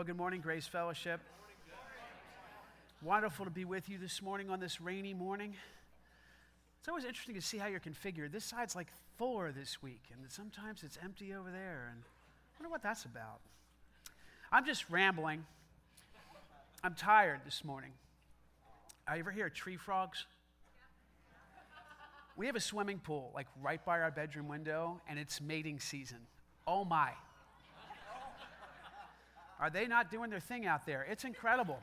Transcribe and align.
Well, 0.00 0.06
good 0.06 0.16
morning, 0.16 0.40
Grace 0.40 0.66
Fellowship. 0.66 1.20
Wonderful 3.02 3.44
to 3.44 3.50
be 3.50 3.66
with 3.66 3.90
you 3.90 3.98
this 3.98 4.22
morning 4.22 4.48
on 4.48 4.58
this 4.58 4.80
rainy 4.80 5.12
morning. 5.12 5.54
It's 6.78 6.88
always 6.88 7.04
interesting 7.04 7.34
to 7.34 7.42
see 7.42 7.58
how 7.58 7.66
you're 7.66 7.80
configured. 7.80 8.32
This 8.32 8.46
side's 8.46 8.74
like 8.74 8.86
fuller 9.18 9.52
this 9.52 9.82
week, 9.82 10.00
and 10.10 10.22
sometimes 10.30 10.84
it's 10.84 10.98
empty 11.04 11.34
over 11.34 11.50
there. 11.50 11.92
And 11.92 12.02
I 12.02 12.62
wonder 12.62 12.70
what 12.70 12.82
that's 12.82 13.04
about. 13.04 13.40
I'm 14.50 14.64
just 14.64 14.88
rambling. 14.88 15.44
I'm 16.82 16.94
tired 16.94 17.40
this 17.44 17.62
morning. 17.62 17.92
I 19.06 19.18
ever 19.18 19.30
hear 19.30 19.50
tree 19.50 19.76
frogs? 19.76 20.24
We 22.38 22.46
have 22.46 22.56
a 22.56 22.60
swimming 22.60 23.00
pool 23.00 23.32
like 23.34 23.48
right 23.60 23.84
by 23.84 24.00
our 24.00 24.10
bedroom 24.10 24.48
window, 24.48 24.98
and 25.06 25.18
it's 25.18 25.42
mating 25.42 25.78
season. 25.78 26.20
Oh 26.66 26.86
my. 26.86 27.10
Are 29.60 29.68
they 29.68 29.86
not 29.86 30.10
doing 30.10 30.30
their 30.30 30.40
thing 30.40 30.66
out 30.66 30.86
there? 30.86 31.06
It's 31.08 31.24
incredible. 31.24 31.78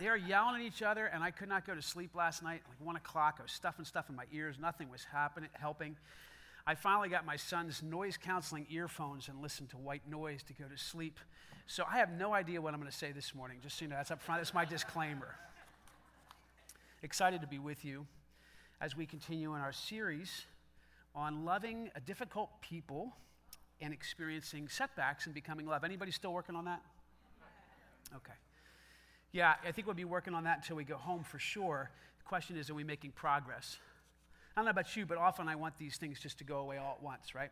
They 0.00 0.08
are 0.08 0.16
yelling 0.16 0.62
at 0.62 0.66
each 0.66 0.82
other, 0.82 1.04
and 1.06 1.22
I 1.22 1.30
could 1.30 1.48
not 1.48 1.66
go 1.66 1.74
to 1.74 1.82
sleep 1.82 2.14
last 2.14 2.42
night. 2.42 2.62
Like 2.66 2.80
one 2.80 2.96
o'clock, 2.96 3.36
I 3.38 3.42
was 3.42 3.52
stuffing 3.52 3.84
stuff 3.84 4.08
in 4.08 4.16
my 4.16 4.24
ears. 4.32 4.56
Nothing 4.58 4.90
was 4.90 5.04
happening, 5.04 5.50
helping. 5.52 5.96
I 6.66 6.74
finally 6.74 7.10
got 7.10 7.26
my 7.26 7.36
son's 7.36 7.82
noise 7.82 8.16
canceling 8.16 8.66
earphones 8.70 9.28
and 9.28 9.42
listened 9.42 9.68
to 9.70 9.76
white 9.76 10.08
noise 10.08 10.42
to 10.44 10.54
go 10.54 10.64
to 10.64 10.78
sleep. 10.78 11.18
So 11.66 11.84
I 11.88 11.98
have 11.98 12.10
no 12.10 12.32
idea 12.32 12.60
what 12.60 12.72
I'm 12.72 12.80
going 12.80 12.90
to 12.90 12.96
say 12.96 13.12
this 13.12 13.34
morning. 13.34 13.58
Just 13.62 13.78
so 13.78 13.84
you 13.84 13.90
know, 13.90 13.96
that's 13.96 14.10
up 14.10 14.22
front. 14.22 14.40
That's 14.40 14.54
my 14.54 14.64
disclaimer. 14.64 15.34
Excited 17.02 17.42
to 17.42 17.46
be 17.46 17.58
with 17.58 17.84
you 17.84 18.06
as 18.80 18.96
we 18.96 19.04
continue 19.06 19.54
in 19.54 19.60
our 19.60 19.72
series 19.72 20.46
on 21.14 21.44
loving 21.44 21.90
a 21.94 22.00
difficult 22.00 22.48
people 22.62 23.12
and 23.82 23.92
experiencing 23.92 24.68
setbacks 24.68 25.26
and 25.26 25.34
becoming 25.34 25.66
love. 25.66 25.84
Anybody 25.84 26.12
still 26.12 26.32
working 26.32 26.54
on 26.54 26.64
that? 26.66 26.80
Okay. 28.14 28.32
Yeah, 29.32 29.54
I 29.66 29.72
think 29.72 29.86
we'll 29.86 29.94
be 29.94 30.04
working 30.04 30.34
on 30.34 30.44
that 30.44 30.58
until 30.58 30.76
we 30.76 30.84
go 30.84 30.96
home 30.96 31.24
for 31.24 31.38
sure. 31.38 31.90
The 32.18 32.24
question 32.24 32.56
is, 32.56 32.70
are 32.70 32.74
we 32.74 32.84
making 32.84 33.12
progress? 33.12 33.78
I 34.54 34.60
don't 34.60 34.66
know 34.66 34.70
about 34.70 34.94
you, 34.94 35.06
but 35.06 35.18
often 35.18 35.48
I 35.48 35.56
want 35.56 35.78
these 35.78 35.96
things 35.96 36.20
just 36.20 36.38
to 36.38 36.44
go 36.44 36.58
away 36.58 36.76
all 36.76 36.96
at 36.98 37.02
once, 37.02 37.34
right? 37.34 37.50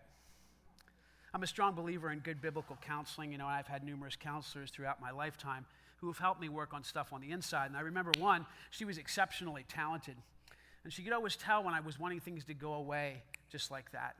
I'm 1.33 1.43
a 1.43 1.47
strong 1.47 1.75
believer 1.75 2.11
in 2.11 2.19
good 2.19 2.43
biblical 2.43 2.77
counseling. 2.83 3.33
You 3.33 3.39
know, 3.39 3.47
I've 3.47 3.67
had 3.67 3.85
numerous 3.85 4.17
counselors 4.17 4.71
throughout 4.71 5.01
my 5.01 5.11
lifetime 5.11 5.65
who 5.97 6.09
have 6.09 6.19
helped 6.19 6.41
me 6.41 6.49
work 6.49 6.75
on 6.75 6.85
stuff 6.85 7.13
on 7.13 7.21
the 7.21 7.31
inside. 7.31 7.67
And 7.67 7.77
I 7.77 7.81
remember 7.81 8.13
one, 8.19 8.47
she 8.71 8.85
was 8.85 8.99
exceptionally 8.99 9.65
talented. 9.69 10.17
And 10.85 10.93
she 10.93 11.03
could 11.03 11.13
always 11.13 11.37
tell 11.37 11.63
when 11.63 11.75
I 11.75 11.81
was 11.81 11.99
wanting 11.99 12.21
things 12.21 12.45
to 12.45 12.55
go 12.55 12.75
away 12.75 13.23
just 13.51 13.71
like 13.71 13.93
that. 13.93 14.17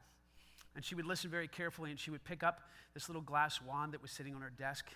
And 0.75 0.85
she 0.85 0.95
would 0.95 1.07
listen 1.07 1.31
very 1.31 1.49
carefully 1.49 1.91
and 1.91 1.99
she 1.99 2.11
would 2.11 2.25
pick 2.25 2.43
up 2.43 2.61
this 2.95 3.09
little 3.09 3.23
glass 3.23 3.61
wand 3.61 3.93
that 3.93 4.03
was 4.03 4.11
sitting 4.11 4.35
on 4.35 4.41
her 4.41 4.53
desk 4.57 4.87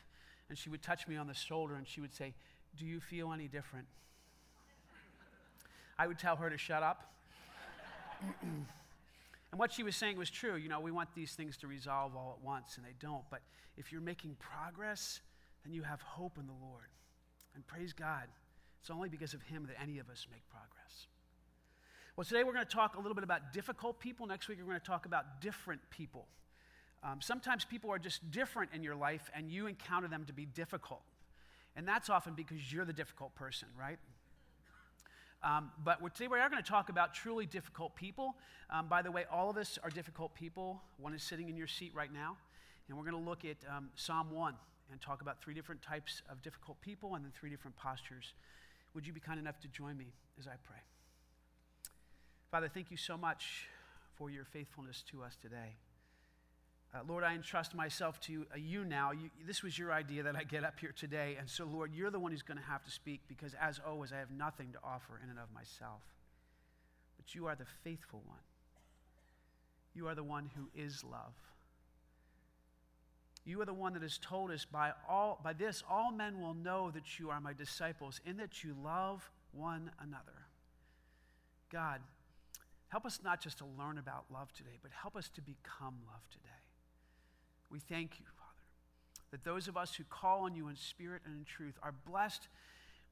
and 0.48 0.58
she 0.58 0.70
would 0.70 0.82
touch 0.82 1.08
me 1.08 1.16
on 1.16 1.26
the 1.26 1.34
shoulder 1.34 1.74
and 1.74 1.86
she 1.86 2.00
would 2.00 2.14
say, 2.14 2.34
Do 2.76 2.86
you 2.86 3.00
feel 3.00 3.32
any 3.32 3.48
different? 3.48 3.86
I 5.98 6.06
would 6.06 6.18
tell 6.18 6.36
her 6.36 6.50
to 6.50 6.58
shut 6.58 6.82
up. 6.82 7.12
and 8.42 8.66
what 9.52 9.72
she 9.72 9.82
was 9.82 9.96
saying 9.96 10.18
was 10.18 10.30
true. 10.30 10.56
You 10.56 10.68
know, 10.68 10.80
we 10.80 10.90
want 10.90 11.08
these 11.14 11.32
things 11.32 11.56
to 11.58 11.66
resolve 11.66 12.16
all 12.16 12.36
at 12.38 12.44
once, 12.44 12.76
and 12.76 12.84
they 12.84 12.94
don't. 12.98 13.22
But 13.30 13.42
if 13.76 13.92
you're 13.92 14.00
making 14.00 14.36
progress, 14.40 15.20
then 15.64 15.72
you 15.72 15.82
have 15.82 16.00
hope 16.02 16.38
in 16.38 16.46
the 16.46 16.66
Lord. 16.66 16.88
And 17.54 17.66
praise 17.66 17.92
God, 17.92 18.24
it's 18.80 18.90
only 18.90 19.08
because 19.08 19.34
of 19.34 19.42
Him 19.42 19.66
that 19.68 19.80
any 19.80 19.98
of 19.98 20.10
us 20.10 20.26
make 20.30 20.42
progress. 20.48 21.06
Well, 22.16 22.24
today 22.24 22.44
we're 22.44 22.52
going 22.52 22.64
to 22.64 22.72
talk 22.72 22.94
a 22.94 23.00
little 23.00 23.16
bit 23.16 23.24
about 23.24 23.52
difficult 23.52 23.98
people. 23.98 24.24
Next 24.24 24.46
week 24.46 24.58
we're 24.60 24.68
going 24.68 24.78
to 24.78 24.86
talk 24.86 25.04
about 25.04 25.40
different 25.40 25.80
people. 25.90 26.28
Um, 27.02 27.20
sometimes 27.20 27.64
people 27.64 27.90
are 27.90 27.98
just 27.98 28.30
different 28.30 28.70
in 28.72 28.84
your 28.84 28.94
life 28.94 29.28
and 29.34 29.50
you 29.50 29.66
encounter 29.66 30.06
them 30.06 30.24
to 30.26 30.32
be 30.32 30.46
difficult. 30.46 31.02
And 31.74 31.88
that's 31.88 32.08
often 32.08 32.34
because 32.34 32.72
you're 32.72 32.84
the 32.84 32.92
difficult 32.92 33.34
person, 33.34 33.66
right? 33.76 33.98
Um, 35.42 35.72
but 35.82 35.98
today 36.14 36.28
we 36.28 36.38
are 36.38 36.48
going 36.48 36.62
to 36.62 36.68
talk 36.68 36.88
about 36.88 37.14
truly 37.14 37.46
difficult 37.46 37.96
people. 37.96 38.36
Um, 38.70 38.86
by 38.86 39.02
the 39.02 39.10
way, 39.10 39.24
all 39.28 39.50
of 39.50 39.56
us 39.56 39.76
are 39.82 39.90
difficult 39.90 40.36
people. 40.36 40.80
One 40.98 41.14
is 41.14 41.22
sitting 41.24 41.48
in 41.48 41.56
your 41.56 41.66
seat 41.66 41.90
right 41.96 42.12
now. 42.12 42.36
And 42.88 42.96
we're 42.96 43.10
going 43.10 43.24
to 43.24 43.28
look 43.28 43.44
at 43.44 43.56
um, 43.68 43.90
Psalm 43.96 44.30
1 44.30 44.54
and 44.92 45.00
talk 45.00 45.20
about 45.20 45.42
three 45.42 45.54
different 45.54 45.82
types 45.82 46.22
of 46.30 46.42
difficult 46.42 46.80
people 46.80 47.16
and 47.16 47.24
then 47.24 47.32
three 47.34 47.50
different 47.50 47.76
postures. 47.76 48.34
Would 48.94 49.04
you 49.04 49.12
be 49.12 49.18
kind 49.18 49.40
enough 49.40 49.58
to 49.62 49.68
join 49.68 49.96
me 49.96 50.12
as 50.38 50.46
I 50.46 50.54
pray? 50.62 50.78
Father, 52.54 52.68
thank 52.68 52.92
you 52.92 52.96
so 52.96 53.18
much 53.18 53.66
for 54.14 54.30
your 54.30 54.44
faithfulness 54.44 55.02
to 55.10 55.24
us 55.24 55.36
today. 55.42 55.74
Uh, 56.94 57.00
Lord, 57.08 57.24
I 57.24 57.34
entrust 57.34 57.74
myself 57.74 58.20
to 58.20 58.46
uh, 58.54 58.56
you 58.56 58.84
now. 58.84 59.10
You, 59.10 59.28
this 59.44 59.64
was 59.64 59.76
your 59.76 59.92
idea 59.92 60.22
that 60.22 60.36
I 60.36 60.44
get 60.44 60.62
up 60.62 60.78
here 60.78 60.94
today. 60.96 61.34
And 61.36 61.50
so, 61.50 61.64
Lord, 61.64 61.92
you're 61.92 62.12
the 62.12 62.20
one 62.20 62.30
who's 62.30 62.42
going 62.42 62.58
to 62.58 62.64
have 62.66 62.84
to 62.84 62.92
speak 62.92 63.22
because, 63.26 63.56
as 63.60 63.80
always, 63.84 64.12
I 64.12 64.18
have 64.18 64.30
nothing 64.30 64.70
to 64.70 64.78
offer 64.84 65.20
in 65.20 65.30
and 65.30 65.38
of 65.40 65.52
myself. 65.52 66.02
But 67.16 67.34
you 67.34 67.48
are 67.48 67.56
the 67.56 67.66
faithful 67.82 68.22
one. 68.24 68.38
You 69.92 70.06
are 70.06 70.14
the 70.14 70.22
one 70.22 70.48
who 70.54 70.68
is 70.80 71.02
love. 71.02 71.34
You 73.44 73.60
are 73.62 73.66
the 73.66 73.74
one 73.74 73.94
that 73.94 74.02
has 74.02 74.16
told 74.16 74.52
us 74.52 74.64
by, 74.64 74.92
all, 75.08 75.40
by 75.42 75.54
this, 75.54 75.82
all 75.90 76.12
men 76.12 76.40
will 76.40 76.54
know 76.54 76.92
that 76.92 77.18
you 77.18 77.30
are 77.30 77.40
my 77.40 77.52
disciples, 77.52 78.20
in 78.24 78.36
that 78.36 78.62
you 78.62 78.76
love 78.80 79.28
one 79.50 79.90
another. 80.00 80.46
God, 81.72 82.00
Help 82.88 83.06
us 83.06 83.20
not 83.24 83.40
just 83.40 83.58
to 83.58 83.64
learn 83.78 83.98
about 83.98 84.24
love 84.32 84.52
today, 84.52 84.78
but 84.82 84.92
help 84.92 85.16
us 85.16 85.28
to 85.30 85.40
become 85.40 85.96
love 86.06 86.22
today. 86.30 86.48
We 87.70 87.80
thank 87.80 88.20
you, 88.20 88.26
Father, 88.36 89.30
that 89.32 89.44
those 89.44 89.66
of 89.66 89.76
us 89.76 89.94
who 89.94 90.04
call 90.04 90.42
on 90.42 90.54
you 90.54 90.68
in 90.68 90.76
spirit 90.76 91.22
and 91.26 91.36
in 91.36 91.44
truth 91.44 91.74
are 91.82 91.94
blessed 92.06 92.48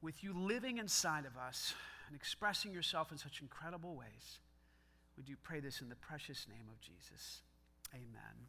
with 0.01 0.23
you 0.23 0.33
living 0.35 0.79
inside 0.79 1.25
of 1.25 1.37
us 1.37 1.75
and 2.07 2.17
expressing 2.17 2.73
yourself 2.73 3.11
in 3.11 3.19
such 3.19 3.41
incredible 3.41 3.95
ways. 3.95 4.39
We 5.17 5.23
do 5.23 5.35
pray 5.43 5.61
this 5.61 5.81
in 5.81 5.89
the 5.89 5.97
precious 5.97 6.47
name 6.49 6.69
of 6.71 6.81
Jesus. 6.81 7.43
Amen. 7.95 8.49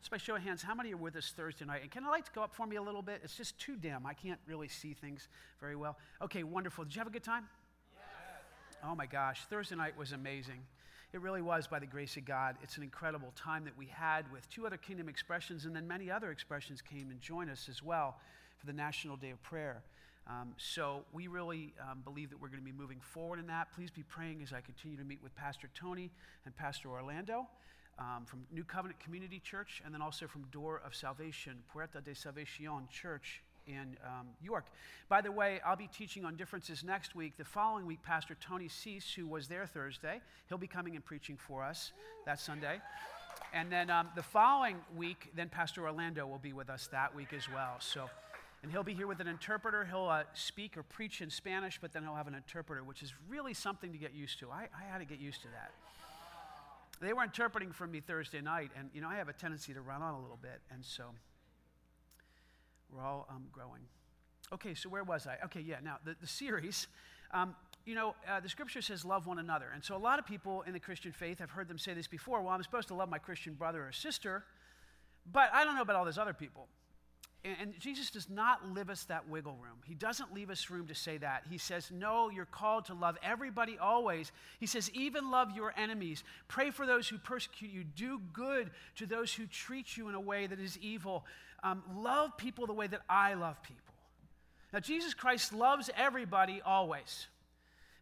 Just 0.00 0.10
by 0.10 0.16
show 0.16 0.36
of 0.36 0.42
hands, 0.42 0.62
how 0.62 0.74
many 0.74 0.92
are 0.92 0.96
with 0.96 1.16
us 1.16 1.32
Thursday 1.36 1.64
night? 1.64 1.82
And 1.82 1.90
can 1.90 2.04
I 2.04 2.08
like 2.08 2.24
to 2.26 2.30
go 2.32 2.42
up 2.42 2.54
for 2.54 2.66
me 2.66 2.76
a 2.76 2.82
little 2.82 3.02
bit? 3.02 3.20
It's 3.24 3.36
just 3.36 3.58
too 3.58 3.76
dim. 3.76 4.06
I 4.06 4.14
can't 4.14 4.38
really 4.46 4.68
see 4.68 4.94
things 4.94 5.28
very 5.60 5.74
well. 5.74 5.96
Okay, 6.22 6.44
wonderful. 6.44 6.84
Did 6.84 6.94
you 6.94 7.00
have 7.00 7.08
a 7.08 7.12
good 7.12 7.24
time? 7.24 7.48
Oh 8.84 8.94
my 8.94 9.06
gosh, 9.06 9.44
Thursday 9.50 9.74
night 9.74 9.98
was 9.98 10.12
amazing. 10.12 10.60
It 11.12 11.20
really 11.20 11.42
was 11.42 11.66
by 11.66 11.80
the 11.80 11.86
grace 11.86 12.16
of 12.16 12.24
God. 12.24 12.56
It's 12.62 12.76
an 12.76 12.84
incredible 12.84 13.32
time 13.34 13.64
that 13.64 13.76
we 13.76 13.86
had 13.86 14.30
with 14.30 14.48
two 14.50 14.66
other 14.66 14.76
kingdom 14.76 15.08
expressions, 15.08 15.64
and 15.64 15.74
then 15.74 15.88
many 15.88 16.10
other 16.10 16.30
expressions 16.30 16.80
came 16.80 17.10
and 17.10 17.20
joined 17.20 17.50
us 17.50 17.68
as 17.68 17.82
well 17.82 18.16
for 18.56 18.66
the 18.66 18.72
National 18.72 19.16
Day 19.16 19.30
of 19.30 19.42
Prayer. 19.42 19.82
Um, 20.28 20.54
so 20.58 21.02
we 21.12 21.26
really 21.26 21.72
um, 21.90 22.02
believe 22.04 22.30
that 22.30 22.40
we're 22.40 22.48
going 22.48 22.60
to 22.60 22.64
be 22.64 22.76
moving 22.76 23.00
forward 23.00 23.40
in 23.40 23.48
that. 23.48 23.72
Please 23.74 23.90
be 23.90 24.04
praying 24.04 24.42
as 24.42 24.52
I 24.52 24.60
continue 24.60 24.96
to 24.96 25.04
meet 25.04 25.22
with 25.22 25.34
Pastor 25.34 25.68
Tony 25.74 26.10
and 26.44 26.54
Pastor 26.54 26.88
Orlando 26.90 27.48
um, 27.98 28.26
from 28.26 28.46
New 28.52 28.64
Covenant 28.64 29.00
Community 29.00 29.40
Church, 29.40 29.82
and 29.84 29.92
then 29.92 30.02
also 30.02 30.28
from 30.28 30.42
Door 30.52 30.82
of 30.86 30.94
Salvation, 30.94 31.56
Puerta 31.72 32.00
de 32.00 32.14
Salvacion 32.14 32.88
Church 32.90 33.42
in 33.68 33.96
um, 34.04 34.26
York. 34.42 34.66
By 35.08 35.20
the 35.20 35.30
way, 35.30 35.60
I'll 35.64 35.76
be 35.76 35.88
teaching 35.88 36.24
on 36.24 36.36
differences 36.36 36.82
next 36.82 37.14
week. 37.14 37.36
The 37.36 37.44
following 37.44 37.86
week, 37.86 38.02
Pastor 38.02 38.36
Tony 38.40 38.68
Cease, 38.68 39.12
who 39.12 39.26
was 39.26 39.46
there 39.46 39.66
Thursday, 39.66 40.20
he'll 40.48 40.58
be 40.58 40.66
coming 40.66 40.96
and 40.96 41.04
preaching 41.04 41.36
for 41.36 41.62
us 41.62 41.92
that 42.26 42.40
Sunday. 42.40 42.80
And 43.52 43.70
then 43.70 43.90
um, 43.90 44.08
the 44.14 44.22
following 44.22 44.76
week, 44.96 45.30
then 45.34 45.48
Pastor 45.48 45.86
Orlando 45.86 46.26
will 46.26 46.38
be 46.38 46.52
with 46.52 46.68
us 46.68 46.88
that 46.92 47.14
week 47.14 47.32
as 47.32 47.48
well. 47.48 47.76
So, 47.78 48.10
and 48.62 48.72
he'll 48.72 48.82
be 48.82 48.94
here 48.94 49.06
with 49.06 49.20
an 49.20 49.28
interpreter. 49.28 49.84
He'll 49.84 50.08
uh, 50.08 50.24
speak 50.34 50.76
or 50.76 50.82
preach 50.82 51.20
in 51.22 51.30
Spanish, 51.30 51.78
but 51.80 51.92
then 51.92 52.02
he'll 52.02 52.16
have 52.16 52.26
an 52.26 52.34
interpreter, 52.34 52.82
which 52.82 53.02
is 53.02 53.14
really 53.28 53.54
something 53.54 53.92
to 53.92 53.98
get 53.98 54.14
used 54.14 54.38
to. 54.40 54.50
I, 54.50 54.68
I 54.76 54.90
had 54.90 54.98
to 54.98 55.04
get 55.04 55.20
used 55.20 55.42
to 55.42 55.48
that. 55.48 55.72
They 57.00 57.12
were 57.12 57.22
interpreting 57.22 57.72
for 57.72 57.86
me 57.86 58.00
Thursday 58.00 58.40
night, 58.40 58.70
and 58.76 58.90
you 58.92 59.00
know 59.00 59.08
I 59.08 59.16
have 59.16 59.28
a 59.28 59.32
tendency 59.32 59.72
to 59.72 59.80
run 59.80 60.02
on 60.02 60.14
a 60.14 60.20
little 60.20 60.38
bit, 60.40 60.60
and 60.72 60.84
so 60.84 61.04
we're 62.94 63.04
all 63.04 63.26
um, 63.30 63.46
growing. 63.52 63.82
Okay, 64.52 64.74
so 64.74 64.88
where 64.88 65.04
was 65.04 65.26
I? 65.26 65.36
Okay, 65.46 65.60
yeah, 65.60 65.76
now 65.82 65.98
the, 66.04 66.16
the 66.20 66.26
series. 66.26 66.86
Um, 67.32 67.54
you 67.84 67.94
know, 67.94 68.14
uh, 68.28 68.40
the 68.40 68.48
scripture 68.48 68.82
says 68.82 69.04
love 69.04 69.26
one 69.26 69.38
another. 69.38 69.66
And 69.74 69.82
so 69.84 69.96
a 69.96 69.98
lot 69.98 70.18
of 70.18 70.26
people 70.26 70.62
in 70.62 70.72
the 70.72 70.80
Christian 70.80 71.12
faith, 71.12 71.40
I've 71.40 71.50
heard 71.50 71.68
them 71.68 71.78
say 71.78 71.94
this 71.94 72.06
before 72.06 72.42
well, 72.42 72.54
I'm 72.54 72.62
supposed 72.62 72.88
to 72.88 72.94
love 72.94 73.08
my 73.08 73.18
Christian 73.18 73.54
brother 73.54 73.86
or 73.86 73.92
sister, 73.92 74.44
but 75.30 75.50
I 75.52 75.64
don't 75.64 75.74
know 75.74 75.82
about 75.82 75.96
all 75.96 76.04
those 76.04 76.18
other 76.18 76.34
people. 76.34 76.68
And, 77.44 77.78
Jesus 77.78 78.10
does 78.10 78.28
not 78.28 78.68
leave 78.74 78.90
us 78.90 79.04
that 79.04 79.28
wiggle 79.28 79.56
room. 79.62 79.78
He 79.86 79.94
doesn't 79.94 80.34
leave 80.34 80.50
us 80.50 80.70
room 80.70 80.88
to 80.88 80.94
say 80.94 81.18
that. 81.18 81.44
He 81.48 81.56
says, 81.56 81.90
No, 81.92 82.30
you're 82.30 82.44
called 82.44 82.86
to 82.86 82.94
love 82.94 83.16
everybody 83.22 83.78
always. 83.78 84.32
He 84.58 84.66
says, 84.66 84.90
Even 84.92 85.30
love 85.30 85.52
your 85.54 85.72
enemies. 85.76 86.24
Pray 86.48 86.72
for 86.72 86.84
those 86.84 87.08
who 87.08 87.16
persecute 87.16 87.70
you. 87.70 87.84
Do 87.84 88.20
good 88.32 88.70
to 88.96 89.06
those 89.06 89.32
who 89.32 89.46
treat 89.46 89.96
you 89.96 90.08
in 90.08 90.16
a 90.16 90.20
way 90.20 90.48
that 90.48 90.58
is 90.58 90.78
evil. 90.78 91.24
Um, 91.62 91.82
love 91.96 92.36
people 92.36 92.66
the 92.66 92.72
way 92.72 92.86
that 92.86 93.00
I 93.08 93.34
love 93.34 93.62
people. 93.62 93.94
Now, 94.72 94.80
Jesus 94.80 95.14
Christ 95.14 95.52
loves 95.52 95.90
everybody 95.96 96.60
always. 96.64 97.26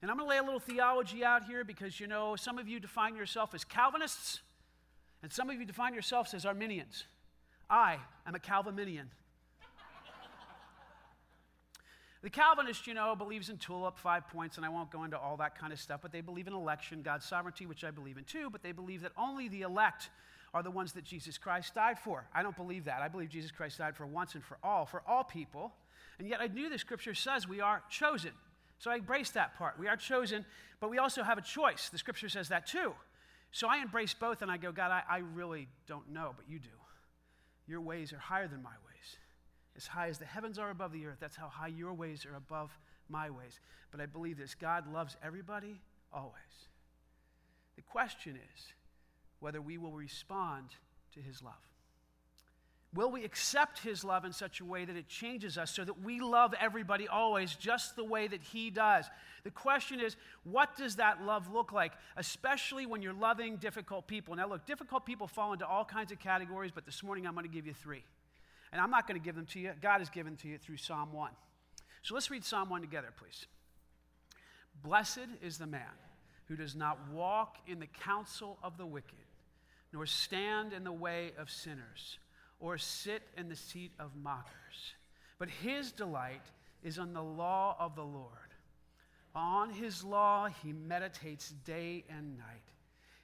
And 0.03 0.11
I'm 0.11 0.19
going 0.19 0.29
to 0.29 0.31
lay 0.31 0.39
a 0.39 0.43
little 0.43 0.61
theology 0.61 1.25
out 1.25 1.45
here 1.45 1.65
because, 1.65 1.99
you 1.99 2.07
know, 2.07 2.37
some 2.37 2.59
of 2.59 2.69
you 2.69 2.81
define 2.81 3.17
yourself 3.17 3.55
as 3.55 3.65
Calvinists, 3.65 4.41
and 5.23 5.33
some 5.33 5.49
of 5.49 5.59
you 5.59 5.65
define 5.65 5.95
yourselves 5.95 6.35
as 6.35 6.45
Arminians. 6.45 7.05
I 7.71 7.99
am 8.27 8.35
a 8.35 8.39
Calvinian. 8.39 9.07
The 12.23 12.31
Calvinist, 12.31 12.89
you 12.89 12.95
know, 12.95 13.15
believes 13.15 13.51
in 13.51 13.59
tulip, 13.59 13.99
five 13.99 14.27
points, 14.27 14.57
and 14.57 14.67
I 14.67 14.69
won't 14.69 14.91
go 14.91 15.05
into 15.05 15.17
all 15.17 15.37
that 15.37 15.57
kind 15.57 15.73
of 15.73 15.79
stuff, 15.79 16.01
but 16.03 16.11
they 16.11 16.23
believe 16.23 16.49
in 16.49 16.55
election, 16.55 17.03
God's 17.03 17.25
sovereignty, 17.25 17.67
which 17.67 17.85
I 17.85 17.93
believe 17.93 18.17
in 18.17 18.25
too, 18.25 18.49
but 18.51 18.63
they 18.65 18.73
believe 18.73 19.03
that 19.03 19.13
only 19.17 19.49
the 19.49 19.63
elect 19.63 20.11
are 20.57 20.63
the 20.63 20.71
ones 20.71 20.95
that 20.95 21.05
Jesus 21.05 21.37
Christ 21.37 21.75
died 21.75 21.99
for. 21.99 22.27
I 22.35 22.43
don't 22.43 22.57
believe 22.57 22.87
that. 22.87 23.03
I 23.03 23.09
believe 23.09 23.29
Jesus 23.29 23.51
Christ 23.51 23.77
died 23.77 23.95
for 23.95 24.07
once 24.07 24.35
and 24.35 24.43
for 24.43 24.57
all, 24.63 24.87
for 24.87 25.03
all 25.07 25.23
people. 25.23 25.75
And 26.19 26.27
yet 26.27 26.41
I 26.41 26.47
knew 26.47 26.71
the 26.71 26.79
scripture 26.79 27.13
says 27.13 27.47
we 27.47 27.61
are 27.61 27.83
chosen. 27.91 28.31
So 28.79 28.91
I 28.91 28.97
embrace 28.97 29.31
that 29.33 29.55
part. 29.59 29.79
We 29.79 29.87
are 29.87 29.97
chosen, 29.97 30.47
but 30.81 30.89
we 30.89 30.97
also 30.97 31.23
have 31.23 31.37
a 31.37 31.43
choice. 31.43 31.91
The 31.91 31.99
scripture 31.99 32.31
says 32.31 32.49
that 32.49 32.67
too. 32.67 32.95
So 33.53 33.69
I 33.69 33.79
embrace 33.83 34.15
both 34.15 34.41
and 34.41 34.51
I 34.51 34.57
go, 34.57 34.73
God, 34.73 34.91
I, 34.91 35.03
I 35.09 35.19
really 35.19 35.69
don't 35.87 36.11
know, 36.11 36.33
but 36.35 36.47
you 36.49 36.59
do. 36.59 36.69
Your 37.67 37.83
ways 37.83 38.15
are 38.15 38.19
higher 38.19 38.49
than 38.49 38.63
my 38.63 38.71
ways. 38.87 39.19
As 39.77 39.87
high 39.87 40.09
as 40.09 40.19
the 40.19 40.25
heavens 40.25 40.59
are 40.59 40.71
above 40.71 40.93
the 40.93 41.05
earth, 41.05 41.19
that's 41.21 41.37
how 41.37 41.49
high 41.49 41.67
your 41.67 41.93
ways 41.93 42.25
are 42.25 42.37
above 42.37 42.71
my 43.11 43.29
ways. 43.29 43.61
But 43.91 44.01
I 44.01 44.07
believe 44.07 44.39
this 44.39 44.55
God 44.55 44.91
loves 44.91 45.19
everybody 45.23 45.83
always. 46.15 46.33
The 47.77 47.83
question 47.83 48.39
is 48.55 48.73
whether 49.41 49.61
we 49.61 49.79
will 49.79 49.93
respond 49.93 50.69
to 51.15 51.21
his 51.21 51.43
love. 51.43 51.55
Will 52.95 53.11
we 53.11 53.25
accept 53.25 53.81
his 53.81 54.05
love 54.05 54.25
in 54.25 54.33
such 54.33 54.61
a 54.61 54.65
way 54.65 54.85
that 54.85 54.97
it 54.97 55.07
changes 55.07 55.59
us 55.59 55.71
so 55.71 55.85
that 55.85 56.03
we 56.03 56.21
love 56.21 56.55
everybody 56.59 57.09
always 57.09 57.55
just 57.55 57.95
the 57.95 58.05
way 58.05 58.27
that 58.27 58.43
he 58.43 58.71
does? 58.71 59.05
The 59.45 59.51
question 59.51 60.01
is, 60.01 60.17
what 60.45 60.77
does 60.77 60.97
that 60.97 61.23
love 61.23 61.53
look 61.53 61.73
like, 61.73 61.93
especially 62.17 62.87
when 62.87 63.03
you're 63.03 63.13
loving 63.13 63.57
difficult 63.57 64.07
people? 64.07 64.35
Now, 64.35 64.49
look, 64.49 64.65
difficult 64.65 65.05
people 65.05 65.27
fall 65.27 65.53
into 65.53 65.67
all 65.67 65.85
kinds 65.85 66.11
of 66.11 66.21
categories, 66.21 66.73
but 66.75 66.87
this 66.87 67.03
morning 67.03 67.27
I'm 67.27 67.35
going 67.35 67.47
to 67.47 67.53
give 67.53 67.67
you 67.67 67.75
three. 67.75 68.05
And 68.73 68.81
I'm 68.81 68.91
not 68.91 69.07
going 69.07 69.21
to 69.21 69.25
give 69.25 69.37
them 69.37 69.47
to 69.47 69.61
you, 69.61 69.73
God 69.83 69.99
has 69.99 70.09
given 70.09 70.37
to 70.37 70.49
you 70.49 70.57
through 70.57 70.79
Psalm 70.79 71.13
1. 71.13 71.31
So 72.03 72.15
let's 72.15 72.31
read 72.31 72.45
Psalm 72.45 72.71
1 72.71 72.81
together, 72.81 73.09
please. 73.19 73.47
Blessed 74.83 75.29
is 75.43 75.59
the 75.59 75.67
man 75.67 75.83
who 76.47 76.57
does 76.57 76.75
not 76.75 76.99
walk 77.13 77.59
in 77.67 77.81
the 77.81 77.87
counsel 77.87 78.59
of 78.63 78.79
the 78.79 78.87
wicked, 78.87 79.26
nor 79.97 80.05
stand 80.05 80.75
in 80.75 80.85
the 80.85 80.93
way 80.93 81.33
of 81.39 81.51
sinners 81.51 82.19
or 82.61 82.77
sit 82.77 83.23
in 83.35 83.49
the 83.49 83.57
seat 83.57 83.93
of 83.99 84.15
mockers. 84.15 84.93
But 85.39 85.49
his 85.49 85.91
delight 85.91 86.43
is 86.83 86.99
on 86.99 87.15
the 87.15 87.23
law 87.23 87.75
of 87.81 87.97
the 87.97 88.05
Lord. 88.05 88.31
On 89.35 89.71
his 89.71 90.05
law 90.05 90.49
he 90.63 90.75
meditates 90.75 91.55
day 91.65 92.05
and 92.11 92.37
night. 92.37 92.73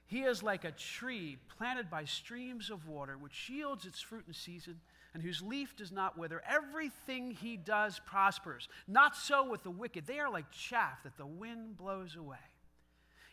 He 0.07 0.23
is 0.23 0.43
like 0.43 0.65
a 0.65 0.73
tree 0.73 1.37
planted 1.59 1.91
by 1.91 2.07
streams 2.07 2.71
of 2.71 2.89
water, 2.89 3.19
which 3.19 3.51
yields 3.51 3.85
its 3.85 4.01
fruit 4.01 4.25
in 4.27 4.33
season, 4.33 4.81
and 5.13 5.23
whose 5.23 5.43
leaf 5.43 5.77
does 5.77 5.93
not 5.93 6.17
wither. 6.17 6.43
Everything 6.49 7.33
he 7.33 7.59
does 7.59 8.01
prospers. 8.07 8.67
Not 8.89 9.15
so 9.15 9.47
with 9.47 9.63
the 9.63 9.71
wicked. 9.71 10.07
They 10.07 10.21
are 10.21 10.31
like 10.31 10.51
chaff 10.51 11.03
that 11.03 11.19
the 11.19 11.27
wind 11.27 11.77
blows 11.77 12.17
away. 12.17 12.39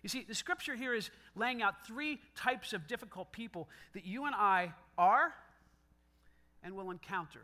You 0.01 0.09
see, 0.09 0.25
the 0.27 0.35
scripture 0.35 0.75
here 0.75 0.93
is 0.93 1.09
laying 1.35 1.61
out 1.61 1.85
three 1.85 2.19
types 2.35 2.73
of 2.73 2.87
difficult 2.87 3.31
people 3.31 3.67
that 3.93 4.05
you 4.05 4.25
and 4.25 4.35
I 4.35 4.73
are 4.97 5.33
and 6.63 6.75
will 6.75 6.91
encounter. 6.91 7.41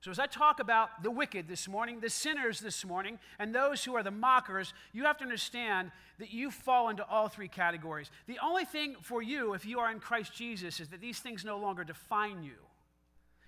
So, 0.00 0.10
as 0.10 0.18
I 0.18 0.26
talk 0.26 0.60
about 0.60 1.02
the 1.02 1.10
wicked 1.10 1.46
this 1.46 1.68
morning, 1.68 2.00
the 2.00 2.08
sinners 2.08 2.58
this 2.58 2.86
morning, 2.86 3.18
and 3.38 3.54
those 3.54 3.84
who 3.84 3.94
are 3.96 4.02
the 4.02 4.10
mockers, 4.10 4.72
you 4.94 5.04
have 5.04 5.18
to 5.18 5.24
understand 5.24 5.90
that 6.18 6.32
you 6.32 6.50
fall 6.50 6.88
into 6.88 7.06
all 7.06 7.28
three 7.28 7.48
categories. 7.48 8.10
The 8.26 8.38
only 8.42 8.64
thing 8.64 8.96
for 9.02 9.20
you, 9.20 9.52
if 9.52 9.66
you 9.66 9.78
are 9.78 9.90
in 9.90 10.00
Christ 10.00 10.34
Jesus, 10.34 10.80
is 10.80 10.88
that 10.88 11.02
these 11.02 11.18
things 11.18 11.44
no 11.44 11.58
longer 11.58 11.84
define 11.84 12.42
you. 12.42 12.56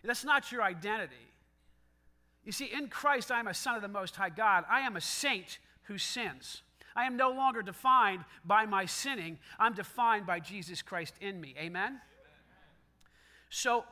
That's 0.04 0.24
not 0.24 0.52
your 0.52 0.62
identity. 0.62 1.14
You 2.44 2.52
see, 2.52 2.66
in 2.66 2.88
Christ, 2.88 3.30
I 3.30 3.40
am 3.40 3.46
a 3.46 3.54
son 3.54 3.76
of 3.76 3.82
the 3.82 3.88
Most 3.88 4.16
High 4.16 4.30
God. 4.30 4.64
I 4.68 4.80
am 4.80 4.96
a 4.96 5.00
saint 5.00 5.58
who 5.84 5.96
sins. 5.96 6.60
I 6.94 7.04
am 7.04 7.16
no 7.16 7.30
longer 7.30 7.62
defined 7.62 8.24
by 8.44 8.66
my 8.66 8.86
sinning, 8.86 9.38
I'm 9.58 9.74
defined 9.74 10.26
by 10.26 10.40
Jesus 10.40 10.82
Christ 10.82 11.14
in 11.20 11.40
me. 11.40 11.54
Amen? 11.58 11.66
Amen. 11.84 12.00
So, 13.50 13.84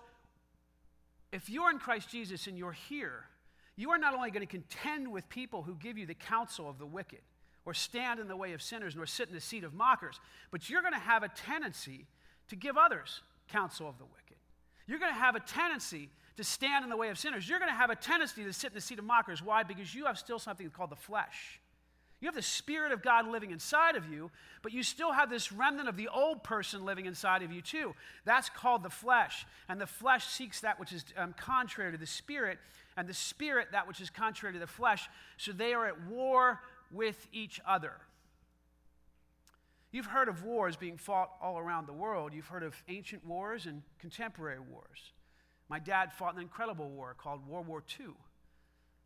if 1.33 1.49
you're 1.49 1.71
in 1.71 1.79
Christ 1.79 2.11
Jesus 2.11 2.47
and 2.47 2.59
you're 2.59 2.73
here, 2.73 3.25
you 3.77 3.91
are 3.91 3.99
not 3.99 4.15
only 4.15 4.31
going 4.31 4.47
to 4.47 4.51
contend 4.51 5.11
with 5.11 5.29
people 5.29 5.63
who 5.63 5.75
give 5.75 5.97
you 5.97 6.07
the 6.07 6.15
counsel 6.15 6.69
of 6.69 6.79
the 6.79 6.87
wicked, 6.87 7.21
or 7.65 7.75
stand 7.75 8.21
in 8.21 8.27
the 8.27 8.37
way 8.37 8.53
of 8.53 8.63
sinners, 8.63 8.97
nor 8.97 9.07
sit 9.07 9.29
in 9.29 9.35
the 9.35 9.41
seat 9.41 9.65
of 9.65 9.75
mockers, 9.75 10.19
but 10.51 10.69
you're 10.69 10.81
going 10.81 10.95
to 10.95 10.99
have 10.99 11.23
a 11.23 11.29
tendency 11.29 12.07
to 12.49 12.57
give 12.57 12.77
others 12.77 13.21
counsel 13.49 13.89
of 13.89 13.99
the 13.99 14.05
wicked. 14.05 14.37
You're 14.87 14.99
going 14.99 15.13
to 15.13 15.19
have 15.19 15.37
a 15.37 15.41
tendency 15.41 16.09
to 16.37 16.45
stand 16.45 16.85
in 16.85 16.91
the 16.91 16.97
way 16.97 17.11
of 17.11 17.19
sinners. 17.19 17.49
You're 17.49 17.59
going 17.59 17.71
to 17.71 17.77
have 17.77 17.91
a 17.91 17.97
tendency 17.97 18.45
to 18.45 18.53
sit 18.53 18.71
in 18.71 18.75
the 18.75 18.81
seat 18.81 18.99
of 18.99 19.05
mockers. 19.05 19.43
Why? 19.43 19.63
Because 19.63 19.95
you 19.95 20.07
have 20.07 20.19
still 20.19 20.39
something 20.39 20.69
called 20.71 20.91
the 20.91 20.97
flesh. 20.97 21.60
You 22.21 22.27
have 22.29 22.35
the 22.35 22.43
Spirit 22.43 22.93
of 22.93 23.03
God 23.03 23.27
living 23.27 23.51
inside 23.51 23.97
of 23.97 24.11
you, 24.13 24.31
but 24.63 24.73
you 24.73 24.83
still 24.83 25.13
have 25.13 25.31
this 25.31 25.51
remnant 25.53 25.89
of 25.89 25.97
the 25.97 26.09
old 26.09 26.45
person 26.45 26.85
living 26.85 27.07
inside 27.07 27.43
of 27.43 27.51
you, 27.51 27.63
too. 27.63 27.95
That's 28.27 28.51
called 28.51 28.83
the 28.83 28.91
flesh. 28.91 29.47
And 29.69 29.81
the 29.81 29.87
flesh 29.87 30.27
seeks 30.27 30.61
that 30.61 30.79
which 30.79 30.93
is 30.93 31.05
um, 31.17 31.35
contrary 31.39 31.93
to 31.93 31.99
the 31.99 32.07
Spirit, 32.07 32.59
and 32.97 33.09
the 33.09 33.15
Spirit 33.15 33.69
that 33.73 33.89
which 33.89 34.03
is 34.03 34.11
contrary 34.11 34.53
to 34.53 34.59
the 34.59 34.67
flesh. 34.67 35.09
So 35.39 35.53
they 35.53 35.73
are 35.73 35.87
at 35.87 36.07
war 36.09 36.61
with 36.91 37.27
each 37.33 37.59
other. 37.67 37.95
You've 39.93 40.07
heard 40.07 40.29
of 40.29 40.45
wars 40.45 40.77
being 40.77 40.99
fought 40.99 41.31
all 41.43 41.59
around 41.59 41.89
the 41.89 41.93
world. 41.93 42.33
You've 42.35 42.47
heard 42.47 42.63
of 42.63 42.75
ancient 42.89 43.27
wars 43.27 43.67
and 43.67 43.83
contemporary 43.99 44.61
wars. 44.61 45.13
My 45.69 45.79
dad 45.79 46.13
fought 46.13 46.35
an 46.35 46.41
incredible 46.41 46.91
war 46.91 47.15
called 47.17 47.47
World 47.47 47.67
War 47.67 47.83
II. 47.99 48.09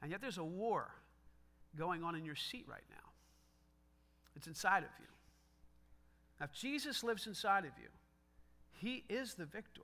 And 0.02 0.10
yet 0.10 0.20
there's 0.20 0.38
a 0.38 0.44
war 0.44 0.90
going 1.76 2.02
on 2.02 2.14
in 2.14 2.24
your 2.24 2.34
seat 2.34 2.66
right 2.68 2.84
now. 2.90 3.03
It's 4.36 4.46
inside 4.46 4.82
of 4.82 4.90
you. 4.98 5.06
Now, 6.40 6.46
if 6.46 6.52
Jesus 6.52 7.04
lives 7.04 7.26
inside 7.26 7.64
of 7.64 7.72
you, 7.80 7.88
he 8.72 9.04
is 9.08 9.34
the 9.34 9.44
victor. 9.44 9.82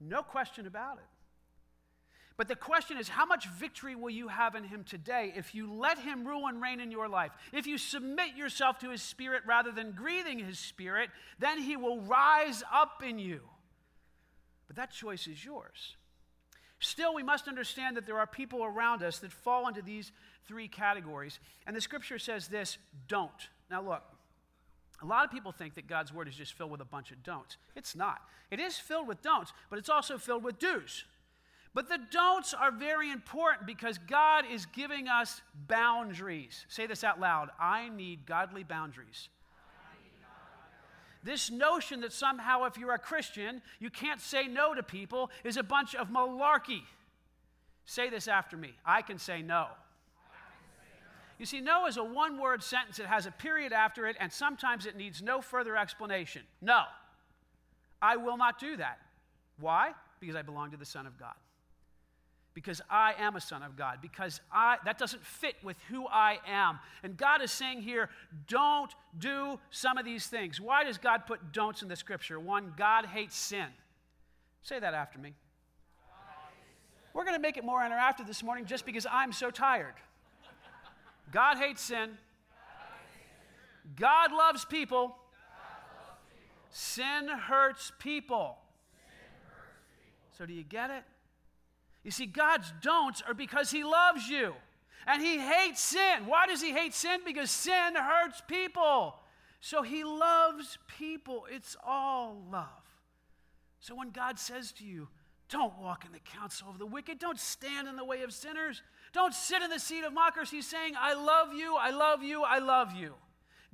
No 0.00 0.22
question 0.22 0.66
about 0.66 0.98
it. 0.98 1.04
But 2.36 2.48
the 2.48 2.56
question 2.56 2.96
is, 2.96 3.08
how 3.08 3.26
much 3.26 3.48
victory 3.50 3.94
will 3.94 4.10
you 4.10 4.28
have 4.28 4.54
in 4.54 4.64
him 4.64 4.84
today 4.84 5.32
if 5.36 5.54
you 5.54 5.72
let 5.72 5.98
him 5.98 6.26
rule 6.26 6.46
and 6.46 6.62
reign 6.62 6.80
in 6.80 6.90
your 6.90 7.08
life? 7.08 7.30
If 7.52 7.66
you 7.66 7.76
submit 7.76 8.36
yourself 8.36 8.78
to 8.78 8.90
his 8.90 9.02
spirit 9.02 9.42
rather 9.46 9.70
than 9.70 9.92
grieving 9.92 10.38
his 10.38 10.58
spirit, 10.58 11.10
then 11.38 11.58
he 11.58 11.76
will 11.76 12.00
rise 12.00 12.62
up 12.72 13.02
in 13.06 13.18
you. 13.18 13.42
But 14.66 14.76
that 14.76 14.90
choice 14.90 15.26
is 15.26 15.44
yours. 15.44 15.96
Still, 16.82 17.14
we 17.14 17.22
must 17.22 17.46
understand 17.46 17.96
that 17.96 18.06
there 18.06 18.18
are 18.18 18.26
people 18.26 18.64
around 18.64 19.04
us 19.04 19.20
that 19.20 19.32
fall 19.32 19.68
into 19.68 19.82
these 19.82 20.10
three 20.48 20.66
categories. 20.66 21.38
And 21.64 21.76
the 21.76 21.80
scripture 21.80 22.18
says 22.18 22.48
this 22.48 22.76
don't. 23.06 23.30
Now, 23.70 23.82
look, 23.82 24.02
a 25.00 25.06
lot 25.06 25.24
of 25.24 25.30
people 25.30 25.52
think 25.52 25.76
that 25.76 25.86
God's 25.86 26.12
word 26.12 26.26
is 26.26 26.34
just 26.34 26.54
filled 26.54 26.72
with 26.72 26.80
a 26.80 26.84
bunch 26.84 27.12
of 27.12 27.22
don'ts. 27.22 27.56
It's 27.76 27.94
not. 27.94 28.20
It 28.50 28.58
is 28.58 28.76
filled 28.78 29.06
with 29.06 29.22
don'ts, 29.22 29.52
but 29.70 29.78
it's 29.78 29.88
also 29.88 30.18
filled 30.18 30.42
with 30.42 30.58
do's. 30.58 31.04
But 31.72 31.88
the 31.88 32.00
don'ts 32.10 32.52
are 32.52 32.72
very 32.72 33.12
important 33.12 33.66
because 33.66 33.98
God 33.98 34.44
is 34.50 34.66
giving 34.66 35.06
us 35.06 35.40
boundaries. 35.68 36.66
Say 36.68 36.88
this 36.88 37.04
out 37.04 37.20
loud 37.20 37.50
I 37.60 37.90
need 37.90 38.26
godly 38.26 38.64
boundaries. 38.64 39.28
This 41.22 41.50
notion 41.50 42.00
that 42.00 42.12
somehow, 42.12 42.64
if 42.64 42.76
you're 42.76 42.94
a 42.94 42.98
Christian, 42.98 43.62
you 43.78 43.90
can't 43.90 44.20
say 44.20 44.48
no 44.48 44.74
to 44.74 44.82
people 44.82 45.30
is 45.44 45.56
a 45.56 45.62
bunch 45.62 45.94
of 45.94 46.08
malarkey. 46.08 46.82
Say 47.84 48.10
this 48.10 48.28
after 48.28 48.56
me 48.56 48.74
I 48.84 49.02
can 49.02 49.18
say 49.18 49.42
no. 49.42 49.68
You 51.38 51.46
see, 51.46 51.60
no 51.60 51.86
is 51.86 51.96
a 51.96 52.04
one 52.04 52.40
word 52.40 52.62
sentence. 52.62 52.98
It 52.98 53.06
has 53.06 53.26
a 53.26 53.32
period 53.32 53.72
after 53.72 54.06
it, 54.06 54.16
and 54.20 54.32
sometimes 54.32 54.86
it 54.86 54.96
needs 54.96 55.22
no 55.22 55.40
further 55.40 55.76
explanation. 55.76 56.42
No, 56.60 56.84
I 58.00 58.16
will 58.16 58.36
not 58.36 58.60
do 58.60 58.76
that. 58.76 58.98
Why? 59.58 59.92
Because 60.20 60.36
I 60.36 60.42
belong 60.42 60.70
to 60.70 60.76
the 60.76 60.84
Son 60.84 61.06
of 61.06 61.18
God 61.18 61.34
because 62.54 62.80
I 62.90 63.14
am 63.18 63.36
a 63.36 63.40
son 63.40 63.62
of 63.62 63.76
God, 63.76 63.98
because 64.02 64.40
I, 64.52 64.76
that 64.84 64.98
doesn't 64.98 65.24
fit 65.24 65.56
with 65.62 65.76
who 65.88 66.06
I 66.06 66.38
am. 66.46 66.78
And 67.02 67.16
God 67.16 67.42
is 67.42 67.50
saying 67.50 67.82
here, 67.82 68.10
don't 68.46 68.92
do 69.18 69.58
some 69.70 69.98
of 69.98 70.04
these 70.04 70.26
things. 70.26 70.60
Why 70.60 70.84
does 70.84 70.98
God 70.98 71.26
put 71.26 71.52
don'ts 71.52 71.82
in 71.82 71.88
the 71.88 71.96
scripture? 71.96 72.38
One, 72.38 72.74
God 72.76 73.06
hates 73.06 73.36
sin. 73.36 73.66
Say 74.62 74.78
that 74.78 74.94
after 74.94 75.18
me. 75.18 75.34
We're 77.14 77.24
going 77.24 77.36
to 77.36 77.42
make 77.42 77.56
it 77.56 77.64
more 77.64 77.80
interactive 77.80 78.26
this 78.26 78.42
morning 78.42 78.64
just 78.64 78.86
because 78.86 79.06
I'm 79.10 79.32
so 79.32 79.50
tired. 79.50 79.94
God 81.30 81.58
hates 81.58 81.82
sin. 81.82 82.10
God 83.96 84.32
loves 84.32 84.64
people. 84.64 85.16
Sin 86.70 87.28
hurts 87.28 87.92
people. 87.98 88.56
So, 90.38 90.46
do 90.46 90.54
you 90.54 90.64
get 90.64 90.90
it? 90.90 91.04
You 92.04 92.10
see, 92.10 92.26
God's 92.26 92.72
don'ts 92.82 93.22
are 93.26 93.34
because 93.34 93.70
He 93.70 93.84
loves 93.84 94.28
you. 94.28 94.54
And 95.06 95.22
He 95.22 95.38
hates 95.38 95.80
sin. 95.80 96.26
Why 96.26 96.46
does 96.46 96.62
He 96.62 96.72
hate 96.72 96.94
sin? 96.94 97.20
Because 97.24 97.50
sin 97.50 97.94
hurts 97.94 98.42
people. 98.46 99.16
So 99.60 99.82
He 99.82 100.04
loves 100.04 100.78
people. 100.98 101.46
It's 101.50 101.76
all 101.86 102.42
love. 102.50 102.66
So 103.80 103.94
when 103.94 104.10
God 104.10 104.38
says 104.38 104.72
to 104.72 104.84
you, 104.84 105.08
Don't 105.48 105.78
walk 105.78 106.04
in 106.04 106.12
the 106.12 106.18
counsel 106.18 106.68
of 106.70 106.78
the 106.78 106.86
wicked. 106.86 107.18
Don't 107.18 107.38
stand 107.38 107.88
in 107.88 107.96
the 107.96 108.04
way 108.04 108.22
of 108.22 108.32
sinners. 108.32 108.82
Don't 109.12 109.34
sit 109.34 109.62
in 109.62 109.70
the 109.70 109.78
seat 109.78 110.04
of 110.04 110.12
mockers. 110.12 110.50
He's 110.50 110.66
saying, 110.66 110.94
I 110.98 111.14
love 111.14 111.52
you, 111.52 111.76
I 111.76 111.90
love 111.90 112.22
you, 112.22 112.42
I 112.42 112.58
love 112.58 112.94
you. 112.94 113.14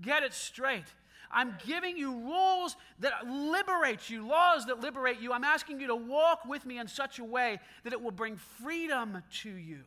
Get 0.00 0.23
it 0.23 0.35
straight. 0.35 0.87
I'm 1.30 1.56
giving 1.66 1.97
you 1.97 2.12
rules 2.12 2.76
that 3.00 3.26
liberate 3.26 4.08
you, 4.08 4.26
laws 4.26 4.66
that 4.66 4.80
liberate 4.80 5.20
you. 5.20 5.32
I'm 5.32 5.44
asking 5.44 5.80
you 5.80 5.88
to 5.88 5.97
walk 5.97 6.44
with 6.47 6.64
me 6.64 6.78
in 6.78 6.88
such 6.88 7.18
a 7.18 7.25
way 7.25 7.58
that 7.85 7.92
it 7.92 8.00
will 8.00 8.11
bring 8.11 8.37
freedom 8.37 9.23
to 9.42 9.50
you. 9.50 9.80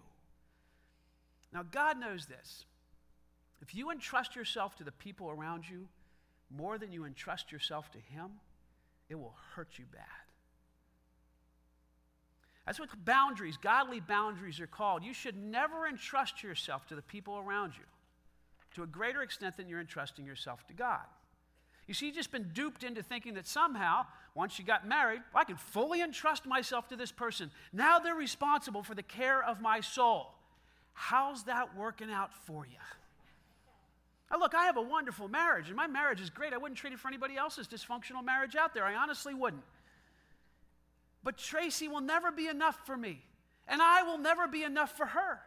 Now, 1.53 1.63
God 1.63 2.00
knows 2.00 2.25
this. 2.27 2.65
If 3.62 3.75
you 3.75 3.91
entrust 3.91 4.36
yourself 4.36 4.75
to 4.77 4.83
the 4.83 4.91
people 4.91 5.29
around 5.29 5.69
you 5.69 5.88
more 6.50 6.77
than 6.77 6.91
you 6.91 7.05
entrust 7.05 7.51
yourself 7.51 7.91
to 7.91 8.00
Him, 8.00 8.31
it 9.10 9.15
will 9.15 9.36
hurt 9.55 9.77
you 9.77 9.86
bad. 9.91 10.03
That's 12.65 12.79
what 12.79 12.89
boundaries, 13.03 13.57
godly 13.57 14.00
boundaries, 14.00 14.60
are 14.60 14.67
called. 14.67 15.03
You 15.03 15.13
should 15.13 15.36
never 15.36 15.88
entrust 15.88 16.43
yourself 16.43 16.88
to 16.88 16.95
the 16.95 17.01
people 17.01 17.38
around 17.38 17.74
you 17.75 17.83
to 18.75 18.83
a 18.83 18.88
greater 18.88 19.21
extent 19.21 19.57
than 19.57 19.67
you're 19.67 19.81
entrusting 19.81 20.25
yourself 20.25 20.65
to 20.67 20.74
God. 20.74 21.05
You 21.91 21.95
see, 21.95 22.10
just 22.12 22.31
been 22.31 22.51
duped 22.53 22.86
into 22.86 23.03
thinking 23.03 23.33
that 23.33 23.45
somehow, 23.45 24.05
once 24.33 24.57
you 24.57 24.63
got 24.63 24.88
married, 24.88 25.24
I 25.36 25.43
can 25.43 25.57
fully 25.57 26.00
entrust 26.01 26.45
myself 26.45 26.88
to 26.88 26.95
this 26.95 27.12
person. 27.12 27.51
Now 27.74 28.00
they're 28.00 28.15
responsible 28.15 28.81
for 28.81 28.95
the 28.95 29.03
care 29.03 29.43
of 29.43 29.60
my 29.60 29.81
soul. 29.81 30.31
How's 30.93 31.43
that 31.43 31.75
working 31.75 32.10
out 32.10 32.33
for 32.33 32.65
you? 32.65 32.77
Now, 34.31 34.39
look, 34.39 34.55
I 34.55 34.67
have 34.67 34.77
a 34.77 34.81
wonderful 34.81 35.27
marriage, 35.27 35.67
and 35.67 35.75
my 35.75 35.88
marriage 35.88 36.21
is 36.21 36.29
great. 36.29 36.53
I 36.53 36.57
wouldn't 36.57 36.77
trade 36.77 36.93
it 36.93 37.00
for 37.00 37.10
anybody 37.10 37.36
else's 37.36 37.67
dysfunctional 37.67 38.24
marriage 38.24 38.55
out 38.55 38.74
there. 38.74 38.86
I 38.86 38.95
honestly 38.95 39.33
wouldn't. 39.33 39.63
But 41.25 41.38
Tracy 41.38 41.89
will 41.89 42.00
never 42.00 42.31
be 42.31 42.48
enough 42.48 42.86
for 42.86 42.95
me, 42.95 43.21
and 43.67 43.81
I 43.81 44.03
will 44.03 44.17
never 44.17 44.48
be 44.48 44.63
enough 44.63 44.95
for 44.95 45.07
her. 45.07 45.41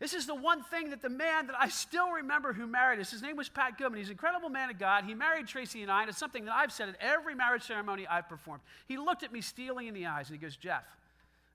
This 0.00 0.12
is 0.12 0.26
the 0.26 0.34
one 0.34 0.62
thing 0.62 0.90
that 0.90 1.02
the 1.02 1.08
man 1.08 1.46
that 1.46 1.56
I 1.58 1.68
still 1.68 2.10
remember 2.10 2.52
who 2.52 2.66
married 2.66 2.98
us, 2.98 3.12
his 3.12 3.22
name 3.22 3.36
was 3.36 3.48
Pat 3.48 3.78
Goodman. 3.78 3.98
He's 3.98 4.08
an 4.08 4.12
incredible 4.12 4.48
man 4.48 4.68
of 4.68 4.78
God. 4.78 5.04
He 5.04 5.14
married 5.14 5.46
Tracy 5.46 5.82
and 5.82 5.90
I, 5.90 6.02
and 6.02 6.10
it's 6.10 6.18
something 6.18 6.44
that 6.46 6.54
I've 6.54 6.72
said 6.72 6.88
at 6.88 6.96
every 7.00 7.34
marriage 7.34 7.62
ceremony 7.62 8.06
I've 8.06 8.28
performed. 8.28 8.62
He 8.86 8.96
looked 8.96 9.22
at 9.22 9.32
me 9.32 9.40
stealing 9.40 9.86
in 9.86 9.94
the 9.94 10.06
eyes, 10.06 10.28
and 10.28 10.36
he 10.36 10.42
goes, 10.42 10.56
Jeff, 10.56 10.84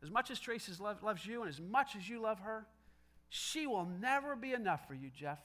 as 0.01 0.10
much 0.10 0.31
as 0.31 0.39
Tracy 0.39 0.72
love, 0.81 1.03
loves 1.03 1.25
you 1.25 1.41
and 1.41 1.50
as 1.50 1.60
much 1.60 1.96
as 1.98 2.08
you 2.08 2.22
love 2.22 2.39
her, 2.39 2.65
she 3.27 3.67
will 3.67 3.86
never 3.86 4.36
be 4.36 4.53
enough 4.53 4.88
for 4.88 4.93
you, 4.93 5.10
Jeff. 5.13 5.39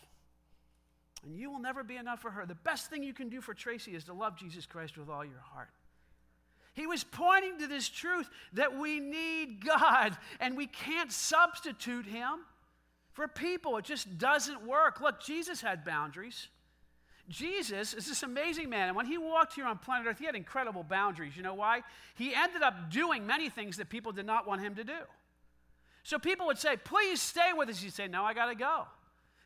And 1.25 1.37
you 1.37 1.51
will 1.51 1.59
never 1.59 1.83
be 1.83 1.97
enough 1.97 2.21
for 2.21 2.31
her. 2.31 2.47
The 2.47 2.55
best 2.55 2.91
thing 2.91 3.03
you 3.03 3.15
can 3.15 3.29
do 3.29 3.41
for 3.41 3.55
Tracy 3.55 3.95
is 3.95 4.05
to 4.05 4.13
love 4.13 4.37
Jesus 4.37 4.67
Christ 4.67 4.97
with 4.97 5.09
all 5.09 5.25
your 5.25 5.41
heart. 5.53 5.71
He 6.75 6.87
was 6.87 7.05
pointing 7.05 7.59
to 7.59 7.67
this 7.67 7.89
truth 7.89 8.29
that 8.53 8.79
we 8.79 9.01
need 9.01 9.65
God 9.65 10.17
and 10.41 10.57
we 10.57 10.67
can't 10.67 11.11
substitute 11.11 12.07
Him 12.07 12.41
for 13.14 13.26
people. 13.26 13.78
It 13.78 13.85
just 13.85 14.18
doesn't 14.18 14.66
work. 14.66 15.00
Look, 15.00 15.21
Jesus 15.21 15.61
had 15.61 15.85
boundaries. 15.85 16.49
Jesus 17.28 17.94
is 17.94 18.06
this 18.06 18.23
amazing 18.23 18.68
man. 18.68 18.88
And 18.88 18.97
when 18.97 19.06
he 19.06 19.16
walked 19.16 19.54
here 19.54 19.64
on 19.64 19.78
planet 19.78 20.06
Earth, 20.06 20.18
he 20.18 20.26
had 20.26 20.35
incredible 20.35 20.83
boundaries. 20.83 21.37
You 21.37 21.42
know 21.42 21.54
why? 21.54 21.80
He 22.16 22.35
ended 22.35 22.62
up 22.62 22.90
doing 22.90 23.26
many 23.26 23.49
things 23.49 23.78
that 23.78 23.88
people 23.88 24.12
did 24.12 24.26
not 24.26 24.47
want 24.47 24.61
him 24.61 24.75
to 24.75 24.85
do. 24.85 24.99
So 26.02 26.18
people 26.18 26.47
would 26.47 26.59
say, 26.59 26.76
Please 26.76 27.23
stay 27.23 27.52
with 27.56 27.71
us. 27.71 27.83
He'd 27.83 27.94
say, 27.94 28.09
No, 28.09 28.25
I 28.25 28.35
got 28.35 28.47
to 28.47 28.54
go. 28.54 28.83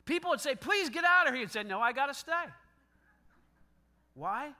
People 0.06 0.30
would 0.30 0.40
say, 0.40 0.56
Please 0.56 0.90
get 0.90 1.04
out 1.04 1.28
of 1.28 1.34
here. 1.34 1.42
He'd 1.42 1.52
say, 1.52 1.62
No, 1.62 1.80
I 1.80 1.92
got 1.92 2.06
to 2.06 2.14
stay. 2.14 2.32
Why? 4.14 4.50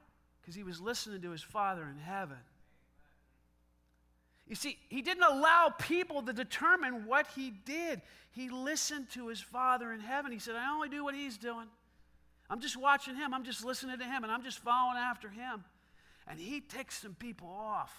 Because 0.41 0.55
he 0.55 0.63
was 0.63 0.81
listening 0.81 1.21
to 1.23 1.31
his 1.31 1.43
Father 1.43 1.83
in 1.83 1.99
heaven. 1.99 2.37
You 4.49 4.55
see, 4.55 4.79
he 4.89 5.03
didn't 5.03 5.25
allow 5.25 5.75
people 5.79 6.23
to 6.23 6.33
determine 6.33 7.07
what 7.07 7.27
he 7.37 7.51
did. 7.51 8.01
He 8.31 8.49
listened 8.49 9.11
to 9.11 9.29
his 9.29 9.41
Father 9.41 9.93
in 9.93 10.01
heaven. 10.01 10.33
He 10.33 10.39
said, 10.39 10.57
I 10.57 10.73
only 10.73 10.89
do 10.89 11.05
what 11.05 11.15
he's 11.15 11.37
doing. 11.37 11.67
I'm 12.49 12.61
just 12.61 12.77
watching 12.77 13.15
him. 13.15 13.35
I'm 13.35 13.45
just 13.45 13.63
listening 13.63 13.99
to 13.99 14.05
him, 14.05 14.25
and 14.25 14.33
I'm 14.33 14.43
just 14.43 14.61
following 14.61 14.97
after 14.97 15.29
him. 15.29 15.65
And 16.27 16.41
he 16.41 16.61
takes 16.61 16.99
some 16.99 17.15
people 17.15 17.49
off. 17.49 17.93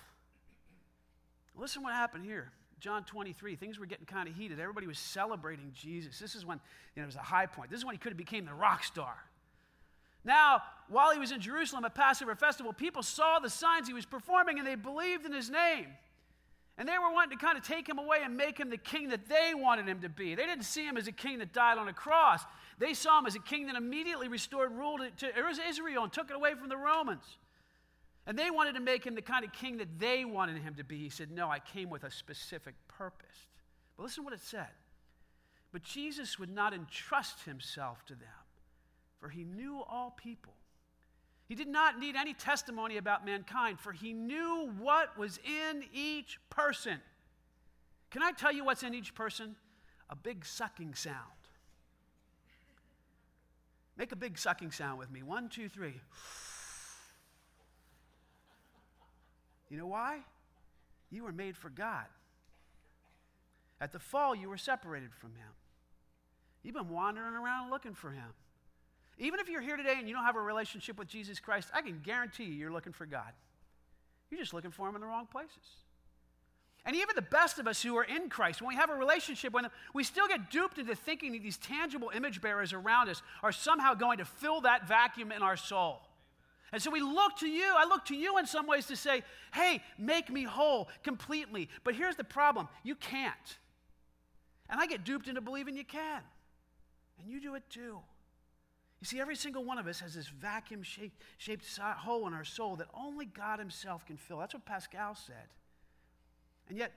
Listen 1.55 1.83
what 1.83 1.93
happened 1.93 2.25
here. 2.25 2.51
John 2.79 3.03
23, 3.03 3.55
things 3.55 3.77
were 3.77 3.85
getting 3.85 4.05
kind 4.05 4.27
of 4.27 4.35
heated. 4.35 4.59
Everybody 4.59 4.87
was 4.87 4.97
celebrating 4.97 5.71
Jesus. 5.73 6.17
This 6.17 6.33
is 6.33 6.45
when 6.45 6.59
you 6.95 7.01
know, 7.01 7.03
it 7.03 7.07
was 7.07 7.15
a 7.15 7.19
high 7.19 7.45
point. 7.45 7.69
This 7.69 7.79
is 7.79 7.85
when 7.85 7.93
he 7.93 7.99
could 7.99 8.11
have 8.11 8.17
became 8.17 8.45
the 8.45 8.53
rock 8.53 8.83
star. 8.83 9.15
Now, 10.23 10.61
while 10.87 11.11
he 11.11 11.19
was 11.19 11.31
in 11.31 11.41
Jerusalem 11.41 11.85
at 11.85 11.93
Passover 11.93 12.35
festival, 12.35 12.73
people 12.73 13.03
saw 13.03 13.39
the 13.39 13.49
signs 13.49 13.87
he 13.87 13.93
was 13.93 14.05
performing 14.05 14.57
and 14.59 14.67
they 14.67 14.75
believed 14.75 15.25
in 15.25 15.33
his 15.33 15.49
name. 15.49 15.87
And 16.79 16.87
they 16.87 16.97
were 16.97 17.11
wanting 17.11 17.37
to 17.37 17.45
kind 17.45 17.57
of 17.57 17.63
take 17.65 17.87
him 17.89 17.99
away 17.99 18.19
and 18.23 18.37
make 18.37 18.57
him 18.57 18.69
the 18.69 18.77
king 18.77 19.09
that 19.09 19.27
they 19.27 19.51
wanted 19.53 19.85
him 19.85 19.99
to 19.99 20.07
be. 20.07 20.33
They 20.33 20.45
didn't 20.45 20.63
see 20.63 20.87
him 20.87 20.95
as 20.95 21.07
a 21.07 21.11
king 21.11 21.39
that 21.39 21.51
died 21.51 21.77
on 21.77 21.89
a 21.89 21.93
cross. 21.93 22.41
They 22.79 22.93
saw 22.93 23.19
him 23.19 23.25
as 23.25 23.35
a 23.35 23.39
king 23.39 23.67
that 23.67 23.75
immediately 23.75 24.29
restored 24.29 24.71
rule 24.71 24.97
to, 24.97 25.67
Israel 25.67 26.03
and 26.03 26.13
took 26.13 26.29
it 26.29 26.37
away 26.37 26.53
from 26.55 26.69
the 26.69 26.77
Romans. 26.77 27.25
And 28.25 28.39
they 28.39 28.49
wanted 28.49 28.75
to 28.75 28.79
make 28.79 29.05
him 29.05 29.13
the 29.13 29.21
kind 29.21 29.43
of 29.43 29.51
king 29.51 29.79
that 29.79 29.99
they 29.99 30.23
wanted 30.23 30.61
him 30.61 30.75
to 30.75 30.85
be. 30.85 30.97
He 30.97 31.09
said, 31.09 31.31
No, 31.31 31.49
I 31.49 31.59
came 31.59 31.89
with 31.89 32.05
a 32.05 32.11
specific 32.11 32.75
purpose. 32.87 33.47
But 33.97 34.03
listen 34.03 34.23
to 34.23 34.25
what 34.25 34.33
it 34.33 34.41
said. 34.41 34.69
But 35.73 35.83
Jesus 35.83 36.39
would 36.39 36.49
not 36.49 36.73
entrust 36.73 37.43
himself 37.43 38.05
to 38.05 38.13
them, 38.13 38.29
for 39.19 39.27
he 39.27 39.43
knew 39.43 39.83
all 39.83 40.11
people 40.11 40.53
he 41.49 41.55
did 41.55 41.67
not 41.67 41.97
need 41.97 42.15
any 42.15 42.35
testimony 42.35 42.97
about 42.97 43.25
mankind, 43.25 43.79
for 43.79 43.91
he 43.91 44.13
knew 44.13 44.71
what 44.77 45.17
was 45.17 45.39
in 45.43 45.83
each 45.91 46.39
person. 46.51 46.99
Can 48.11 48.21
I 48.21 48.31
tell 48.31 48.51
you 48.51 48.63
what's 48.63 48.83
in 48.83 48.93
each 48.93 49.15
person? 49.15 49.55
A 50.11 50.15
big 50.15 50.45
sucking 50.45 50.93
sound. 50.93 51.17
Make 53.97 54.11
a 54.11 54.15
big 54.15 54.37
sucking 54.37 54.69
sound 54.69 54.99
with 54.99 55.09
me. 55.09 55.23
One, 55.23 55.49
two, 55.49 55.69
three. 55.69 55.95
You 59.71 59.77
know 59.77 59.87
why? 59.87 60.19
You 61.09 61.23
were 61.23 61.31
made 61.31 61.57
for 61.57 61.69
God. 61.71 62.05
At 63.81 63.91
the 63.91 63.99
fall, 63.99 64.35
you 64.35 64.49
were 64.49 64.57
separated 64.57 65.15
from 65.15 65.31
Him. 65.31 65.49
You've 66.61 66.75
been 66.75 66.89
wandering 66.89 67.33
around 67.33 67.71
looking 67.71 67.95
for 67.95 68.11
Him. 68.11 68.33
Even 69.19 69.41
if 69.41 69.49
you're 69.49 69.61
here 69.61 69.75
today 69.75 69.95
and 69.97 70.07
you 70.07 70.15
don't 70.15 70.23
have 70.23 70.37
a 70.37 70.41
relationship 70.41 70.97
with 70.97 71.09
Jesus 71.09 71.39
Christ, 71.39 71.69
I 71.73 71.81
can 71.81 71.99
guarantee 72.03 72.45
you 72.45 72.53
you're 72.53 72.71
looking 72.71 72.93
for 72.93 73.05
God. 73.05 73.31
You're 74.31 74.39
just 74.39 74.53
looking 74.53 74.71
for 74.71 74.87
Him 74.87 74.95
in 74.95 75.01
the 75.01 75.07
wrong 75.07 75.27
places. 75.29 75.57
And 76.85 76.95
even 76.95 77.09
the 77.15 77.21
best 77.21 77.59
of 77.59 77.67
us 77.67 77.81
who 77.83 77.97
are 77.97 78.03
in 78.03 78.29
Christ, 78.29 78.61
when 78.61 78.69
we 78.69 78.75
have 78.75 78.89
a 78.89 78.95
relationship 78.95 79.53
with 79.53 79.65
Him, 79.65 79.71
we 79.93 80.05
still 80.05 80.27
get 80.27 80.49
duped 80.49 80.77
into 80.77 80.95
thinking 80.95 81.33
that 81.33 81.43
these 81.43 81.57
tangible 81.57 82.11
image 82.15 82.41
bearers 82.41 82.71
around 82.71 83.09
us 83.09 83.21
are 83.43 83.51
somehow 83.51 83.93
going 83.93 84.19
to 84.19 84.25
fill 84.25 84.61
that 84.61 84.87
vacuum 84.87 85.33
in 85.33 85.41
our 85.41 85.57
soul. 85.57 86.01
And 86.71 86.81
so 86.81 86.89
we 86.89 87.01
look 87.01 87.37
to 87.39 87.47
you. 87.47 87.73
I 87.75 87.85
look 87.85 88.05
to 88.05 88.15
you 88.15 88.37
in 88.37 88.45
some 88.45 88.67
ways 88.67 88.85
to 88.87 88.95
say, 88.95 89.23
hey, 89.53 89.81
make 89.97 90.31
me 90.31 90.43
whole 90.43 90.87
completely. 91.03 91.67
But 91.83 91.95
here's 91.95 92.15
the 92.15 92.23
problem 92.23 92.69
you 92.83 92.95
can't. 92.95 93.57
And 94.69 94.79
I 94.79 94.85
get 94.85 95.03
duped 95.03 95.27
into 95.27 95.41
believing 95.41 95.75
you 95.75 95.83
can. 95.83 96.21
And 97.19 97.29
you 97.29 97.41
do 97.41 97.55
it 97.55 97.63
too. 97.69 97.99
You 99.01 99.05
see, 99.05 99.19
every 99.19 99.35
single 99.35 99.63
one 99.63 99.77
of 99.77 99.87
us 99.87 100.01
has 100.01 100.13
this 100.13 100.27
vacuum 100.27 100.83
shaped, 100.83 101.23
hole 101.79 102.27
in 102.27 102.33
our 102.33 102.43
soul 102.43 102.75
that 102.77 102.87
only 102.93 103.25
God 103.25 103.59
Himself 103.59 104.05
can 104.05 104.17
fill. 104.17 104.39
That's 104.39 104.53
what 104.53 104.65
Pascal 104.65 105.15
said. 105.15 105.47
And 106.67 106.77
yet, 106.77 106.91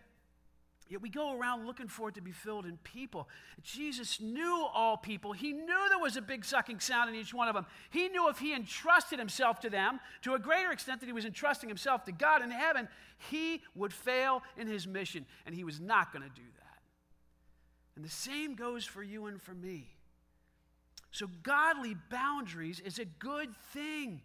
Yet 0.92 1.00
we 1.00 1.08
go 1.08 1.38
around 1.38 1.66
looking 1.66 1.88
for 1.88 2.10
it 2.10 2.16
to 2.16 2.20
be 2.20 2.32
filled 2.32 2.66
in 2.66 2.76
people. 2.84 3.26
Jesus 3.62 4.20
knew 4.20 4.66
all 4.74 4.98
people. 4.98 5.32
He 5.32 5.52
knew 5.52 5.88
there 5.88 5.98
was 5.98 6.18
a 6.18 6.20
big 6.20 6.44
sucking 6.44 6.80
sound 6.80 7.08
in 7.08 7.16
each 7.16 7.32
one 7.32 7.48
of 7.48 7.54
them. 7.54 7.64
He 7.88 8.08
knew 8.08 8.28
if 8.28 8.38
he 8.38 8.52
entrusted 8.54 9.18
himself 9.18 9.58
to 9.60 9.70
them 9.70 10.00
to 10.20 10.34
a 10.34 10.38
greater 10.38 10.70
extent 10.70 11.00
than 11.00 11.08
he 11.08 11.14
was 11.14 11.24
entrusting 11.24 11.70
himself 11.70 12.04
to 12.04 12.12
God 12.12 12.42
in 12.42 12.50
heaven, 12.50 12.88
he 13.30 13.62
would 13.74 13.94
fail 13.94 14.42
in 14.58 14.66
his 14.66 14.86
mission, 14.86 15.24
and 15.46 15.54
he 15.54 15.64
was 15.64 15.80
not 15.80 16.12
going 16.12 16.24
to 16.24 16.34
do 16.34 16.46
that. 16.58 16.82
And 17.96 18.04
the 18.04 18.10
same 18.10 18.54
goes 18.54 18.84
for 18.84 19.02
you 19.02 19.26
and 19.26 19.40
for 19.40 19.54
me. 19.54 19.96
So, 21.12 21.28
godly 21.42 21.94
boundaries 22.10 22.80
is 22.80 22.98
a 22.98 23.04
good 23.04 23.54
thing. 23.72 24.22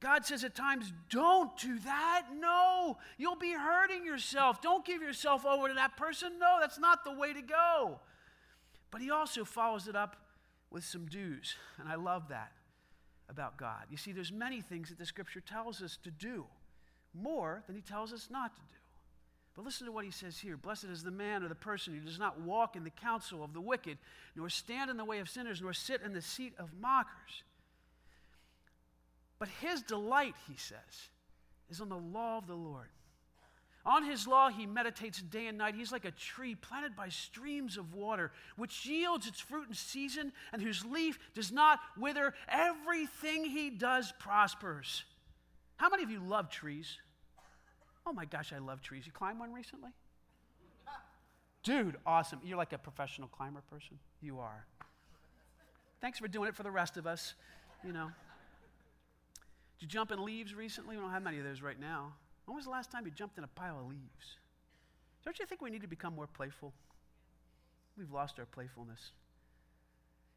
God 0.00 0.26
says 0.26 0.44
at 0.44 0.54
times, 0.54 0.92
don't 1.08 1.56
do 1.56 1.78
that. 1.78 2.26
No, 2.38 2.98
you'll 3.16 3.36
be 3.36 3.52
hurting 3.52 4.04
yourself. 4.04 4.60
Don't 4.60 4.84
give 4.84 5.00
yourself 5.00 5.46
over 5.46 5.68
to 5.68 5.74
that 5.74 5.96
person. 5.96 6.32
No, 6.38 6.58
that's 6.60 6.78
not 6.78 7.04
the 7.04 7.12
way 7.12 7.32
to 7.32 7.40
go. 7.40 8.00
But 8.90 9.00
He 9.00 9.10
also 9.10 9.44
follows 9.44 9.88
it 9.88 9.96
up 9.96 10.16
with 10.70 10.84
some 10.84 11.06
do's. 11.06 11.54
And 11.78 11.88
I 11.88 11.94
love 11.94 12.28
that 12.28 12.52
about 13.28 13.56
God. 13.56 13.84
You 13.90 13.96
see, 13.96 14.12
there's 14.12 14.32
many 14.32 14.60
things 14.60 14.90
that 14.90 14.98
the 14.98 15.06
scripture 15.06 15.40
tells 15.40 15.80
us 15.80 15.96
to 16.04 16.10
do, 16.10 16.44
more 17.14 17.62
than 17.66 17.76
He 17.76 17.82
tells 17.82 18.12
us 18.12 18.28
not 18.30 18.54
to 18.54 18.60
do. 18.60 18.78
But 19.56 19.64
listen 19.64 19.86
to 19.86 19.92
what 19.92 20.04
he 20.04 20.10
says 20.10 20.38
here 20.38 20.56
Blessed 20.56 20.84
is 20.84 21.02
the 21.02 21.10
man 21.10 21.42
or 21.42 21.48
the 21.48 21.54
person 21.54 21.94
who 21.94 22.00
does 22.00 22.18
not 22.18 22.40
walk 22.40 22.76
in 22.76 22.84
the 22.84 22.90
counsel 22.90 23.42
of 23.42 23.54
the 23.54 23.60
wicked, 23.60 23.96
nor 24.36 24.50
stand 24.50 24.90
in 24.90 24.98
the 24.98 25.04
way 25.04 25.18
of 25.18 25.30
sinners, 25.30 25.62
nor 25.62 25.72
sit 25.72 26.02
in 26.02 26.12
the 26.12 26.22
seat 26.22 26.52
of 26.58 26.68
mockers. 26.78 27.42
But 29.38 29.48
his 29.60 29.82
delight, 29.82 30.34
he 30.48 30.56
says, 30.56 31.08
is 31.70 31.80
on 31.80 31.88
the 31.88 31.96
law 31.96 32.38
of 32.38 32.46
the 32.46 32.54
Lord. 32.54 32.88
On 33.84 34.02
his 34.02 34.26
law 34.26 34.50
he 34.50 34.66
meditates 34.66 35.22
day 35.22 35.46
and 35.46 35.56
night. 35.56 35.76
He's 35.76 35.92
like 35.92 36.04
a 36.04 36.10
tree 36.10 36.56
planted 36.56 36.96
by 36.96 37.08
streams 37.08 37.76
of 37.76 37.94
water, 37.94 38.32
which 38.56 38.84
yields 38.84 39.28
its 39.28 39.40
fruit 39.40 39.68
in 39.68 39.74
season 39.74 40.32
and 40.52 40.60
whose 40.60 40.84
leaf 40.84 41.18
does 41.34 41.52
not 41.52 41.78
wither. 41.96 42.34
Everything 42.48 43.44
he 43.44 43.70
does 43.70 44.12
prospers. 44.18 45.04
How 45.76 45.88
many 45.88 46.02
of 46.02 46.10
you 46.10 46.18
love 46.18 46.50
trees? 46.50 46.98
Oh 48.06 48.12
my 48.12 48.24
gosh, 48.24 48.52
I 48.52 48.58
love 48.58 48.80
trees. 48.80 49.04
You 49.04 49.12
climbed 49.12 49.40
one 49.40 49.52
recently? 49.52 49.90
Dude, 51.64 51.96
awesome. 52.06 52.38
You're 52.44 52.56
like 52.56 52.72
a 52.72 52.78
professional 52.78 53.26
climber 53.26 53.62
person. 53.68 53.98
You 54.22 54.38
are. 54.38 54.64
Thanks 56.00 56.20
for 56.20 56.28
doing 56.28 56.48
it 56.48 56.54
for 56.54 56.62
the 56.62 56.70
rest 56.70 56.96
of 56.96 57.08
us, 57.08 57.34
you 57.84 57.92
know. 57.92 58.10
Did 59.78 59.86
you 59.86 59.88
jump 59.88 60.12
in 60.12 60.24
leaves 60.24 60.54
recently? 60.54 60.96
We 60.96 61.02
don't 61.02 61.10
have 61.10 61.24
many 61.24 61.38
of 61.38 61.44
those 61.44 61.62
right 61.62 61.78
now. 61.78 62.12
When 62.44 62.54
was 62.54 62.66
the 62.66 62.70
last 62.70 62.92
time 62.92 63.04
you 63.04 63.10
jumped 63.10 63.36
in 63.36 63.42
a 63.42 63.48
pile 63.48 63.80
of 63.80 63.88
leaves? 63.88 64.38
Don't 65.24 65.36
you 65.40 65.46
think 65.46 65.60
we 65.60 65.70
need 65.70 65.82
to 65.82 65.88
become 65.88 66.14
more 66.14 66.28
playful? 66.28 66.72
We've 67.98 68.12
lost 68.12 68.38
our 68.38 68.46
playfulness. 68.46 69.10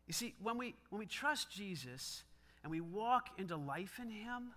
You 0.08 0.14
see, 0.14 0.34
when 0.42 0.58
we, 0.58 0.74
when 0.90 0.98
we 0.98 1.06
trust 1.06 1.52
Jesus 1.52 2.24
and 2.64 2.72
we 2.72 2.82
walk 2.82 3.30
into 3.38 3.56
life 3.56 4.00
in 4.02 4.10
Him, 4.10 4.54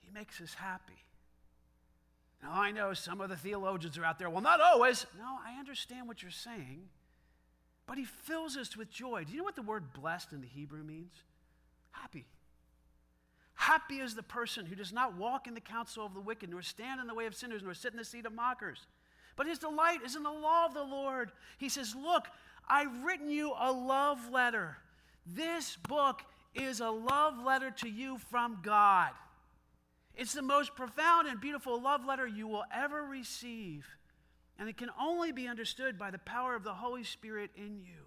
He 0.00 0.10
makes 0.12 0.40
us 0.40 0.54
happy. 0.54 1.04
Now, 2.44 2.52
I 2.52 2.72
know 2.72 2.92
some 2.92 3.22
of 3.22 3.30
the 3.30 3.36
theologians 3.36 3.96
are 3.96 4.04
out 4.04 4.18
there, 4.18 4.28
well, 4.28 4.42
not 4.42 4.60
always. 4.60 5.06
No, 5.18 5.38
I 5.46 5.58
understand 5.58 6.06
what 6.06 6.22
you're 6.22 6.30
saying, 6.30 6.82
but 7.86 7.96
He 7.96 8.04
fills 8.04 8.58
us 8.58 8.76
with 8.76 8.90
joy. 8.90 9.24
Do 9.24 9.32
you 9.32 9.38
know 9.38 9.44
what 9.44 9.56
the 9.56 9.62
word 9.62 9.94
blessed 9.94 10.32
in 10.32 10.42
the 10.42 10.46
Hebrew 10.46 10.82
means? 10.82 11.14
Happy. 11.92 12.26
Happy 13.54 13.96
is 13.96 14.14
the 14.14 14.22
person 14.22 14.66
who 14.66 14.74
does 14.74 14.92
not 14.92 15.16
walk 15.16 15.46
in 15.46 15.54
the 15.54 15.60
counsel 15.60 16.04
of 16.04 16.12
the 16.12 16.20
wicked, 16.20 16.50
nor 16.50 16.60
stand 16.60 17.00
in 17.00 17.06
the 17.06 17.14
way 17.14 17.24
of 17.24 17.34
sinners, 17.34 17.62
nor 17.62 17.72
sit 17.72 17.92
in 17.92 17.96
the 17.96 18.04
seat 18.04 18.26
of 18.26 18.34
mockers. 18.34 18.86
But 19.36 19.46
his 19.46 19.58
delight 19.58 20.00
is 20.04 20.14
in 20.14 20.22
the 20.22 20.30
law 20.30 20.66
of 20.66 20.74
the 20.74 20.82
Lord. 20.82 21.32
He 21.56 21.70
says, 21.70 21.94
Look, 21.94 22.26
I've 22.68 23.04
written 23.04 23.30
you 23.30 23.54
a 23.58 23.72
love 23.72 24.30
letter. 24.30 24.76
This 25.26 25.76
book 25.88 26.20
is 26.54 26.80
a 26.80 26.90
love 26.90 27.42
letter 27.42 27.70
to 27.70 27.88
you 27.88 28.18
from 28.18 28.58
God. 28.62 29.12
It's 30.16 30.32
the 30.32 30.42
most 30.42 30.74
profound 30.74 31.26
and 31.26 31.40
beautiful 31.40 31.80
love 31.80 32.04
letter 32.04 32.26
you 32.26 32.46
will 32.46 32.64
ever 32.72 33.02
receive. 33.02 33.86
And 34.58 34.68
it 34.68 34.76
can 34.76 34.90
only 35.00 35.32
be 35.32 35.48
understood 35.48 35.98
by 35.98 36.10
the 36.10 36.18
power 36.18 36.54
of 36.54 36.62
the 36.62 36.74
Holy 36.74 37.02
Spirit 37.02 37.50
in 37.56 37.78
you. 37.78 38.04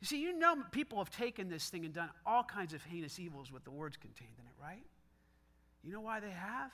You 0.00 0.06
see, 0.06 0.20
you 0.20 0.38
know 0.38 0.56
people 0.70 0.98
have 0.98 1.10
taken 1.10 1.48
this 1.48 1.68
thing 1.68 1.84
and 1.84 1.92
done 1.92 2.10
all 2.24 2.44
kinds 2.44 2.72
of 2.72 2.82
heinous 2.84 3.18
evils 3.18 3.52
with 3.52 3.64
the 3.64 3.70
words 3.70 3.96
contained 3.96 4.30
in 4.38 4.46
it, 4.46 4.54
right? 4.62 4.84
You 5.82 5.92
know 5.92 6.00
why 6.00 6.20
they 6.20 6.30
have? 6.30 6.70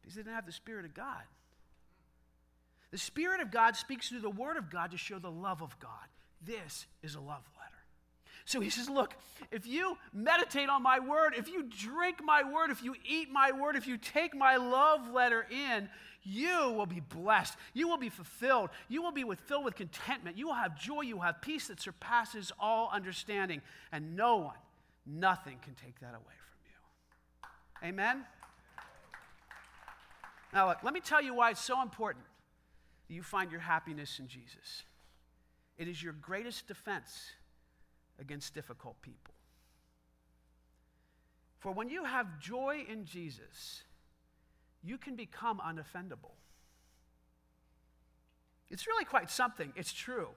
Because 0.00 0.14
they 0.14 0.22
didn't 0.22 0.34
have 0.34 0.46
the 0.46 0.52
Spirit 0.52 0.84
of 0.84 0.94
God. 0.94 1.22
The 2.90 2.98
Spirit 2.98 3.40
of 3.40 3.50
God 3.50 3.74
speaks 3.74 4.08
through 4.08 4.20
the 4.20 4.30
Word 4.30 4.56
of 4.56 4.70
God 4.70 4.92
to 4.92 4.98
show 4.98 5.18
the 5.18 5.30
love 5.30 5.62
of 5.62 5.78
God. 5.80 5.90
This 6.44 6.86
is 7.02 7.14
a 7.14 7.20
love 7.20 7.42
letter. 7.58 7.75
So 8.46 8.60
he 8.60 8.70
says, 8.70 8.88
Look, 8.88 9.14
if 9.50 9.66
you 9.66 9.98
meditate 10.14 10.68
on 10.68 10.82
my 10.82 11.00
word, 11.00 11.34
if 11.36 11.48
you 11.48 11.64
drink 11.64 12.22
my 12.24 12.42
word, 12.44 12.70
if 12.70 12.82
you 12.82 12.94
eat 13.06 13.30
my 13.30 13.52
word, 13.52 13.76
if 13.76 13.86
you 13.86 13.98
take 13.98 14.34
my 14.34 14.56
love 14.56 15.10
letter 15.12 15.44
in, 15.50 15.88
you 16.22 16.72
will 16.72 16.86
be 16.86 17.00
blessed. 17.00 17.56
You 17.74 17.88
will 17.88 17.98
be 17.98 18.08
fulfilled. 18.08 18.70
You 18.88 19.02
will 19.02 19.12
be 19.12 19.24
with, 19.24 19.40
filled 19.40 19.64
with 19.64 19.74
contentment. 19.74 20.38
You 20.38 20.46
will 20.46 20.54
have 20.54 20.78
joy. 20.78 21.02
You 21.02 21.16
will 21.16 21.24
have 21.24 21.42
peace 21.42 21.66
that 21.68 21.80
surpasses 21.80 22.52
all 22.58 22.88
understanding. 22.92 23.62
And 23.92 24.16
no 24.16 24.36
one, 24.36 24.56
nothing 25.04 25.58
can 25.62 25.74
take 25.74 25.98
that 26.00 26.14
away 26.14 26.22
from 26.22 26.58
you. 26.64 27.88
Amen? 27.88 28.24
Now, 30.52 30.68
look, 30.68 30.78
let 30.84 30.94
me 30.94 31.00
tell 31.00 31.22
you 31.22 31.34
why 31.34 31.50
it's 31.50 31.60
so 31.60 31.82
important 31.82 32.24
that 33.08 33.14
you 33.14 33.24
find 33.24 33.50
your 33.50 33.60
happiness 33.60 34.18
in 34.20 34.28
Jesus. 34.28 34.84
It 35.78 35.88
is 35.88 36.00
your 36.00 36.12
greatest 36.12 36.68
defense 36.68 37.32
against 38.20 38.54
difficult 38.54 39.00
people. 39.02 39.34
For 41.58 41.72
when 41.72 41.88
you 41.88 42.04
have 42.04 42.38
joy 42.38 42.84
in 42.88 43.04
Jesus, 43.04 43.82
you 44.82 44.98
can 44.98 45.16
become 45.16 45.58
unoffendable. 45.58 46.34
It's 48.70 48.86
really 48.86 49.04
quite 49.04 49.30
something. 49.30 49.72
It's 49.76 49.92
true. 49.92 50.28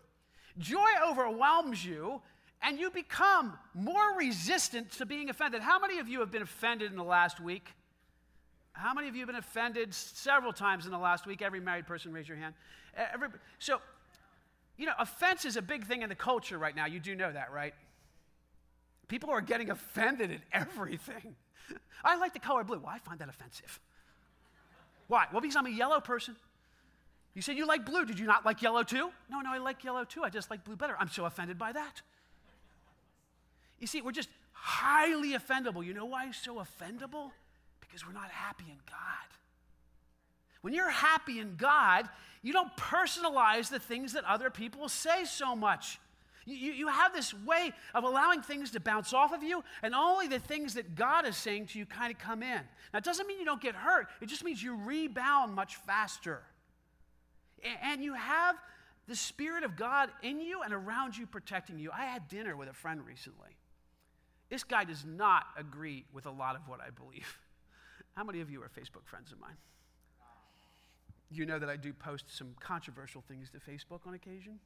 Joy 0.57 0.89
overwhelms 1.07 1.85
you, 1.85 2.21
and 2.61 2.79
you 2.79 2.89
become 2.89 3.57
more 3.73 4.17
resistant 4.17 4.91
to 4.93 5.05
being 5.05 5.29
offended. 5.29 5.61
How 5.61 5.79
many 5.79 5.99
of 5.99 6.07
you 6.07 6.19
have 6.19 6.31
been 6.31 6.41
offended 6.41 6.91
in 6.91 6.97
the 6.97 7.03
last 7.03 7.39
week? 7.39 7.73
How 8.73 8.93
many 8.93 9.07
of 9.07 9.15
you 9.15 9.21
have 9.21 9.27
been 9.27 9.35
offended 9.35 9.93
several 9.93 10.53
times 10.53 10.85
in 10.85 10.91
the 10.91 10.97
last 10.97 11.25
week? 11.25 11.41
Every 11.41 11.59
married 11.59 11.87
person, 11.87 12.13
raise 12.13 12.27
your 12.27 12.37
hand. 12.37 12.53
Every, 12.95 13.29
so, 13.57 13.81
you 14.79 14.85
know, 14.85 14.93
offense 14.97 15.43
is 15.43 15.57
a 15.57 15.61
big 15.61 15.85
thing 15.85 16.03
in 16.03 16.09
the 16.09 16.15
culture 16.15 16.57
right 16.57 16.73
now. 16.73 16.85
You 16.85 17.01
do 17.01 17.13
know 17.13 17.29
that, 17.29 17.51
right? 17.51 17.73
People 19.09 19.29
are 19.29 19.41
getting 19.41 19.69
offended 19.69 20.31
at 20.31 20.39
everything. 20.53 21.35
I 22.03 22.15
like 22.15 22.31
the 22.31 22.39
color 22.39 22.63
blue. 22.63 22.79
Well, 22.79 22.87
I 22.95 22.99
find 22.99 23.19
that 23.19 23.27
offensive. 23.27 23.77
Why? 25.07 25.25
Well, 25.33 25.41
because 25.41 25.57
I'm 25.57 25.65
a 25.65 25.71
yellow 25.71 25.99
person. 25.99 26.37
You 27.33 27.41
said 27.41 27.57
you 27.57 27.67
like 27.67 27.85
blue. 27.85 28.05
Did 28.05 28.19
you 28.19 28.25
not 28.25 28.45
like 28.45 28.61
yellow 28.61 28.83
too? 28.83 29.11
No, 29.29 29.41
no, 29.41 29.51
I 29.51 29.57
like 29.57 29.83
yellow 29.83 30.05
too. 30.05 30.23
I 30.23 30.29
just 30.29 30.49
like 30.49 30.63
blue 30.63 30.77
better. 30.77 30.95
I'm 30.97 31.09
so 31.09 31.25
offended 31.25 31.57
by 31.57 31.73
that. 31.73 32.01
You 33.79 33.87
see, 33.87 34.01
we're 34.01 34.13
just 34.13 34.29
highly 34.53 35.33
offendable. 35.33 35.85
You 35.85 35.93
know 35.93 36.05
why 36.05 36.27
it's 36.27 36.37
so 36.37 36.55
offendable? 36.55 37.31
Because 37.81 38.07
we're 38.07 38.13
not 38.13 38.29
happy 38.29 38.65
in 38.69 38.77
God. 38.89 39.29
When 40.61 40.73
you're 40.73 40.89
happy 40.89 41.39
in 41.39 41.55
God, 41.57 42.07
you 42.41 42.53
don't 42.53 42.75
personalize 42.77 43.69
the 43.69 43.79
things 43.79 44.13
that 44.13 44.23
other 44.23 44.49
people 44.49 44.87
say 44.87 45.25
so 45.25 45.55
much. 45.55 45.99
You, 46.45 46.71
you 46.71 46.87
have 46.87 47.13
this 47.13 47.33
way 47.33 47.73
of 47.93 48.03
allowing 48.03 48.41
things 48.41 48.71
to 48.71 48.79
bounce 48.79 49.13
off 49.13 49.33
of 49.33 49.43
you, 49.43 49.63
and 49.83 49.93
only 49.93 50.27
the 50.27 50.39
things 50.39 50.73
that 50.75 50.95
God 50.95 51.27
is 51.27 51.37
saying 51.37 51.67
to 51.67 51.79
you 51.79 51.85
kind 51.85 52.11
of 52.11 52.17
come 52.17 52.41
in. 52.41 52.61
Now, 52.93 52.97
it 52.97 53.03
doesn't 53.03 53.27
mean 53.27 53.39
you 53.39 53.45
don't 53.45 53.61
get 53.61 53.75
hurt, 53.75 54.07
it 54.21 54.27
just 54.27 54.43
means 54.43 54.63
you 54.63 54.75
rebound 54.75 55.53
much 55.53 55.75
faster. 55.75 56.41
And 57.83 58.01
you 58.01 58.13
have 58.13 58.55
the 59.07 59.17
Spirit 59.17 59.63
of 59.63 59.75
God 59.75 60.09
in 60.23 60.39
you 60.39 60.61
and 60.61 60.73
around 60.73 61.17
you 61.17 61.25
protecting 61.25 61.77
you. 61.77 61.91
I 61.91 62.05
had 62.05 62.29
dinner 62.29 62.55
with 62.55 62.69
a 62.69 62.73
friend 62.73 63.05
recently. 63.05 63.57
This 64.49 64.63
guy 64.63 64.85
does 64.85 65.03
not 65.05 65.43
agree 65.57 66.05
with 66.13 66.25
a 66.25 66.31
lot 66.31 66.55
of 66.55 66.67
what 66.67 66.79
I 66.79 66.89
believe. 66.89 67.37
How 68.15 68.23
many 68.23 68.39
of 68.39 68.49
you 68.49 68.61
are 68.63 68.69
Facebook 68.69 69.05
friends 69.05 69.31
of 69.31 69.39
mine? 69.39 69.57
You 71.31 71.45
know 71.45 71.59
that 71.59 71.69
I 71.69 71.75
do 71.75 71.93
post 71.93 72.25
some 72.27 72.55
controversial 72.59 73.23
things 73.27 73.49
to 73.51 73.59
Facebook 73.59 74.07
on 74.07 74.13
occasion? 74.13 74.59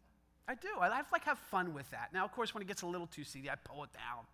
I 0.47 0.56
do. 0.56 0.69
I 0.80 0.89
have, 0.89 1.12
like 1.12 1.26
have 1.26 1.39
fun 1.39 1.73
with 1.73 1.89
that. 1.91 2.10
Now, 2.13 2.26
of 2.26 2.32
course, 2.32 2.54
when 2.54 2.62
it 2.62 2.67
gets 2.67 2.82
a 2.82 2.88
little 2.88 3.08
too 3.08 3.23
seedy, 3.23 3.49
I 3.49 3.56
pull 3.56 3.84
it 3.84 3.93
down. 3.93 4.26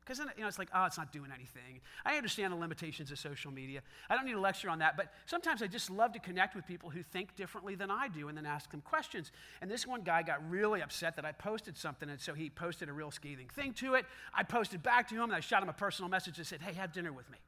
Because 0.00 0.18
then, 0.18 0.28
you 0.36 0.42
know, 0.42 0.48
it's 0.48 0.58
like, 0.58 0.68
oh, 0.74 0.84
it's 0.84 0.98
not 0.98 1.12
doing 1.12 1.30
anything. 1.32 1.80
I 2.04 2.16
understand 2.16 2.52
the 2.52 2.56
limitations 2.56 3.12
of 3.12 3.20
social 3.20 3.52
media. 3.52 3.82
I 4.10 4.16
don't 4.16 4.24
need 4.26 4.34
a 4.34 4.40
lecture 4.40 4.68
on 4.68 4.80
that, 4.80 4.96
but 4.96 5.12
sometimes 5.26 5.62
I 5.62 5.68
just 5.68 5.90
love 5.90 6.12
to 6.14 6.18
connect 6.18 6.56
with 6.56 6.66
people 6.66 6.90
who 6.90 7.04
think 7.04 7.36
differently 7.36 7.76
than 7.76 7.88
I 7.88 8.08
do 8.08 8.26
and 8.26 8.36
then 8.36 8.44
ask 8.44 8.68
them 8.72 8.80
questions. 8.80 9.30
And 9.60 9.70
this 9.70 9.86
one 9.86 10.02
guy 10.02 10.24
got 10.24 10.48
really 10.50 10.82
upset 10.82 11.14
that 11.16 11.24
I 11.24 11.30
posted 11.30 11.76
something, 11.76 12.10
and 12.10 12.20
so 12.20 12.34
he 12.34 12.50
posted 12.50 12.88
a 12.88 12.92
real 12.92 13.12
scathing 13.12 13.48
thing 13.54 13.74
to 13.74 13.94
it. 13.94 14.04
I 14.34 14.42
posted 14.42 14.82
back 14.82 15.08
to 15.10 15.14
him, 15.14 15.24
and 15.24 15.34
I 15.34 15.40
shot 15.40 15.62
him 15.62 15.68
a 15.68 15.72
personal 15.72 16.08
message 16.08 16.36
and 16.36 16.46
said, 16.46 16.62
hey, 16.62 16.72
have 16.72 16.92
dinner 16.92 17.12
with 17.12 17.30
me. 17.30 17.38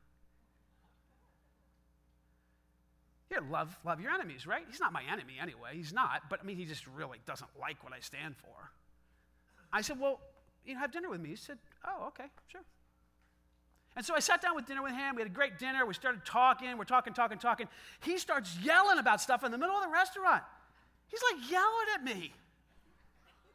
Love, 3.50 3.76
love 3.84 4.00
your 4.00 4.12
enemies, 4.12 4.46
right? 4.46 4.64
He's 4.68 4.80
not 4.80 4.92
my 4.92 5.02
enemy 5.10 5.34
anyway. 5.40 5.70
He's 5.74 5.92
not, 5.92 6.22
but 6.30 6.40
I 6.40 6.44
mean, 6.44 6.56
he 6.56 6.64
just 6.64 6.86
really 6.86 7.18
doesn't 7.26 7.50
like 7.60 7.82
what 7.82 7.92
I 7.92 8.00
stand 8.00 8.36
for. 8.36 8.70
I 9.72 9.80
said, 9.82 9.98
Well, 9.98 10.20
you 10.64 10.74
know, 10.74 10.80
have 10.80 10.92
dinner 10.92 11.10
with 11.10 11.20
me. 11.20 11.30
He 11.30 11.36
said, 11.36 11.58
Oh, 11.86 12.08
okay, 12.08 12.26
sure. 12.48 12.62
And 13.96 14.04
so 14.04 14.14
I 14.14 14.20
sat 14.20 14.42
down 14.42 14.56
with 14.56 14.66
dinner 14.66 14.82
with 14.82 14.92
him. 14.92 15.14
We 15.14 15.22
had 15.22 15.30
a 15.30 15.34
great 15.34 15.58
dinner. 15.58 15.86
We 15.86 15.94
started 15.94 16.24
talking. 16.24 16.76
We're 16.76 16.84
talking, 16.84 17.12
talking, 17.12 17.38
talking. 17.38 17.68
He 18.02 18.18
starts 18.18 18.56
yelling 18.62 18.98
about 18.98 19.20
stuff 19.20 19.44
in 19.44 19.52
the 19.52 19.58
middle 19.58 19.76
of 19.76 19.84
the 19.84 19.90
restaurant. 19.90 20.42
He's 21.08 21.20
like 21.32 21.50
yelling 21.50 21.86
at 21.94 22.02
me. 22.02 22.32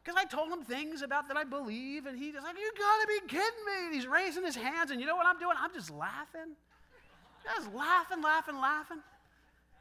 Because 0.02 0.18
I 0.18 0.26
told 0.26 0.50
him 0.50 0.64
things 0.64 1.02
about 1.02 1.28
that 1.28 1.36
I 1.36 1.44
believe, 1.44 2.06
and 2.06 2.18
he's 2.18 2.34
like, 2.36 2.56
You 2.58 2.72
gotta 2.78 3.08
be 3.08 3.20
kidding 3.28 3.66
me. 3.66 3.86
And 3.86 3.94
he's 3.94 4.08
raising 4.08 4.46
his 4.46 4.56
hands, 4.56 4.92
and 4.92 5.02
you 5.02 5.08
know 5.08 5.16
what 5.16 5.26
I'm 5.26 5.40
doing? 5.40 5.56
I'm 5.60 5.74
just 5.74 5.90
laughing. 5.90 6.56
Just 7.44 7.74
laughing, 7.74 8.22
laughing, 8.22 8.56
laughing. 8.56 9.00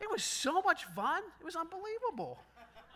It 0.01 0.11
was 0.11 0.23
so 0.23 0.63
much 0.63 0.85
fun. 0.97 1.23
It 1.41 1.45
was 1.45 1.57
unbelievable. 1.57 2.39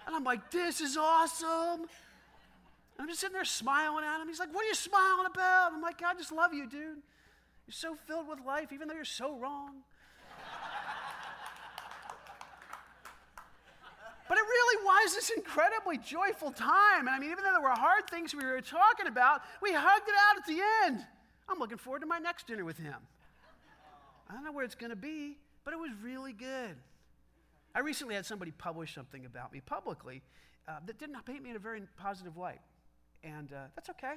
And 0.07 0.15
I'm 0.15 0.25
like, 0.25 0.51
this 0.51 0.81
is 0.81 0.97
awesome. 0.97 1.83
And 1.83 3.01
I'm 3.01 3.09
just 3.09 3.21
sitting 3.21 3.35
there 3.35 3.45
smiling 3.45 4.05
at 4.05 4.21
him. 4.21 4.29
He's 4.29 4.39
like, 4.39 4.55
what 4.55 4.65
are 4.65 4.69
you 4.69 4.75
smiling 4.75 5.27
about? 5.27 5.73
I'm 5.73 5.83
like, 5.83 6.03
I 6.03 6.15
just 6.15 6.33
love 6.33 6.53
you, 6.53 6.69
dude. 6.69 6.99
You're 7.67 7.73
so 7.73 7.97
filled 8.07 8.29
with 8.29 8.41
life, 8.47 8.73
even 8.73 8.89
though 8.89 8.95
you're 8.95 9.05
so 9.05 9.37
wrong. 9.37 9.83
But 14.29 14.39
it 14.39 14.45
really 14.45 14.85
was 14.85 15.15
this 15.15 15.31
incredibly 15.31 15.99
joyful 15.99 16.53
time. 16.53 17.01
And 17.01 17.11
I 17.11 17.19
mean, 17.19 17.31
even 17.33 17.45
though 17.45 17.53
there 17.53 17.61
were 17.61 17.69
hard 17.69 18.09
things 18.09 18.35
we 18.35 18.45
were 18.45 18.61
talking 18.61 19.07
about, 19.07 19.43
we 19.61 19.73
hugged 19.73 20.09
it 20.09 20.15
out 20.31 20.39
at 20.39 20.47
the 20.47 20.61
end. 20.87 21.05
I'm 21.49 21.59
looking 21.59 21.77
forward 21.77 22.01
to 22.01 22.07
my 22.07 22.19
next 22.19 22.47
dinner 22.47 22.65
with 22.65 22.79
him. 22.79 22.95
I 24.31 24.35
don't 24.35 24.45
know 24.45 24.53
where 24.53 24.65
it's 24.65 24.75
going 24.75 24.91
to 24.91 24.97
be, 24.97 25.37
but 25.65 25.75
it 25.75 25.77
was 25.77 25.91
really 26.03 26.33
good. 26.33 26.77
I 27.75 27.81
recently 27.81 28.15
had 28.15 28.27
somebody 28.27 28.51
publish 28.51 28.95
something 28.95 29.25
about 29.25 29.53
me 29.53 29.61
publicly 29.61 30.23
uh, 30.69 30.79
that 30.87 30.99
did 30.99 31.11
not 31.11 31.25
paint 31.25 31.43
me 31.43 31.51
in 31.51 31.57
a 31.57 31.61
very 31.61 31.83
positive 31.97 32.37
light. 32.37 32.61
And 33.25 33.53
uh, 33.53 33.67
that's 33.75 33.89
okay. 33.91 34.15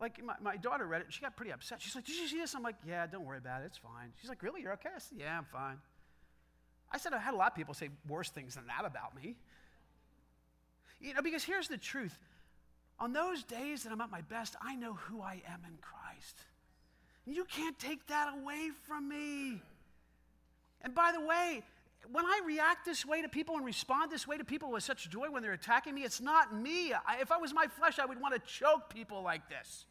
Like, 0.00 0.22
my, 0.24 0.34
my 0.40 0.56
daughter 0.56 0.86
read 0.86 1.02
it, 1.02 1.04
and 1.06 1.12
she 1.12 1.20
got 1.20 1.36
pretty 1.36 1.52
upset. 1.52 1.82
She's 1.82 1.94
like, 1.94 2.04
Did 2.04 2.16
you 2.16 2.28
see 2.28 2.38
this? 2.38 2.54
I'm 2.54 2.62
like, 2.62 2.76
Yeah, 2.86 3.06
don't 3.06 3.24
worry 3.24 3.38
about 3.38 3.62
it. 3.62 3.66
It's 3.66 3.78
fine. 3.78 4.12
She's 4.20 4.28
like, 4.28 4.42
Really? 4.42 4.62
You're 4.62 4.72
okay? 4.74 4.90
I 4.94 4.98
said, 4.98 5.18
Yeah, 5.18 5.36
I'm 5.36 5.44
fine. 5.44 5.78
I 6.92 6.98
said, 6.98 7.12
I 7.12 7.18
had 7.18 7.34
a 7.34 7.36
lot 7.36 7.52
of 7.52 7.54
people 7.54 7.74
say 7.74 7.90
worse 8.08 8.30
things 8.30 8.54
than 8.54 8.66
that 8.66 8.84
about 8.84 9.14
me. 9.14 9.36
You 11.00 11.14
know, 11.14 11.22
because 11.22 11.44
here's 11.44 11.68
the 11.68 11.76
truth. 11.76 12.18
On 12.98 13.12
those 13.12 13.42
days 13.44 13.84
that 13.84 13.92
I'm 13.92 14.00
at 14.00 14.10
my 14.10 14.20
best, 14.22 14.56
I 14.60 14.74
know 14.74 14.94
who 14.94 15.22
I 15.22 15.42
am 15.48 15.62
in 15.66 15.78
Christ. 15.80 16.36
You 17.26 17.44
can't 17.44 17.78
take 17.78 18.06
that 18.08 18.34
away 18.34 18.70
from 18.86 19.08
me. 19.08 19.62
And 20.82 20.94
by 20.94 21.12
the 21.12 21.20
way, 21.20 21.62
when 22.12 22.24
I 22.24 22.40
react 22.44 22.84
this 22.84 23.04
way 23.04 23.22
to 23.22 23.28
people 23.28 23.56
and 23.56 23.64
respond 23.64 24.10
this 24.10 24.26
way 24.26 24.38
to 24.38 24.44
people 24.44 24.70
with 24.70 24.82
such 24.82 25.10
joy 25.10 25.30
when 25.30 25.42
they're 25.42 25.52
attacking 25.52 25.94
me, 25.94 26.02
it's 26.02 26.20
not 26.20 26.54
me. 26.54 26.92
I, 26.92 27.20
if 27.20 27.30
I 27.30 27.36
was 27.38 27.54
my 27.54 27.66
flesh, 27.66 27.98
I 27.98 28.06
would 28.06 28.20
want 28.20 28.34
to 28.34 28.40
choke 28.40 28.92
people 28.92 29.22
like 29.22 29.48
this. 29.48 29.84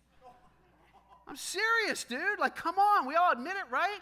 I'm 1.28 1.36
serious, 1.36 2.04
dude. 2.04 2.40
Like, 2.40 2.56
come 2.56 2.80
on. 2.80 3.06
We 3.06 3.16
all 3.16 3.32
admit 3.32 3.54
it, 3.56 3.72
right? 3.72 4.00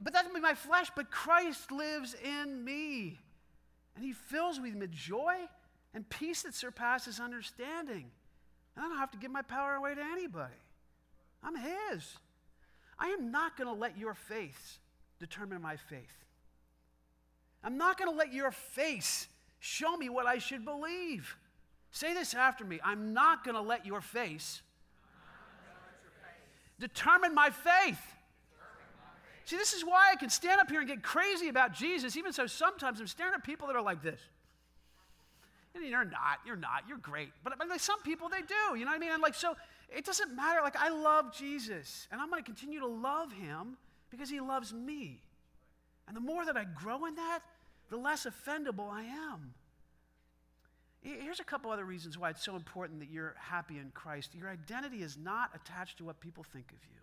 But 0.00 0.12
that's 0.12 0.28
my 0.40 0.54
flesh, 0.54 0.90
but 0.94 1.10
Christ 1.10 1.70
lives 1.72 2.14
in 2.22 2.64
me. 2.64 3.18
And 3.94 4.04
he 4.04 4.12
fills 4.12 4.58
me 4.58 4.72
with 4.72 4.92
joy 4.92 5.34
and 5.94 6.08
peace 6.08 6.42
that 6.42 6.54
surpasses 6.54 7.20
understanding. 7.20 8.10
And 8.76 8.84
I 8.84 8.88
don't 8.88 8.98
have 8.98 9.10
to 9.12 9.18
give 9.18 9.30
my 9.30 9.42
power 9.42 9.74
away 9.74 9.94
to 9.94 10.02
anybody. 10.02 10.54
I'm 11.42 11.56
his. 11.56 12.16
I 12.98 13.08
am 13.08 13.30
not 13.30 13.56
going 13.56 13.68
to 13.68 13.74
let 13.74 13.96
your 13.96 14.14
faith 14.14 14.78
determine 15.18 15.62
my 15.62 15.76
faith. 15.76 16.24
I'm 17.62 17.76
not 17.76 17.98
going 17.98 18.10
to 18.10 18.16
let 18.16 18.32
your 18.32 18.50
face 18.50 19.28
show 19.58 19.96
me 19.96 20.08
what 20.08 20.26
I 20.26 20.38
should 20.38 20.64
believe. 20.64 21.36
Say 21.90 22.14
this 22.14 22.34
after 22.34 22.64
me 22.64 22.80
I'm 22.84 23.12
not 23.12 23.44
going 23.44 23.54
to 23.54 23.60
let 23.60 23.86
your 23.86 24.00
face 24.00 24.62
determine 26.78 27.34
my 27.34 27.50
faith. 27.50 28.00
See, 29.44 29.56
this 29.56 29.72
is 29.72 29.84
why 29.84 30.10
I 30.12 30.16
can 30.16 30.30
stand 30.30 30.60
up 30.60 30.70
here 30.70 30.80
and 30.80 30.88
get 30.88 31.02
crazy 31.02 31.48
about 31.48 31.72
Jesus, 31.72 32.16
even 32.16 32.32
so 32.32 32.46
sometimes 32.46 33.00
I'm 33.00 33.06
staring 33.08 33.34
at 33.34 33.42
people 33.42 33.66
that 33.66 33.76
are 33.76 33.82
like 33.82 34.02
this. 34.02 34.20
And 35.74 35.84
you're 35.84 36.04
not, 36.04 36.38
you're 36.46 36.56
not, 36.56 36.84
you're 36.88 36.98
great. 36.98 37.30
But, 37.42 37.54
but 37.58 37.68
like 37.68 37.80
some 37.80 38.00
people, 38.02 38.28
they 38.28 38.42
do, 38.42 38.78
you 38.78 38.84
know 38.84 38.90
what 38.90 38.96
I 38.96 38.98
mean? 38.98 39.10
And 39.12 39.22
like, 39.22 39.34
so 39.34 39.56
it 39.88 40.04
doesn't 40.04 40.34
matter. 40.34 40.60
Like, 40.62 40.76
I 40.76 40.88
love 40.88 41.34
Jesus, 41.34 42.06
and 42.10 42.20
I'm 42.20 42.30
going 42.30 42.42
to 42.42 42.46
continue 42.46 42.80
to 42.80 42.86
love 42.86 43.32
him 43.32 43.76
because 44.10 44.30
he 44.30 44.40
loves 44.40 44.72
me. 44.72 45.20
And 46.06 46.16
the 46.16 46.20
more 46.20 46.44
that 46.44 46.56
I 46.56 46.64
grow 46.64 47.04
in 47.06 47.14
that, 47.16 47.40
the 47.88 47.96
less 47.96 48.26
offendable 48.26 48.90
I 48.90 49.02
am. 49.02 49.54
Here's 51.02 51.40
a 51.40 51.44
couple 51.44 51.70
other 51.70 51.84
reasons 51.84 52.18
why 52.18 52.30
it's 52.30 52.44
so 52.44 52.56
important 52.56 53.00
that 53.00 53.10
you're 53.10 53.34
happy 53.38 53.78
in 53.78 53.90
Christ. 53.94 54.34
Your 54.34 54.50
identity 54.50 55.02
is 55.02 55.16
not 55.16 55.50
attached 55.54 55.96
to 55.98 56.04
what 56.04 56.20
people 56.20 56.44
think 56.52 56.72
of 56.72 56.78
you. 56.84 57.00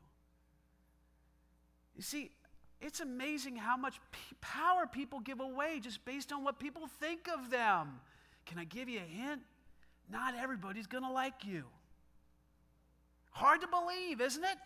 You 1.96 2.04
see, 2.04 2.30
it's 2.80 3.00
amazing 3.00 3.56
how 3.56 3.76
much 3.76 4.00
p- 4.12 4.36
power 4.40 4.86
people 4.86 5.20
give 5.20 5.40
away 5.40 5.80
just 5.82 6.06
based 6.06 6.32
on 6.32 6.44
what 6.44 6.60
people 6.60 6.88
think 7.00 7.28
of 7.28 7.50
them. 7.50 8.00
Can 8.46 8.60
I 8.60 8.66
give 8.66 8.88
you 8.88 9.00
a 9.00 9.02
hint? 9.02 9.42
Not 10.12 10.36
everybody's 10.36 10.86
going 10.86 11.04
to 11.04 11.12
like 11.12 11.44
you. 11.44 11.64
Hard 13.32 13.62
to 13.62 13.68
believe, 13.68 14.22
isn't 14.22 14.44
it? 14.44 14.58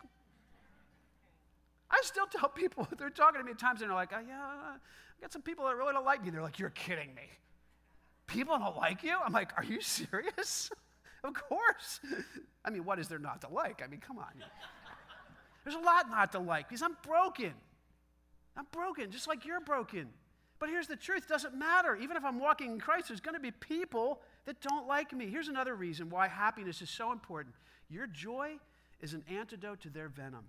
I 2.02 2.06
still 2.06 2.26
tell 2.26 2.50
people, 2.50 2.88
they're 2.98 3.10
talking 3.10 3.40
to 3.40 3.46
me 3.46 3.52
at 3.52 3.60
times 3.60 3.82
and 3.82 3.90
they're 3.90 3.96
like, 3.96 4.12
oh, 4.16 4.22
yeah, 4.28 4.42
I 4.42 5.22
got 5.22 5.32
some 5.32 5.42
people 5.42 5.66
that 5.66 5.76
really 5.76 5.94
don't 5.94 6.06
like 6.06 6.24
me. 6.24 6.32
They're 6.32 6.42
like, 6.42 6.60
you're 6.60 6.72
kidding 6.72 7.14
me. 7.14 7.30
People 8.28 8.58
don't 8.58 8.78
like 8.78 9.04
you? 9.04 9.16
I'm 9.24 9.34
like, 9.34 9.52
are 9.58 9.64
you 9.64 9.82
serious? 9.82 10.72
of 11.24 11.34
course. 11.34 12.00
I 12.66 12.70
mean, 12.70 12.86
what 12.86 12.98
is 12.98 13.08
there 13.08 13.20
not 13.20 13.42
to 13.42 13.50
like? 13.50 13.82
I 13.84 13.88
mean, 13.88 14.00
come 14.00 14.18
on. 14.18 14.32
There's 15.64 15.76
a 15.76 15.80
lot 15.80 16.10
not 16.10 16.32
to 16.32 16.40
like 16.40 16.70
because 16.70 16.82
I'm 16.82 16.98
broken. 17.06 17.54
I'm 18.58 18.66
broken, 18.72 19.12
just 19.12 19.28
like 19.28 19.46
you're 19.46 19.62
broken. 19.62 20.08
But 20.60 20.70
here's 20.70 20.88
the 20.88 20.96
truth 20.96 21.28
doesn't 21.28 21.56
matter. 21.56 21.96
Even 21.96 22.18
if 22.18 22.26
I'm 22.26 22.40
walking 22.40 22.72
in 22.72 22.80
Christ, 22.80 23.08
there's 23.08 23.20
going 23.20 23.36
to 23.36 23.42
be 23.42 23.52
people 23.52 24.22
that 24.46 24.62
don't 24.62 24.88
like 24.88 25.14
me. 25.14 25.28
Here's 25.28 25.48
another 25.48 25.76
reason 25.76 26.10
why 26.10 26.28
happiness 26.28 26.82
is 26.82 26.90
so 26.90 27.12
important 27.12 27.56
your 27.90 28.08
joy 28.08 28.54
is 29.02 29.14
an 29.14 29.24
antidote 29.30 29.82
to 29.82 29.90
their 29.90 30.08
venom. 30.08 30.46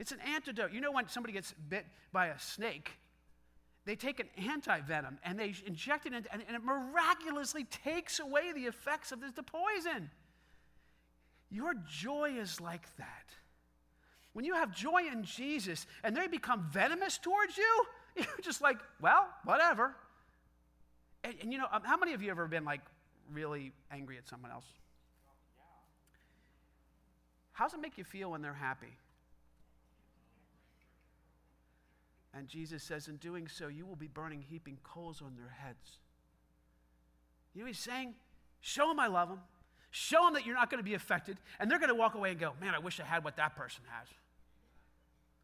It's 0.00 0.12
an 0.12 0.18
antidote. 0.34 0.72
You 0.72 0.80
know, 0.80 0.92
when 0.92 1.08
somebody 1.08 1.34
gets 1.34 1.54
bit 1.68 1.84
by 2.10 2.28
a 2.28 2.38
snake, 2.38 2.90
they 3.84 3.94
take 3.94 4.18
an 4.18 4.28
anti 4.48 4.80
venom 4.80 5.18
and 5.22 5.38
they 5.38 5.54
inject 5.66 6.06
it, 6.06 6.14
in, 6.14 6.26
and, 6.32 6.42
it 6.42 6.64
miraculously 6.64 7.64
takes 7.64 8.18
away 8.18 8.52
the 8.54 8.62
effects 8.62 9.12
of 9.12 9.20
the 9.20 9.42
poison. 9.42 10.10
Your 11.50 11.74
joy 11.86 12.36
is 12.38 12.62
like 12.62 12.96
that. 12.96 13.26
When 14.32 14.46
you 14.46 14.54
have 14.54 14.74
joy 14.74 15.02
in 15.12 15.22
Jesus 15.22 15.86
and 16.02 16.16
they 16.16 16.28
become 16.28 16.66
venomous 16.72 17.18
towards 17.18 17.58
you, 17.58 17.84
you're 18.16 18.26
just 18.40 18.62
like, 18.62 18.78
well, 19.02 19.28
whatever. 19.44 19.94
And, 21.24 21.34
and 21.42 21.52
you 21.52 21.58
know, 21.58 21.66
um, 21.70 21.82
how 21.84 21.98
many 21.98 22.14
of 22.14 22.22
you 22.22 22.30
have 22.30 22.38
ever 22.38 22.48
been 22.48 22.64
like 22.64 22.80
really 23.30 23.72
angry 23.90 24.16
at 24.16 24.26
someone 24.26 24.50
else? 24.50 24.64
How 27.52 27.66
does 27.66 27.74
it 27.74 27.82
make 27.82 27.98
you 27.98 28.04
feel 28.04 28.30
when 28.30 28.40
they're 28.40 28.54
happy? 28.54 28.96
And 32.32 32.46
Jesus 32.46 32.82
says, 32.82 33.08
in 33.08 33.16
doing 33.16 33.48
so, 33.48 33.68
you 33.68 33.86
will 33.86 33.96
be 33.96 34.06
burning 34.06 34.44
heaping 34.48 34.78
coals 34.84 35.20
on 35.20 35.34
their 35.36 35.54
heads. 35.58 35.98
You 37.54 37.62
know 37.62 37.66
he's 37.66 37.78
saying? 37.78 38.14
Show 38.60 38.88
them 38.88 39.00
I 39.00 39.08
love 39.08 39.28
them. 39.28 39.40
Show 39.90 40.24
them 40.24 40.34
that 40.34 40.46
you're 40.46 40.54
not 40.54 40.70
going 40.70 40.78
to 40.78 40.84
be 40.84 40.94
affected. 40.94 41.38
And 41.58 41.68
they're 41.70 41.80
going 41.80 41.88
to 41.88 41.94
walk 41.96 42.14
away 42.14 42.30
and 42.30 42.38
go, 42.38 42.52
man, 42.60 42.74
I 42.74 42.78
wish 42.78 43.00
I 43.00 43.04
had 43.04 43.24
what 43.24 43.36
that 43.36 43.56
person 43.56 43.82
has. 43.90 44.08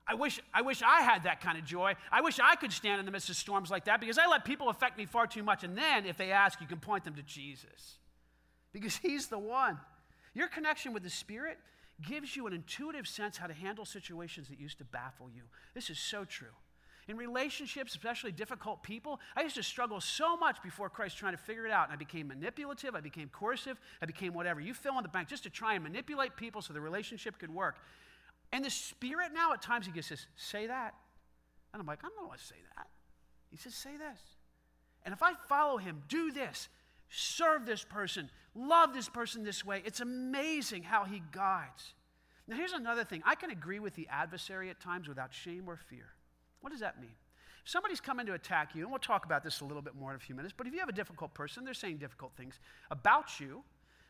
I 0.09 0.15
wish, 0.15 0.41
I 0.55 0.63
wish 0.63 0.83
I 0.83 1.01
had 1.01 1.25
that 1.25 1.41
kind 1.41 1.59
of 1.59 1.65
joy. 1.65 1.95
I 2.13 2.21
wish 2.21 2.39
I 2.39 2.55
could 2.55 2.73
stand 2.73 3.01
in 3.01 3.07
the 3.07 3.11
midst 3.11 3.29
of 3.29 3.35
storms 3.35 3.71
like 3.71 3.87
that 3.87 3.99
because 4.01 4.19
I 4.19 4.29
let 4.29 4.45
people 4.45 4.69
affect 4.69 4.97
me 4.97 5.05
far 5.05 5.27
too 5.27 5.43
much. 5.43 5.65
And 5.65 5.77
then, 5.77 6.07
if 6.07 6.17
they 6.17 6.31
ask, 6.31 6.61
you 6.61 6.69
can 6.69 6.79
point 6.79 7.03
them 7.03 7.15
to 7.17 7.23
Jesus 7.23 7.99
because 8.73 8.97
He's 8.97 9.27
the 9.27 9.39
one. 9.39 9.81
Your 10.33 10.47
connection 10.47 10.93
with 10.93 11.03
the 11.03 11.11
Spirit 11.11 11.59
gives 12.07 12.37
you 12.37 12.47
an 12.47 12.53
intuitive 12.53 13.09
sense 13.09 13.37
how 13.37 13.49
to 13.49 13.55
handle 13.55 13.85
situations 13.85 14.49
that 14.49 14.61
used 14.61 14.79
to 14.79 14.85
baffle 14.85 15.29
you. 15.35 15.43
This 15.75 15.91
is 15.91 15.99
so 15.99 16.25
true. 16.25 16.55
In 17.09 17.17
relationships, 17.17 17.93
especially 17.93 18.33
difficult 18.33 18.83
people, 18.83 19.21
I 19.37 19.43
used 19.43 19.55
to 19.55 19.63
struggle 19.63 20.01
so 20.01 20.37
much 20.37 20.61
before 20.63 20.91
Christ 20.91 21.17
trying 21.17 21.35
to 21.35 21.39
figure 21.39 21.65
it 21.65 21.71
out. 21.71 21.85
And 21.85 21.93
I 21.93 21.97
became 21.97 22.29
manipulative, 22.29 22.97
I 22.97 23.01
became 23.01 23.29
coercive, 23.29 23.79
I 24.03 24.07
became 24.07 24.35
whatever. 24.35 24.61
You 24.61 24.75
fill 24.75 24.97
in 24.97 25.05
the 25.05 25.09
blank 25.09 25.29
just 25.29 25.45
to 25.45 25.51
try 25.51 25.75
and 25.75 25.85
manipulate 25.85 26.37
people 26.37 26.63
so 26.63 26.73
the 26.73 26.81
relationship 26.81 27.39
could 27.39 27.55
work. 27.55 27.79
And 28.53 28.65
the 28.65 28.71
Spirit 28.71 29.33
now 29.33 29.53
at 29.53 29.63
times 29.63 29.87
he 29.87 29.93
gets 29.93 30.09
says, 30.09 30.27
say 30.37 30.67
that. 30.67 30.95
And 31.73 31.81
I'm 31.81 31.87
like, 31.87 32.01
I 32.05 32.09
don't 32.17 32.27
want 32.27 32.41
to 32.41 32.45
say 32.45 32.57
that. 32.77 32.89
He 33.51 33.57
says, 33.57 33.75
say 33.75 33.97
this. 33.97 34.19
And 35.05 35.13
if 35.13 35.23
I 35.23 35.35
follow 35.49 35.77
him, 35.77 36.03
do 36.09 36.33
this, 36.33 36.69
serve 37.09 37.67
this 37.67 37.85
person, 37.85 38.31
love 38.57 38.93
this 38.93 39.09
person 39.09 39.45
this 39.45 39.65
way, 39.65 39.83
it's 39.85 40.01
amazing 40.01 40.83
how 40.83 41.05
he 41.05 41.23
guides. 41.31 41.95
Now, 42.49 42.57
here's 42.57 42.73
another 42.73 43.05
thing 43.05 43.23
I 43.25 43.37
can 43.37 43.51
agree 43.51 43.79
with 43.79 43.95
the 43.95 44.09
adversary 44.09 44.71
at 44.71 44.81
times 44.81 45.07
without 45.07 45.33
shame 45.33 45.65
or 45.69 45.77
fear. 45.77 46.16
What 46.61 46.71
does 46.71 46.81
that 46.81 47.01
mean? 47.01 47.15
If 47.65 47.71
somebody's 47.71 48.01
coming 48.01 48.27
to 48.27 48.35
attack 48.35 48.75
you, 48.75 48.83
and 48.83 48.91
we'll 48.91 49.01
talk 49.01 49.25
about 49.25 49.43
this 49.43 49.61
a 49.61 49.65
little 49.65 49.83
bit 49.83 49.95
more 49.95 50.11
in 50.11 50.17
a 50.17 50.21
few 50.21 50.35
minutes, 50.35 50.55
but 50.57 50.67
if 50.67 50.73
you 50.73 50.79
have 50.81 50.89
a 50.89 50.93
difficult 50.93 51.35
person, 51.35 51.65
they're 51.65 51.75
saying 51.75 51.99
difficult 51.99 52.33
things 52.37 52.59
about 52.91 53.41
you, 53.41 53.63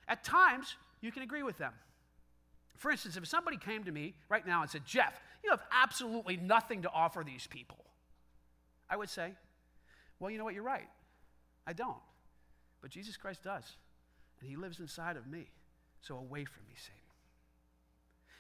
at 0.09 0.22
times 0.24 0.76
you 1.00 1.11
can 1.11 1.22
agree 1.22 1.42
with 1.42 1.59
them. 1.59 1.72
For 2.76 2.90
instance, 2.90 3.16
if 3.16 3.26
somebody 3.26 3.56
came 3.56 3.85
to 3.85 3.92
me 3.92 4.14
right 4.28 4.46
now 4.46 4.61
and 4.61 4.70
said, 4.70 4.85
Jeff, 4.85 5.18
you 5.42 5.50
have 5.50 5.62
absolutely 5.72 6.37
nothing 6.37 6.82
to 6.82 6.90
offer 6.90 7.24
these 7.24 7.46
people, 7.46 7.85
I 8.90 8.96
would 8.96 9.09
say, 9.09 9.32
well, 10.20 10.30
you 10.30 10.38
know 10.38 10.44
what, 10.44 10.54
you're 10.54 10.62
right. 10.62 10.88
I 11.66 11.72
don't. 11.72 11.96
But 12.80 12.90
Jesus 12.90 13.16
Christ 13.16 13.42
does. 13.42 13.64
And 14.40 14.48
he 14.48 14.56
lives 14.56 14.80
inside 14.80 15.16
of 15.16 15.26
me. 15.26 15.48
So 16.02 16.16
away 16.16 16.44
from 16.44 16.64
me, 16.68 16.74
Satan. 16.76 16.95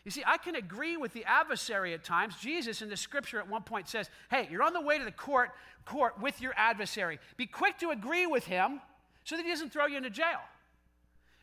You 0.06 0.12
see, 0.12 0.22
I 0.24 0.36
can 0.38 0.54
agree 0.54 0.96
with 0.96 1.12
the 1.14 1.24
adversary 1.24 1.92
at 1.92 2.04
times. 2.04 2.36
Jesus 2.36 2.80
in 2.80 2.88
the 2.88 2.96
scripture 2.96 3.40
at 3.40 3.50
one 3.50 3.62
point 3.62 3.88
says, 3.88 4.08
Hey, 4.30 4.46
you're 4.52 4.62
on 4.62 4.72
the 4.72 4.80
way 4.80 4.98
to 4.98 5.04
the 5.04 5.10
court, 5.10 5.50
court 5.84 6.22
with 6.22 6.40
your 6.40 6.54
adversary. 6.56 7.18
Be 7.36 7.44
quick 7.44 7.76
to 7.78 7.90
agree 7.90 8.24
with 8.24 8.44
him 8.44 8.80
so 9.24 9.36
that 9.36 9.44
he 9.44 9.50
doesn't 9.50 9.72
throw 9.72 9.86
you 9.86 9.96
into 9.96 10.10
jail. 10.10 10.38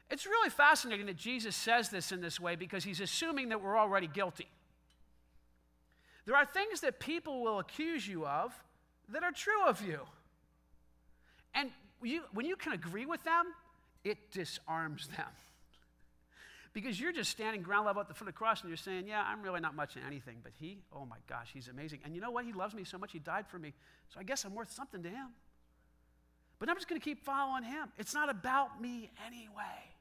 It's 0.10 0.26
really 0.26 0.50
fascinating 0.50 1.08
that 1.08 1.18
Jesus 1.18 1.58
says 1.58 1.90
this 1.90 2.14
in 2.14 2.22
this 2.22 2.40
way 2.40 2.56
because 2.56 2.86
he's 2.86 3.02
assuming 3.02 3.50
that 3.50 3.62
we're 3.62 3.78
already 3.78 4.08
guilty. 4.08 4.48
There 6.26 6.38
are 6.38 6.46
things 6.46 6.80
that 6.82 7.02
people 7.02 7.44
will 7.44 7.60
accuse 7.60 8.08
you 8.08 8.26
of 8.26 8.54
that 9.10 9.24
are 9.24 9.34
true 9.34 9.66
of 9.68 9.86
you. 9.86 10.00
And 11.54 11.70
you, 12.02 12.22
when 12.32 12.46
you 12.46 12.56
can 12.56 12.72
agree 12.72 13.06
with 13.06 13.26
them, 13.26 13.48
it 14.06 14.32
disarms 14.32 15.10
them. 15.18 15.28
Because 16.74 17.00
you're 17.00 17.12
just 17.12 17.30
standing 17.30 17.62
ground 17.62 17.86
level 17.86 18.02
at 18.02 18.08
the 18.08 18.16
foot 18.16 18.28
of 18.28 18.34
the 18.34 18.38
cross 18.38 18.62
and 18.62 18.70
you're 18.70 18.78
saying, 18.78 19.08
Yeah, 19.08 19.24
I'm 19.26 19.44
really 19.44 19.60
not 19.60 19.76
much 19.76 19.96
in 19.96 20.02
anything. 20.04 20.38
But 20.42 20.54
he, 20.60 20.80
oh 20.92 21.06
my 21.06 21.18
gosh, 21.30 21.50
he's 21.54 21.68
amazing. 21.68 22.00
And 22.04 22.16
you 22.16 22.22
know 22.22 22.32
what? 22.32 22.46
He 22.46 22.54
loves 22.54 22.74
me 22.74 22.84
so 22.84 22.98
much, 22.98 23.12
he 23.12 23.20
died 23.20 23.48
for 23.48 23.60
me. 23.60 23.74
So 24.10 24.20
I 24.20 24.24
guess 24.24 24.44
I'm 24.44 24.56
worth 24.56 24.72
something 24.72 25.04
to 25.04 25.10
him. 25.10 25.28
But 26.60 26.70
I'm 26.70 26.76
just 26.76 26.88
going 26.88 27.00
to 27.00 27.06
keep 27.06 27.24
following 27.24 27.64
him. 27.64 27.90
It's 27.98 28.14
not 28.14 28.30
about 28.30 28.82
me 28.82 29.12
anyway. 29.28 29.94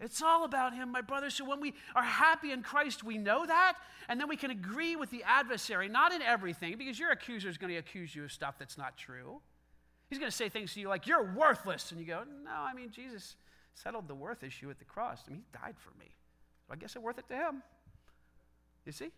It's 0.00 0.20
all 0.22 0.44
about 0.44 0.74
him, 0.74 0.90
my 0.90 1.00
brother. 1.00 1.30
So 1.30 1.44
when 1.44 1.60
we 1.60 1.74
are 1.94 2.02
happy 2.02 2.50
in 2.50 2.62
Christ, 2.62 3.04
we 3.04 3.18
know 3.18 3.46
that, 3.46 3.74
and 4.08 4.20
then 4.20 4.28
we 4.28 4.36
can 4.36 4.50
agree 4.50 4.96
with 4.96 5.10
the 5.10 5.22
adversary, 5.22 5.88
not 5.88 6.12
in 6.12 6.22
everything, 6.22 6.76
because 6.76 6.98
your 6.98 7.10
accuser 7.10 7.48
is 7.48 7.56
going 7.56 7.72
to 7.72 7.78
accuse 7.78 8.14
you 8.14 8.24
of 8.24 8.32
stuff 8.32 8.56
that's 8.58 8.76
not 8.76 8.96
true. 8.96 9.40
He's 10.08 10.18
going 10.18 10.30
to 10.30 10.36
say 10.36 10.48
things 10.48 10.74
to 10.74 10.80
you 10.80 10.88
like, 10.88 11.06
You're 11.06 11.32
worthless. 11.32 11.90
And 11.90 12.00
you 12.00 12.06
go, 12.06 12.24
No, 12.44 12.50
I 12.50 12.74
mean, 12.74 12.90
Jesus 12.90 13.36
settled 13.74 14.08
the 14.08 14.14
worth 14.14 14.42
issue 14.42 14.70
at 14.70 14.78
the 14.78 14.84
cross. 14.84 15.22
I 15.26 15.30
mean, 15.30 15.40
he 15.40 15.58
died 15.58 15.74
for 15.78 15.90
me. 15.98 16.06
So 16.66 16.74
I 16.74 16.76
guess 16.76 16.94
I'm 16.96 17.02
worth 17.02 17.18
it 17.18 17.28
to 17.28 17.34
him. 17.34 17.62
You 18.84 18.92
see? 18.92 19.10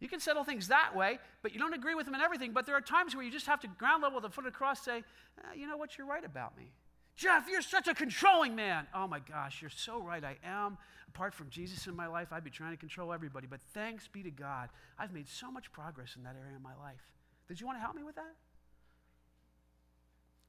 You 0.00 0.08
can 0.08 0.20
settle 0.20 0.44
things 0.44 0.68
that 0.68 0.94
way, 0.94 1.18
but 1.42 1.54
you 1.54 1.58
don't 1.58 1.72
agree 1.72 1.94
with 1.94 2.04
them 2.04 2.14
in 2.14 2.20
everything. 2.20 2.52
But 2.52 2.66
there 2.66 2.74
are 2.74 2.80
times 2.80 3.14
where 3.14 3.24
you 3.24 3.30
just 3.30 3.46
have 3.46 3.60
to 3.60 3.68
ground 3.68 4.02
level 4.02 4.20
the 4.20 4.28
foot 4.28 4.46
of 4.46 4.52
the 4.52 4.56
cross 4.56 4.84
say, 4.84 4.98
eh, 4.98 5.54
you 5.56 5.66
know 5.66 5.76
what, 5.76 5.96
you're 5.96 6.06
right 6.06 6.24
about 6.24 6.56
me. 6.56 6.72
Jeff, 7.16 7.48
you're 7.48 7.62
such 7.62 7.86
a 7.86 7.94
controlling 7.94 8.56
man. 8.56 8.88
Oh 8.92 9.06
my 9.06 9.20
gosh, 9.20 9.62
you're 9.62 9.70
so 9.70 10.00
right. 10.00 10.22
I 10.24 10.36
am. 10.44 10.76
Apart 11.08 11.32
from 11.32 11.48
Jesus 11.48 11.86
in 11.86 11.94
my 11.94 12.08
life, 12.08 12.32
I'd 12.32 12.42
be 12.42 12.50
trying 12.50 12.72
to 12.72 12.76
control 12.76 13.12
everybody. 13.12 13.46
But 13.46 13.60
thanks 13.72 14.08
be 14.08 14.24
to 14.24 14.32
God, 14.32 14.68
I've 14.98 15.12
made 15.12 15.28
so 15.28 15.50
much 15.50 15.70
progress 15.70 16.16
in 16.16 16.24
that 16.24 16.34
area 16.38 16.56
of 16.56 16.62
my 16.62 16.74
life. 16.74 17.12
Did 17.46 17.60
you 17.60 17.66
want 17.66 17.78
to 17.78 17.82
help 17.82 17.94
me 17.94 18.02
with 18.02 18.16
that? 18.16 18.34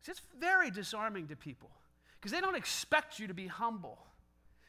See, 0.02 0.12
it's 0.12 0.22
very 0.40 0.72
disarming 0.72 1.28
to 1.28 1.36
people 1.36 1.70
because 2.26 2.34
they 2.34 2.42
don't 2.42 2.56
expect 2.56 3.20
you 3.20 3.28
to 3.28 3.36
be 3.36 3.46
humble. 3.46 4.00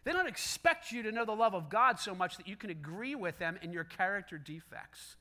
They 0.04 0.12
don't 0.12 0.28
expect 0.28 0.92
you 0.92 1.02
to 1.04 1.10
know 1.10 1.24
the 1.24 1.32
love 1.32 1.54
of 1.54 1.70
God 1.70 1.98
so 1.98 2.14
much 2.14 2.36
that 2.36 2.46
you 2.46 2.54
can 2.54 2.68
agree 2.68 3.14
with 3.14 3.38
them 3.38 3.58
in 3.62 3.72
your 3.72 3.84
character 3.84 4.36
defects. 4.36 5.16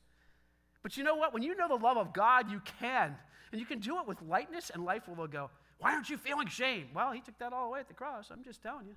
But 0.84 0.98
you 0.98 1.06
know 1.06 1.16
what? 1.16 1.34
When 1.34 1.44
you 1.44 1.56
know 1.56 1.70
the 1.70 1.82
love 1.82 1.96
of 1.96 2.12
God, 2.12 2.52
you 2.52 2.62
can. 2.82 3.16
And 3.54 3.62
you 3.62 3.66
can 3.66 3.80
do 3.80 4.00
it 4.02 4.06
with 4.06 4.22
lightness, 4.22 4.70
and 4.70 4.84
life 4.84 5.04
will 5.08 5.28
go, 5.28 5.50
Why 5.78 5.94
aren't 5.94 6.10
you 6.10 6.18
feeling 6.18 6.48
shame? 6.48 6.88
Well, 6.94 7.14
He 7.14 7.22
took 7.22 7.38
that 7.38 7.54
all 7.54 7.68
away 7.68 7.80
at 7.80 7.88
the 7.88 7.94
cross. 7.94 8.28
I'm 8.30 8.44
just 8.44 8.62
telling 8.62 8.88
you. 8.88 8.96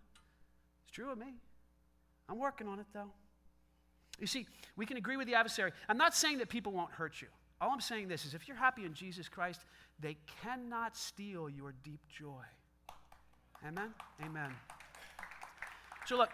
It's 0.83 0.93
true 0.93 1.13
of 1.13 1.17
me. 1.17 1.35
I'm 2.29 2.41
working 2.41 2.67
on 2.67 2.81
it, 2.81 2.87
though. 2.93 3.13
You 4.19 4.27
see, 4.27 4.49
we 4.75 4.85
can 4.85 4.97
agree 4.97 5.17
with 5.17 5.29
the 5.29 5.37
adversary. 5.37 5.71
I'm 5.89 5.97
not 5.97 6.13
saying 6.13 6.39
that 6.39 6.49
people 6.49 6.73
won't 6.73 6.91
hurt 6.91 7.23
you. 7.23 7.29
All 7.61 7.71
I'm 7.71 7.81
saying 7.81 8.09
this 8.09 8.25
is 8.25 8.35
if 8.35 8.49
you're 8.49 8.57
happy 8.57 8.85
in 8.85 8.95
Jesus 8.95 9.29
Christ, 9.29 9.61
they 10.01 10.17
cannot 10.43 10.97
steal 10.97 11.49
your 11.49 11.73
deep 11.85 12.01
joy. 12.09 12.43
Amen? 13.67 13.91
Amen. 14.25 14.51
So, 16.07 16.17
look, 16.17 16.31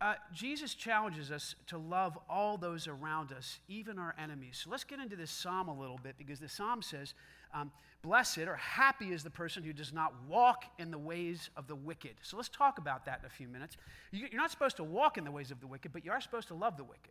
uh, 0.00 0.14
Jesus 0.32 0.74
challenges 0.74 1.30
us 1.30 1.54
to 1.68 1.78
love 1.78 2.18
all 2.28 2.58
those 2.58 2.86
around 2.86 3.32
us, 3.32 3.60
even 3.66 3.98
our 3.98 4.14
enemies. 4.22 4.60
So 4.62 4.70
let's 4.70 4.84
get 4.84 5.00
into 5.00 5.16
this 5.16 5.30
psalm 5.30 5.68
a 5.68 5.74
little 5.74 5.98
bit 6.02 6.16
because 6.18 6.38
the 6.38 6.48
psalm 6.48 6.82
says, 6.82 7.14
um, 7.54 7.70
Blessed 8.02 8.38
or 8.38 8.56
happy 8.56 9.12
is 9.12 9.24
the 9.24 9.30
person 9.30 9.64
who 9.64 9.72
does 9.72 9.92
not 9.92 10.14
walk 10.28 10.64
in 10.78 10.92
the 10.92 10.98
ways 10.98 11.50
of 11.56 11.66
the 11.66 11.74
wicked. 11.74 12.12
So 12.22 12.36
let's 12.36 12.48
talk 12.48 12.78
about 12.78 13.04
that 13.06 13.20
in 13.20 13.26
a 13.26 13.30
few 13.30 13.48
minutes. 13.48 13.76
You're 14.12 14.28
not 14.34 14.50
supposed 14.50 14.76
to 14.76 14.84
walk 14.84 15.18
in 15.18 15.24
the 15.24 15.30
ways 15.30 15.50
of 15.50 15.60
the 15.60 15.66
wicked, 15.66 15.92
but 15.92 16.04
you 16.04 16.12
are 16.12 16.20
supposed 16.20 16.46
to 16.48 16.54
love 16.54 16.76
the 16.76 16.84
wicked. 16.84 17.10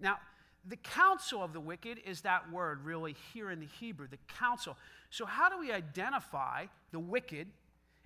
Now, 0.00 0.18
the 0.66 0.76
counsel 0.76 1.42
of 1.42 1.52
the 1.52 1.60
wicked 1.60 1.98
is 2.06 2.22
that 2.22 2.50
word 2.50 2.84
really 2.84 3.16
here 3.34 3.50
in 3.50 3.60
the 3.60 3.68
Hebrew, 3.80 4.06
the 4.08 4.18
counsel. 4.28 4.78
So, 5.10 5.26
how 5.26 5.50
do 5.50 5.58
we 5.58 5.72
identify 5.72 6.66
the 6.90 7.00
wicked, 7.00 7.48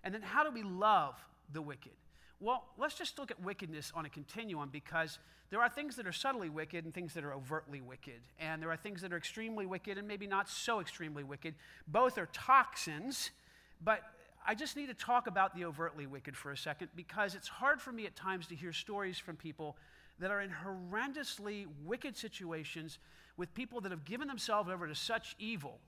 and 0.05 0.15
then 0.15 0.23
how 0.23 0.43
do 0.45 0.51
we 0.51 0.63
love 0.63 1.15
the 1.53 1.63
wicked? 1.63 1.93
Well, 2.41 2.65
let's 2.77 2.97
just 2.97 3.19
look 3.19 3.31
at 3.31 3.41
wickedness 3.41 3.93
on 3.95 4.05
a 4.05 4.09
continuum 4.09 4.69
because 4.71 5.19
there 5.51 5.61
are 5.61 5.69
things 5.69 5.95
that 5.97 6.07
are 6.07 6.13
subtly 6.13 6.49
wicked 6.49 6.85
and 6.85 6.93
things 6.93 7.15
that 7.15 7.25
are 7.25 7.33
overtly 7.35 7.81
wicked. 7.81 8.21
And 8.41 8.61
there 8.61 8.71
are 8.71 8.77
things 8.77 9.01
that 9.03 9.13
are 9.13 9.17
extremely 9.17 9.65
wicked 9.65 9.97
and 9.97 10.09
maybe 10.09 10.27
not 10.27 10.49
so 10.49 10.81
extremely 10.81 11.23
wicked. 11.23 11.55
Both 11.87 12.19
are 12.19 12.27
toxins, 12.33 13.31
but 13.85 14.03
I 14.45 14.57
just 14.57 14.77
need 14.77 14.87
to 14.87 14.95
talk 14.95 15.29
about 15.29 15.55
the 15.55 15.65
overtly 15.67 16.07
wicked 16.07 16.37
for 16.37 16.51
a 16.51 16.57
second 16.57 16.89
because 16.97 17.37
it's 17.37 17.47
hard 17.47 17.81
for 17.81 17.93
me 17.93 18.07
at 18.07 18.17
times 18.17 18.49
to 18.49 18.57
hear 18.57 18.73
stories 18.73 19.19
from 19.19 19.37
people 19.37 19.77
that 20.19 20.31
are 20.33 20.41
in 20.41 20.51
horrendously 20.51 21.67
wicked 21.85 22.17
situations 22.17 22.99
with 23.37 23.55
people 23.55 23.81
that 23.83 23.93
have 23.93 24.05
given 24.05 24.27
themselves 24.27 24.69
over 24.69 24.89
to 24.89 24.95
such 24.95 25.37
evil 25.39 25.79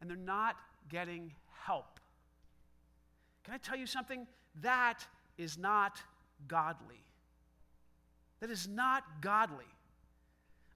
and 0.00 0.08
they're 0.08 0.16
not 0.16 0.56
getting 0.88 1.32
help. 1.64 2.00
Can 3.44 3.54
I 3.54 3.58
tell 3.58 3.76
you 3.76 3.86
something? 3.86 4.26
That 4.62 5.06
is 5.36 5.58
not 5.58 6.02
godly. 6.48 7.02
That 8.40 8.50
is 8.50 8.68
not 8.68 9.04
godly. 9.20 9.64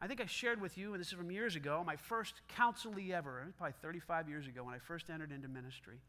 I 0.00 0.06
think 0.06 0.20
I 0.20 0.26
shared 0.26 0.60
with 0.60 0.78
you, 0.78 0.92
and 0.92 1.00
this 1.00 1.08
is 1.08 1.14
from 1.14 1.30
years 1.30 1.56
ago, 1.56 1.82
my 1.84 1.96
first 1.96 2.34
counselee 2.56 3.10
ever, 3.10 3.52
probably 3.56 3.74
35 3.82 4.28
years 4.28 4.46
ago 4.46 4.62
when 4.62 4.74
I 4.74 4.78
first 4.78 5.10
entered 5.10 5.32
into 5.32 5.48
ministry. 5.48 6.00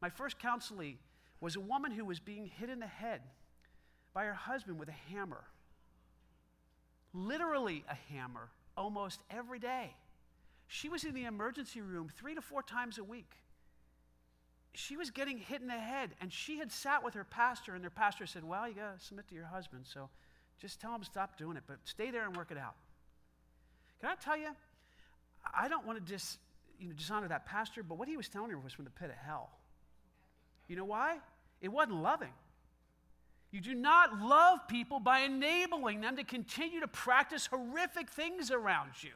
My 0.00 0.08
first 0.08 0.38
counselee 0.40 0.96
was 1.40 1.54
a 1.54 1.60
woman 1.60 1.92
who 1.92 2.04
was 2.04 2.18
being 2.18 2.46
hit 2.46 2.68
in 2.68 2.80
the 2.80 2.86
head 2.86 3.20
by 4.12 4.24
her 4.24 4.34
husband 4.34 4.78
with 4.78 4.88
a 4.88 5.12
hammer. 5.12 5.44
Literally 7.14 7.84
a 7.88 8.12
hammer, 8.12 8.48
almost 8.76 9.20
every 9.30 9.58
day. 9.58 9.94
She 10.66 10.88
was 10.88 11.04
in 11.04 11.14
the 11.14 11.24
emergency 11.24 11.80
room 11.80 12.08
three 12.08 12.34
to 12.34 12.40
four 12.40 12.62
times 12.62 12.98
a 12.98 13.04
week 13.04 13.36
she 14.74 14.96
was 14.96 15.10
getting 15.10 15.38
hit 15.38 15.60
in 15.60 15.66
the 15.66 15.74
head, 15.74 16.10
and 16.20 16.32
she 16.32 16.58
had 16.58 16.72
sat 16.72 17.04
with 17.04 17.14
her 17.14 17.24
pastor, 17.24 17.74
and 17.74 17.82
their 17.82 17.90
pastor 17.90 18.26
said, 18.26 18.42
Well, 18.42 18.66
you 18.68 18.74
got 18.74 18.98
to 18.98 19.04
submit 19.04 19.28
to 19.28 19.34
your 19.34 19.46
husband, 19.46 19.84
so 19.86 20.08
just 20.60 20.80
tell 20.80 20.94
him 20.94 21.00
to 21.00 21.06
stop 21.06 21.36
doing 21.36 21.56
it, 21.56 21.64
but 21.66 21.76
stay 21.84 22.10
there 22.10 22.24
and 22.24 22.36
work 22.36 22.50
it 22.50 22.58
out. 22.58 22.74
Can 24.00 24.10
I 24.10 24.14
tell 24.14 24.36
you, 24.36 24.48
I 25.54 25.68
don't 25.68 25.86
want 25.86 26.04
to 26.04 26.12
dis, 26.12 26.38
you 26.78 26.88
know, 26.88 26.94
dishonor 26.94 27.28
that 27.28 27.46
pastor, 27.46 27.82
but 27.82 27.98
what 27.98 28.08
he 28.08 28.16
was 28.16 28.28
telling 28.28 28.50
her 28.50 28.58
was 28.58 28.72
from 28.72 28.84
the 28.84 28.90
pit 28.90 29.10
of 29.10 29.16
hell. 29.16 29.50
You 30.68 30.76
know 30.76 30.84
why? 30.84 31.18
It 31.60 31.68
wasn't 31.68 32.02
loving. 32.02 32.32
You 33.50 33.60
do 33.60 33.74
not 33.74 34.18
love 34.18 34.66
people 34.66 34.98
by 34.98 35.20
enabling 35.20 36.00
them 36.00 36.16
to 36.16 36.24
continue 36.24 36.80
to 36.80 36.88
practice 36.88 37.46
horrific 37.46 38.10
things 38.10 38.50
around 38.50 38.90
you. 39.02 39.10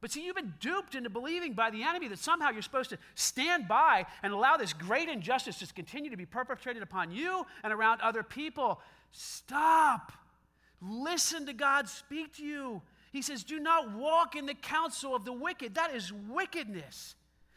But 0.00 0.12
see, 0.12 0.24
you've 0.24 0.36
been 0.36 0.54
duped 0.60 0.94
into 0.94 1.10
believing 1.10 1.54
by 1.54 1.70
the 1.70 1.82
enemy 1.82 2.08
that 2.08 2.18
somehow 2.18 2.50
you're 2.50 2.62
supposed 2.62 2.90
to 2.90 2.98
stand 3.14 3.66
by 3.66 4.06
and 4.22 4.32
allow 4.32 4.56
this 4.56 4.72
great 4.72 5.08
injustice 5.08 5.58
to 5.58 5.72
continue 5.72 6.10
to 6.10 6.16
be 6.16 6.26
perpetrated 6.26 6.82
upon 6.82 7.10
you 7.10 7.44
and 7.64 7.72
around 7.72 8.00
other 8.00 8.22
people. 8.22 8.80
Stop. 9.10 10.12
Listen 10.80 11.46
to 11.46 11.52
God 11.52 11.88
speak 11.88 12.36
to 12.36 12.44
you. 12.44 12.82
He 13.12 13.22
says, 13.22 13.42
Do 13.42 13.58
not 13.58 13.92
walk 13.92 14.36
in 14.36 14.46
the 14.46 14.54
counsel 14.54 15.16
of 15.16 15.24
the 15.24 15.32
wicked. 15.32 15.74
That 15.74 15.94
is 15.94 16.12
wickedness. 16.12 17.16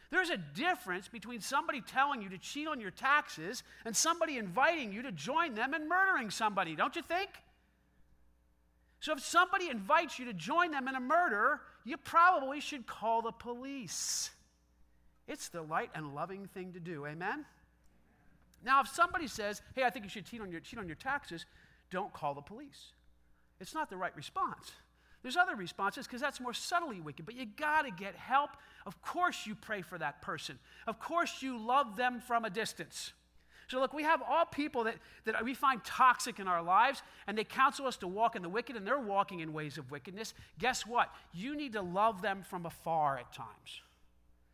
There's 0.10 0.30
a 0.30 0.38
difference 0.38 1.08
between 1.08 1.40
somebody 1.40 1.82
telling 1.82 2.22
you 2.22 2.30
to 2.30 2.38
cheat 2.38 2.68
on 2.68 2.82
your 2.82 2.92
taxes 2.92 3.64
and 3.86 3.96
somebody 3.96 4.38
inviting 4.38 4.92
you 4.92 5.04
to 5.04 5.12
join 5.12 5.54
them 5.54 5.74
in 5.74 5.88
murdering 5.88 6.30
somebody, 6.30 6.76
don't 6.76 6.96
you 6.96 7.02
think? 7.02 7.30
So 9.00 9.14
if 9.14 9.22
somebody 9.22 9.70
invites 9.70 10.20
you 10.20 10.26
to 10.26 10.34
join 10.34 10.72
them 10.72 10.88
in 10.90 10.96
a 10.96 11.00
murder, 11.00 11.62
you 11.84 11.98
probably 11.98 12.60
should 12.60 12.86
call 12.88 13.22
the 13.22 13.32
police. 13.32 14.32
It's 15.28 15.50
the 15.50 15.62
light 15.62 15.92
and 15.96 16.14
loving 16.14 16.48
thing 16.48 16.74
to 16.74 16.80
do. 16.80 17.06
Amen? 17.06 17.46
Now, 18.64 18.82
if 18.82 18.88
somebody 18.88 19.28
says, 19.28 19.62
hey, 19.76 19.84
I 19.84 19.90
think 19.90 20.06
you 20.06 20.10
should 20.10 20.26
cheat 20.26 20.42
on 20.42 20.52
your, 20.52 20.60
cheat 20.60 20.80
on 20.80 20.88
your 20.88 20.96
taxes, 20.96 21.46
don't 21.90 22.14
call 22.14 22.34
the 22.34 22.42
police. 22.42 22.92
It's 23.60 23.74
not 23.74 23.90
the 23.90 23.98
right 23.98 24.16
response. 24.16 24.72
There's 25.22 25.38
other 25.38 25.56
responses 25.56 26.08
because 26.08 26.22
that's 26.22 26.40
more 26.40 26.54
subtly 26.54 27.00
wicked, 27.00 27.26
but 27.26 27.36
you 27.36 27.46
got 27.46 27.84
to 27.84 27.92
get 27.92 28.16
help. 28.16 28.52
Of 28.86 29.02
course, 29.02 29.46
you 29.46 29.56
pray 29.56 29.82
for 29.82 29.98
that 30.00 30.22
person. 30.22 30.58
Of 30.88 31.00
course, 31.00 31.42
you 31.42 31.58
love 31.58 31.96
them 31.96 32.20
from 32.20 32.44
a 32.44 32.50
distance. 32.50 33.14
So, 33.72 33.80
look, 33.80 33.94
we 33.94 34.04
have 34.04 34.22
all 34.22 34.44
people 34.44 34.84
that, 34.84 34.96
that 35.24 35.46
we 35.46 35.54
find 35.54 35.82
toxic 35.86 36.42
in 36.42 36.48
our 36.50 36.62
lives, 36.62 37.04
and 37.26 37.38
they 37.38 37.46
counsel 37.46 37.88
us 37.88 37.96
to 37.98 38.08
walk 38.08 38.36
in 38.36 38.42
the 38.42 38.50
wicked, 38.50 38.76
and 38.76 38.86
they're 38.86 39.00
walking 39.00 39.40
in 39.40 39.54
ways 39.54 39.78
of 39.78 39.90
wickedness. 39.90 40.34
Guess 40.60 40.86
what? 40.86 41.10
You 41.34 41.56
need 41.56 41.72
to 41.72 41.82
love 41.82 42.22
them 42.22 42.44
from 42.44 42.66
afar 42.66 43.18
at 43.18 43.32
times. 43.32 43.80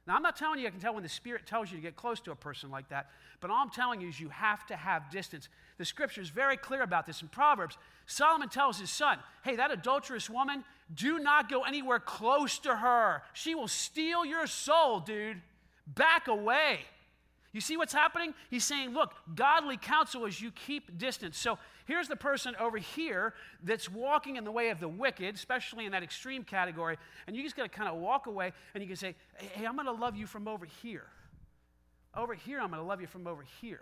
Now, 0.06 0.16
I'm 0.16 0.22
not 0.22 0.38
telling 0.38 0.60
you 0.60 0.68
I 0.68 0.70
can 0.70 0.80
tell 0.80 0.94
when 0.94 1.02
the 1.02 1.10
Spirit 1.10 1.48
tells 1.48 1.72
you 1.72 1.78
to 1.78 1.82
get 1.82 1.96
close 1.96 2.20
to 2.22 2.32
a 2.32 2.36
person 2.36 2.70
like 2.70 2.90
that, 2.90 3.10
but 3.42 3.50
all 3.50 3.58
I'm 3.58 3.72
telling 3.72 4.02
you 4.02 4.08
is 4.08 4.20
you 4.20 4.30
have 4.30 4.68
to 4.68 4.76
have 4.76 5.10
distance. 5.10 5.50
The 5.80 5.86
scripture 5.86 6.22
is 6.22 6.30
very 6.30 6.56
clear 6.56 6.84
about 6.84 7.08
this 7.08 7.24
in 7.24 7.28
Proverbs. 7.28 7.76
Solomon 8.06 8.50
tells 8.50 8.80
his 8.80 8.92
son, 8.92 9.18
Hey, 9.44 9.56
that 9.56 9.72
adulterous 9.72 10.30
woman, 10.30 10.64
do 10.94 11.18
not 11.18 11.50
go 11.50 11.64
anywhere 11.64 12.00
close 12.00 12.60
to 12.60 12.76
her. 12.76 13.24
She 13.34 13.56
will 13.56 13.68
steal 13.68 14.24
your 14.24 14.46
soul, 14.46 15.00
dude. 15.00 15.42
Back 15.88 16.28
away. 16.28 16.82
You 17.58 17.62
see 17.62 17.76
what's 17.76 17.92
happening? 17.92 18.36
He's 18.52 18.64
saying, 18.64 18.94
look, 18.94 19.16
godly 19.34 19.78
counsel 19.78 20.26
is 20.26 20.40
you 20.40 20.52
keep 20.52 20.96
distance. 20.96 21.40
So 21.40 21.58
here's 21.86 22.08
the 22.08 22.16
person 22.16 22.56
over 22.60 22.78
here 22.78 23.34
that's 23.64 23.90
walking 23.90 24.36
in 24.36 24.44
the 24.44 24.52
way 24.52 24.70
of 24.70 24.80
the 24.80 24.88
wicked, 24.88 25.34
especially 25.34 25.88
in 25.88 25.92
that 25.94 26.04
extreme 26.04 26.44
category, 26.44 26.98
and 27.26 27.36
you 27.36 27.42
just 27.42 27.56
got 27.56 27.64
to 27.64 27.70
kind 27.70 27.90
of 27.90 27.96
walk 27.96 28.28
away 28.28 28.54
and 28.76 28.84
you 28.84 28.88
can 28.88 28.96
say, 28.96 29.16
hey, 29.40 29.66
I'm 29.66 29.74
going 29.74 29.88
to 29.88 29.92
love 29.92 30.16
you 30.16 30.28
from 30.28 30.48
over 30.48 30.68
here. 30.84 31.08
Over 32.16 32.36
here, 32.36 32.60
I'm 32.60 32.70
going 32.70 32.80
to 32.80 32.88
love 32.88 33.02
you 33.02 33.08
from 33.08 33.26
over 33.26 33.44
here. 33.60 33.82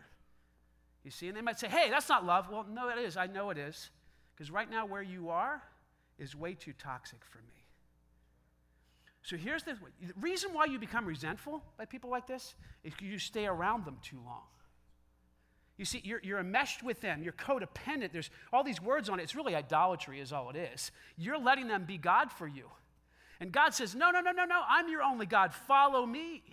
You 1.03 1.11
see, 1.11 1.27
and 1.27 1.35
they 1.35 1.41
might 1.41 1.59
say, 1.59 1.67
hey, 1.67 1.89
that's 1.89 2.07
not 2.07 2.25
love. 2.25 2.47
Well, 2.49 2.65
no, 2.71 2.87
it 2.87 2.97
is. 2.97 3.17
I 3.17 3.27
know 3.27 3.49
it 3.49 3.57
is. 3.57 3.89
Because 4.33 4.51
right 4.51 4.71
now, 4.71 4.85
where 4.85 5.03
you 5.03 5.31
are 5.31 5.61
is 6.17 6.33
way 6.33 6.53
too 6.53 6.71
toxic 6.81 7.25
for 7.25 7.39
me. 7.39 7.64
So 9.25 9.37
here's 9.37 9.63
the, 9.63 9.73
the 9.73 10.13
reason 10.21 10.53
why 10.53 10.65
you 10.65 10.77
become 10.77 11.03
resentful 11.03 11.63
by 11.79 11.85
people 11.85 12.11
like 12.11 12.27
this 12.27 12.53
is 12.83 12.93
you 13.01 13.17
stay 13.17 13.47
around 13.47 13.83
them 13.83 13.97
too 14.03 14.19
long. 14.23 14.43
You 15.77 15.85
see, 15.85 15.99
you're, 16.03 16.21
you're 16.21 16.39
enmeshed 16.39 16.83
with 16.83 17.01
them. 17.01 17.23
You're 17.23 17.33
codependent. 17.33 18.11
There's 18.13 18.29
all 18.53 18.63
these 18.63 18.79
words 18.79 19.09
on 19.09 19.19
it. 19.19 19.23
It's 19.23 19.35
really 19.35 19.55
idolatry, 19.55 20.21
is 20.21 20.31
all 20.31 20.51
it 20.51 20.55
is. 20.55 20.91
You're 21.17 21.39
letting 21.39 21.67
them 21.67 21.85
be 21.85 21.97
God 21.97 22.31
for 22.31 22.47
you. 22.47 22.65
And 23.39 23.51
God 23.51 23.73
says, 23.73 23.95
No, 23.95 24.11
no, 24.11 24.21
no, 24.21 24.31
no, 24.31 24.45
no. 24.45 24.61
I'm 24.69 24.89
your 24.89 25.01
only 25.01 25.25
God. 25.25 25.55
Follow 25.55 26.05
me. 26.05 26.43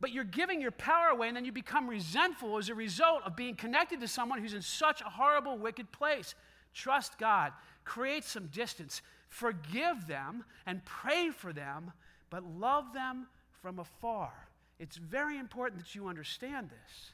But 0.00 0.10
you're 0.10 0.24
giving 0.24 0.60
your 0.60 0.72
power 0.72 1.06
away, 1.06 1.28
and 1.28 1.36
then 1.36 1.44
you 1.44 1.52
become 1.52 1.88
resentful 1.88 2.58
as 2.58 2.68
a 2.68 2.74
result 2.74 3.22
of 3.24 3.36
being 3.36 3.54
connected 3.54 4.00
to 4.00 4.08
someone 4.08 4.40
who's 4.40 4.54
in 4.54 4.62
such 4.62 5.02
a 5.02 5.08
horrible, 5.08 5.56
wicked 5.56 5.92
place. 5.92 6.34
Trust 6.74 7.16
God. 7.16 7.52
Create 7.84 8.24
some 8.24 8.48
distance. 8.48 9.02
Forgive 9.32 10.06
them 10.06 10.44
and 10.66 10.84
pray 10.84 11.30
for 11.30 11.54
them, 11.54 11.90
but 12.28 12.44
love 12.44 12.92
them 12.92 13.26
from 13.62 13.78
afar. 13.78 14.30
It's 14.78 14.98
very 14.98 15.38
important 15.38 15.80
that 15.80 15.94
you 15.94 16.06
understand 16.06 16.68
this. 16.68 17.12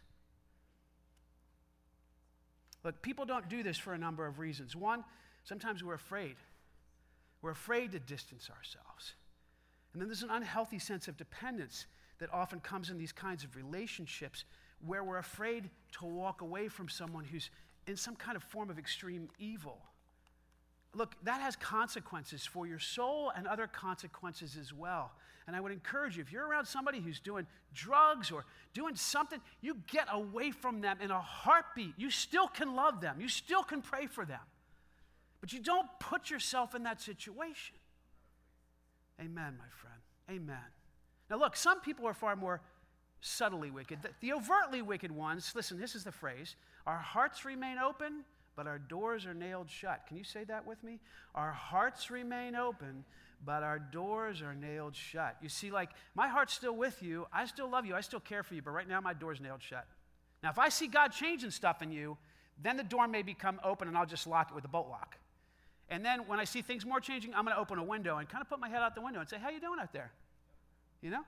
Look, 2.82 3.02
people 3.02 3.24
don't 3.24 3.48
do 3.48 3.62
this 3.62 3.78
for 3.78 3.94
a 3.94 3.98
number 3.98 4.26
of 4.26 4.40
reasons. 4.40 4.74
One, 4.74 5.04
sometimes 5.44 5.84
we're 5.84 5.94
afraid. 5.94 6.34
We're 7.40 7.52
afraid 7.52 7.92
to 7.92 8.00
distance 8.00 8.50
ourselves. 8.50 9.14
And 9.92 10.02
then 10.02 10.08
there's 10.08 10.24
an 10.24 10.30
unhealthy 10.30 10.80
sense 10.80 11.06
of 11.06 11.16
dependence 11.16 11.86
that 12.18 12.34
often 12.34 12.58
comes 12.58 12.90
in 12.90 12.98
these 12.98 13.12
kinds 13.12 13.44
of 13.44 13.54
relationships 13.54 14.44
where 14.84 15.04
we're 15.04 15.18
afraid 15.18 15.70
to 16.00 16.06
walk 16.06 16.40
away 16.40 16.66
from 16.66 16.88
someone 16.88 17.24
who's 17.24 17.48
in 17.86 17.96
some 17.96 18.16
kind 18.16 18.36
of 18.36 18.42
form 18.42 18.70
of 18.70 18.78
extreme 18.78 19.28
evil. 19.38 19.78
Look, 20.94 21.14
that 21.24 21.40
has 21.40 21.56
consequences 21.56 22.46
for 22.46 22.66
your 22.66 22.78
soul 22.78 23.30
and 23.36 23.46
other 23.46 23.66
consequences 23.66 24.56
as 24.58 24.72
well. 24.72 25.12
And 25.46 25.56
I 25.56 25.60
would 25.60 25.72
encourage 25.72 26.16
you, 26.16 26.22
if 26.22 26.30
you're 26.30 26.46
around 26.46 26.66
somebody 26.66 27.00
who's 27.00 27.20
doing 27.20 27.46
drugs 27.72 28.30
or 28.30 28.44
doing 28.74 28.96
something, 28.96 29.40
you 29.60 29.78
get 29.86 30.06
away 30.12 30.50
from 30.50 30.80
them 30.80 30.98
in 31.00 31.10
a 31.10 31.20
heartbeat. 31.20 31.94
You 31.96 32.10
still 32.10 32.48
can 32.48 32.74
love 32.74 33.00
them, 33.00 33.20
you 33.20 33.28
still 33.28 33.62
can 33.62 33.80
pray 33.80 34.06
for 34.06 34.24
them, 34.24 34.40
but 35.40 35.52
you 35.52 35.60
don't 35.60 35.88
put 36.00 36.30
yourself 36.30 36.74
in 36.74 36.82
that 36.82 37.00
situation. 37.00 37.76
Amen, 39.20 39.56
my 39.58 39.68
friend. 39.70 40.00
Amen. 40.30 40.58
Now, 41.30 41.38
look, 41.38 41.56
some 41.56 41.80
people 41.80 42.06
are 42.06 42.14
far 42.14 42.36
more 42.36 42.60
subtly 43.20 43.70
wicked. 43.70 44.02
The, 44.02 44.10
the 44.20 44.32
overtly 44.32 44.82
wicked 44.82 45.10
ones, 45.10 45.52
listen, 45.54 45.78
this 45.80 45.94
is 45.94 46.04
the 46.04 46.12
phrase 46.12 46.56
our 46.86 46.98
hearts 46.98 47.44
remain 47.44 47.78
open 47.78 48.24
but 48.58 48.66
our 48.66 48.80
doors 48.80 49.24
are 49.24 49.34
nailed 49.34 49.70
shut. 49.70 50.04
Can 50.08 50.16
you 50.16 50.24
say 50.24 50.42
that 50.42 50.66
with 50.66 50.82
me? 50.82 50.98
Our 51.36 51.52
hearts 51.52 52.10
remain 52.10 52.56
open, 52.56 53.04
but 53.46 53.62
our 53.62 53.78
doors 53.78 54.42
are 54.42 54.52
nailed 54.52 54.96
shut. 54.96 55.36
You 55.40 55.48
see, 55.48 55.70
like, 55.70 55.90
my 56.16 56.26
heart's 56.26 56.54
still 56.54 56.74
with 56.74 57.00
you. 57.00 57.28
I 57.32 57.46
still 57.46 57.70
love 57.70 57.86
you. 57.86 57.94
I 57.94 58.00
still 58.00 58.18
care 58.18 58.42
for 58.42 58.54
you, 58.54 58.62
but 58.62 58.72
right 58.72 58.88
now 58.88 59.00
my 59.00 59.14
door's 59.14 59.40
nailed 59.40 59.62
shut. 59.62 59.86
Now, 60.42 60.50
if 60.50 60.58
I 60.58 60.70
see 60.70 60.88
God 60.88 61.12
changing 61.12 61.52
stuff 61.52 61.82
in 61.82 61.92
you, 61.92 62.18
then 62.60 62.76
the 62.76 62.82
door 62.82 63.06
may 63.06 63.22
become 63.22 63.60
open 63.62 63.86
and 63.86 63.96
I'll 63.96 64.06
just 64.06 64.26
lock 64.26 64.50
it 64.50 64.56
with 64.56 64.64
a 64.64 64.68
bolt 64.68 64.88
lock. 64.88 65.18
And 65.88 66.04
then 66.04 66.26
when 66.26 66.40
I 66.40 66.44
see 66.44 66.60
things 66.60 66.84
more 66.84 66.98
changing, 66.98 67.34
I'm 67.36 67.44
going 67.44 67.54
to 67.54 67.60
open 67.60 67.78
a 67.78 67.84
window 67.84 68.16
and 68.16 68.28
kind 68.28 68.42
of 68.42 68.48
put 68.48 68.58
my 68.58 68.68
head 68.68 68.82
out 68.82 68.96
the 68.96 69.02
window 69.02 69.20
and 69.20 69.28
say, 69.28 69.38
How 69.40 69.50
you 69.50 69.60
doing 69.60 69.78
out 69.80 69.92
there? 69.92 70.10
You 71.00 71.10
know? 71.10 71.22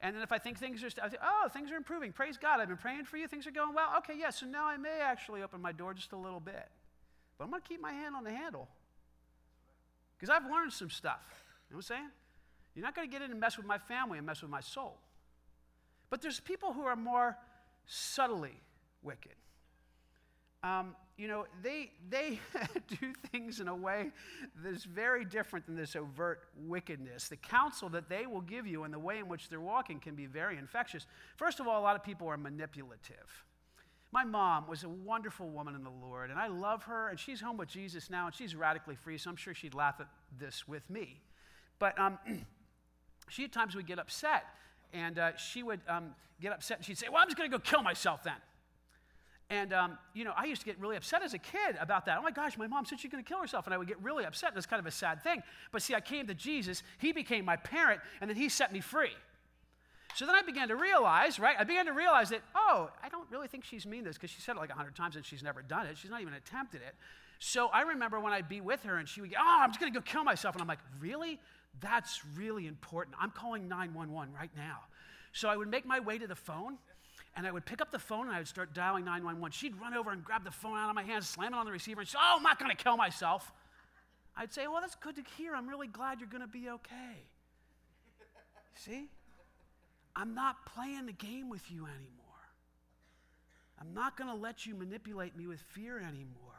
And 0.00 0.14
then 0.14 0.22
if 0.22 0.32
I 0.32 0.38
think 0.38 0.58
things 0.58 0.82
are, 0.82 0.90
st- 0.90 1.14
oh, 1.22 1.48
things 1.52 1.70
are 1.70 1.76
improving. 1.76 2.12
Praise 2.12 2.36
God. 2.36 2.60
I've 2.60 2.68
been 2.68 2.76
praying 2.76 3.04
for 3.04 3.16
you. 3.16 3.26
Things 3.26 3.46
are 3.46 3.50
going 3.50 3.74
well. 3.74 3.88
Okay, 3.98 4.14
yeah, 4.18 4.30
so 4.30 4.46
now 4.46 4.66
I 4.66 4.76
may 4.76 5.00
actually 5.02 5.42
open 5.42 5.62
my 5.62 5.72
door 5.72 5.94
just 5.94 6.12
a 6.12 6.16
little 6.16 6.40
bit. 6.40 6.68
But 7.38 7.44
I'm 7.44 7.50
going 7.50 7.62
to 7.62 7.68
keep 7.68 7.80
my 7.80 7.92
hand 7.92 8.14
on 8.14 8.24
the 8.24 8.30
handle. 8.30 8.68
Because 10.16 10.30
I've 10.30 10.48
learned 10.50 10.72
some 10.72 10.90
stuff. 10.90 11.22
You 11.68 11.74
know 11.74 11.78
what 11.78 11.90
I'm 11.90 11.96
saying? 11.96 12.10
You're 12.74 12.84
not 12.84 12.94
going 12.94 13.08
to 13.08 13.12
get 13.12 13.22
in 13.22 13.30
and 13.30 13.40
mess 13.40 13.56
with 13.56 13.66
my 13.66 13.78
family 13.78 14.18
and 14.18 14.26
mess 14.26 14.42
with 14.42 14.50
my 14.50 14.60
soul. 14.60 14.98
But 16.10 16.22
there's 16.22 16.40
people 16.40 16.72
who 16.72 16.82
are 16.82 16.96
more 16.96 17.36
subtly 17.86 18.60
wicked. 19.02 19.34
Um, 20.62 20.94
you 21.16 21.28
know, 21.28 21.46
they, 21.62 21.92
they 22.10 22.40
do 22.88 23.12
things 23.30 23.60
in 23.60 23.68
a 23.68 23.74
way 23.74 24.10
that's 24.64 24.84
very 24.84 25.24
different 25.24 25.66
than 25.66 25.76
this 25.76 25.94
overt 25.94 26.48
wickedness. 26.66 27.28
The 27.28 27.36
counsel 27.36 27.88
that 27.90 28.08
they 28.08 28.26
will 28.26 28.40
give 28.40 28.66
you 28.66 28.82
and 28.84 28.92
the 28.92 28.98
way 28.98 29.18
in 29.18 29.28
which 29.28 29.48
they're 29.48 29.60
walking 29.60 30.00
can 30.00 30.14
be 30.14 30.26
very 30.26 30.58
infectious. 30.58 31.06
First 31.36 31.60
of 31.60 31.68
all, 31.68 31.80
a 31.80 31.84
lot 31.84 31.94
of 31.94 32.02
people 32.02 32.28
are 32.28 32.36
manipulative. 32.36 33.44
My 34.10 34.24
mom 34.24 34.68
was 34.68 34.84
a 34.84 34.88
wonderful 34.88 35.48
woman 35.48 35.74
in 35.74 35.82
the 35.82 35.90
Lord, 35.90 36.30
and 36.30 36.38
I 36.38 36.46
love 36.46 36.84
her, 36.84 37.08
and 37.08 37.18
she's 37.18 37.40
home 37.40 37.56
with 37.56 37.68
Jesus 37.68 38.10
now, 38.10 38.26
and 38.26 38.34
she's 38.34 38.54
radically 38.54 38.94
free, 38.94 39.18
so 39.18 39.28
I'm 39.28 39.36
sure 39.36 39.54
she'd 39.54 39.74
laugh 39.74 39.96
at 39.98 40.06
this 40.38 40.68
with 40.68 40.88
me. 40.88 41.20
But 41.80 41.98
um, 41.98 42.18
she 43.28 43.44
at 43.44 43.52
times 43.52 43.74
would 43.74 43.86
get 43.86 43.98
upset, 43.98 44.44
and 44.92 45.18
uh, 45.18 45.36
she 45.36 45.64
would 45.64 45.80
um, 45.88 46.14
get 46.40 46.52
upset, 46.52 46.78
and 46.78 46.86
she'd 46.86 46.98
say, 46.98 47.08
Well, 47.08 47.20
I'm 47.20 47.26
just 47.26 47.36
going 47.36 47.50
to 47.50 47.56
go 47.56 47.60
kill 47.60 47.82
myself 47.82 48.22
then. 48.22 48.36
And, 49.54 49.72
um, 49.72 49.98
you 50.14 50.24
know, 50.24 50.32
I 50.36 50.46
used 50.46 50.62
to 50.62 50.66
get 50.66 50.80
really 50.80 50.96
upset 50.96 51.22
as 51.22 51.32
a 51.32 51.38
kid 51.38 51.76
about 51.80 52.06
that. 52.06 52.18
Oh 52.18 52.22
my 52.22 52.32
gosh, 52.32 52.58
my 52.58 52.66
mom 52.66 52.84
said 52.84 52.98
she's 52.98 53.10
going 53.10 53.22
to 53.22 53.28
kill 53.28 53.40
herself. 53.40 53.66
And 53.66 53.74
I 53.74 53.78
would 53.78 53.86
get 53.86 54.02
really 54.02 54.24
upset. 54.24 54.50
And 54.50 54.56
it's 54.56 54.66
kind 54.66 54.80
of 54.80 54.86
a 54.86 54.90
sad 54.90 55.22
thing. 55.22 55.44
But 55.70 55.80
see, 55.80 55.94
I 55.94 56.00
came 56.00 56.26
to 56.26 56.34
Jesus. 56.34 56.82
He 56.98 57.12
became 57.12 57.44
my 57.44 57.54
parent, 57.54 58.00
and 58.20 58.28
then 58.28 58.36
he 58.36 58.48
set 58.48 58.72
me 58.72 58.80
free. 58.80 59.14
So 60.16 60.26
then 60.26 60.34
I 60.34 60.42
began 60.42 60.68
to 60.68 60.76
realize, 60.76 61.38
right? 61.38 61.56
I 61.56 61.62
began 61.62 61.86
to 61.86 61.92
realize 61.92 62.30
that, 62.30 62.42
oh, 62.56 62.90
I 63.02 63.08
don't 63.08 63.30
really 63.30 63.46
think 63.46 63.64
she's 63.64 63.86
mean 63.86 64.02
this 64.02 64.16
because 64.16 64.30
she 64.30 64.40
said 64.40 64.56
it 64.56 64.58
like 64.58 64.70
a 64.70 64.74
hundred 64.74 64.96
times 64.96 65.16
and 65.16 65.24
she's 65.24 65.42
never 65.42 65.62
done 65.62 65.86
it. 65.86 65.98
She's 65.98 66.10
not 66.10 66.20
even 66.20 66.34
attempted 66.34 66.82
it. 66.82 66.94
So 67.38 67.68
I 67.68 67.82
remember 67.82 68.20
when 68.20 68.32
I'd 68.32 68.48
be 68.48 68.60
with 68.60 68.82
her 68.84 68.98
and 68.98 69.08
she 69.08 69.20
would 69.20 69.30
go, 69.30 69.36
oh, 69.40 69.58
I'm 69.60 69.70
just 69.70 69.80
going 69.80 69.92
to 69.92 69.98
go 69.98 70.02
kill 70.04 70.24
myself. 70.24 70.54
And 70.54 70.62
I'm 70.62 70.68
like, 70.68 70.78
really? 71.00 71.40
That's 71.80 72.20
really 72.36 72.66
important. 72.66 73.16
I'm 73.20 73.30
calling 73.30 73.68
911 73.68 74.32
right 74.32 74.50
now. 74.56 74.78
So 75.32 75.48
I 75.48 75.56
would 75.56 75.68
make 75.68 75.84
my 75.84 75.98
way 75.98 76.16
to 76.18 76.28
the 76.28 76.36
phone 76.36 76.78
and 77.36 77.46
I 77.46 77.52
would 77.52 77.66
pick 77.66 77.80
up 77.80 77.90
the 77.90 77.98
phone 77.98 78.26
and 78.26 78.34
I 78.34 78.38
would 78.38 78.48
start 78.48 78.74
dialing 78.74 79.04
911. 79.04 79.52
She'd 79.52 79.80
run 79.80 79.94
over 79.94 80.10
and 80.10 80.24
grab 80.24 80.44
the 80.44 80.50
phone 80.50 80.78
out 80.78 80.88
of 80.88 80.94
my 80.94 81.02
hands, 81.02 81.28
slam 81.28 81.52
it 81.52 81.56
on 81.56 81.66
the 81.66 81.72
receiver, 81.72 82.00
and 82.00 82.08
say, 82.08 82.18
Oh, 82.20 82.34
I'm 82.36 82.42
not 82.42 82.58
going 82.58 82.70
to 82.70 82.76
kill 82.76 82.96
myself. 82.96 83.52
I'd 84.36 84.52
say, 84.52 84.66
Well, 84.66 84.80
that's 84.80 84.94
good 84.94 85.16
to 85.16 85.22
hear. 85.36 85.54
I'm 85.54 85.68
really 85.68 85.88
glad 85.88 86.20
you're 86.20 86.28
going 86.28 86.42
to 86.42 86.46
be 86.46 86.68
okay. 86.68 87.26
See? 88.76 89.08
I'm 90.16 90.34
not 90.34 90.64
playing 90.66 91.06
the 91.06 91.12
game 91.12 91.50
with 91.50 91.70
you 91.70 91.86
anymore. 91.86 92.20
I'm 93.80 93.94
not 93.94 94.16
going 94.16 94.30
to 94.30 94.36
let 94.36 94.64
you 94.64 94.74
manipulate 94.74 95.36
me 95.36 95.46
with 95.48 95.60
fear 95.60 95.98
anymore. 95.98 96.52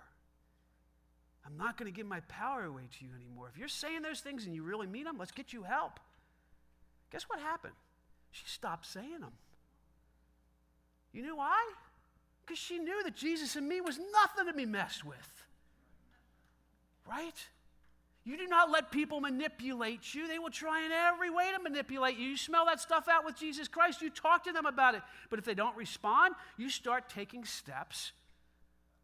I'm 1.46 1.58
not 1.58 1.78
going 1.78 1.92
to 1.92 1.96
give 1.96 2.08
my 2.08 2.20
power 2.22 2.66
away 2.66 2.84
to 3.00 3.06
you 3.06 3.12
anymore. 3.16 3.48
If 3.52 3.58
you're 3.58 3.68
saying 3.68 4.02
those 4.02 4.20
things 4.20 4.46
and 4.46 4.54
you 4.54 4.64
really 4.64 4.88
mean 4.88 5.06
them, 5.06 5.18
let's 5.18 5.32
get 5.32 5.54
you 5.54 5.64
help. 5.64 6.00
Guess 7.12 7.24
what 7.24 7.40
happened? 7.40 7.76
She 8.32 8.46
stopped 8.48 8.86
saying 8.86 9.20
them. 9.22 9.32
You 11.16 11.26
know 11.26 11.38
why? 11.38 11.64
Because 12.46 12.60
she 12.60 12.78
knew 12.78 13.02
that 13.04 13.16
Jesus 13.16 13.56
and 13.56 13.68
me 13.68 13.80
was 13.80 13.98
nothing 13.98 14.48
to 14.48 14.54
be 14.54 14.66
messed 14.66 15.06
with. 15.06 15.46
Right? 17.10 17.48
You 18.26 18.38
do 18.38 18.48
not 18.48 18.70
let 18.70 18.92
people 18.92 19.22
manipulate 19.22 20.14
you. 20.14 20.28
They 20.28 20.40
will 20.40 20.50
try 20.50 20.86
in 20.86 20.92
every 20.92 21.30
way 21.30 21.52
to 21.56 21.64
manipulate 21.64 22.18
you. 22.18 22.30
You 22.30 22.38
smell 22.38 22.66
that 22.66 22.82
stuff 22.82 23.08
out 23.08 23.24
with 23.24 23.38
Jesus 23.38 23.70
Christ, 23.70 24.02
you 24.02 24.10
talk 24.10 24.44
to 24.44 24.52
them 24.52 24.66
about 24.66 24.96
it. 24.96 25.04
But 25.30 25.40
if 25.40 25.46
they 25.46 25.54
don't 25.54 25.78
respond, 25.78 26.36
you 26.58 26.70
start 26.70 27.08
taking 27.08 27.46
steps 27.46 28.12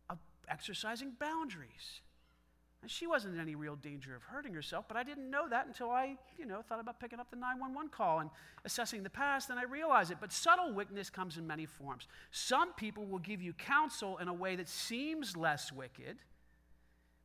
of 0.09 0.17
exercising 0.49 1.13
boundaries. 1.17 2.01
She 2.87 3.05
wasn't 3.05 3.35
in 3.35 3.39
any 3.39 3.53
real 3.53 3.75
danger 3.75 4.15
of 4.15 4.23
hurting 4.23 4.55
herself, 4.55 4.85
but 4.87 4.97
I 4.97 5.03
didn't 5.03 5.29
know 5.29 5.47
that 5.47 5.67
until 5.67 5.91
I, 5.91 6.15
you 6.39 6.47
know, 6.47 6.63
thought 6.63 6.79
about 6.79 6.99
picking 6.99 7.19
up 7.19 7.29
the 7.29 7.35
911 7.35 7.91
call 7.91 8.19
and 8.19 8.29
assessing 8.65 9.03
the 9.03 9.09
past, 9.09 9.51
and 9.51 9.59
I 9.59 9.65
realized 9.65 10.09
it. 10.09 10.17
But 10.19 10.33
subtle 10.33 10.73
wickedness 10.73 11.11
comes 11.11 11.37
in 11.37 11.45
many 11.45 11.67
forms. 11.67 12.07
Some 12.31 12.73
people 12.73 13.05
will 13.05 13.19
give 13.19 13.39
you 13.39 13.53
counsel 13.53 14.17
in 14.17 14.27
a 14.27 14.33
way 14.33 14.55
that 14.55 14.67
seems 14.67 15.37
less 15.37 15.71
wicked 15.71 16.17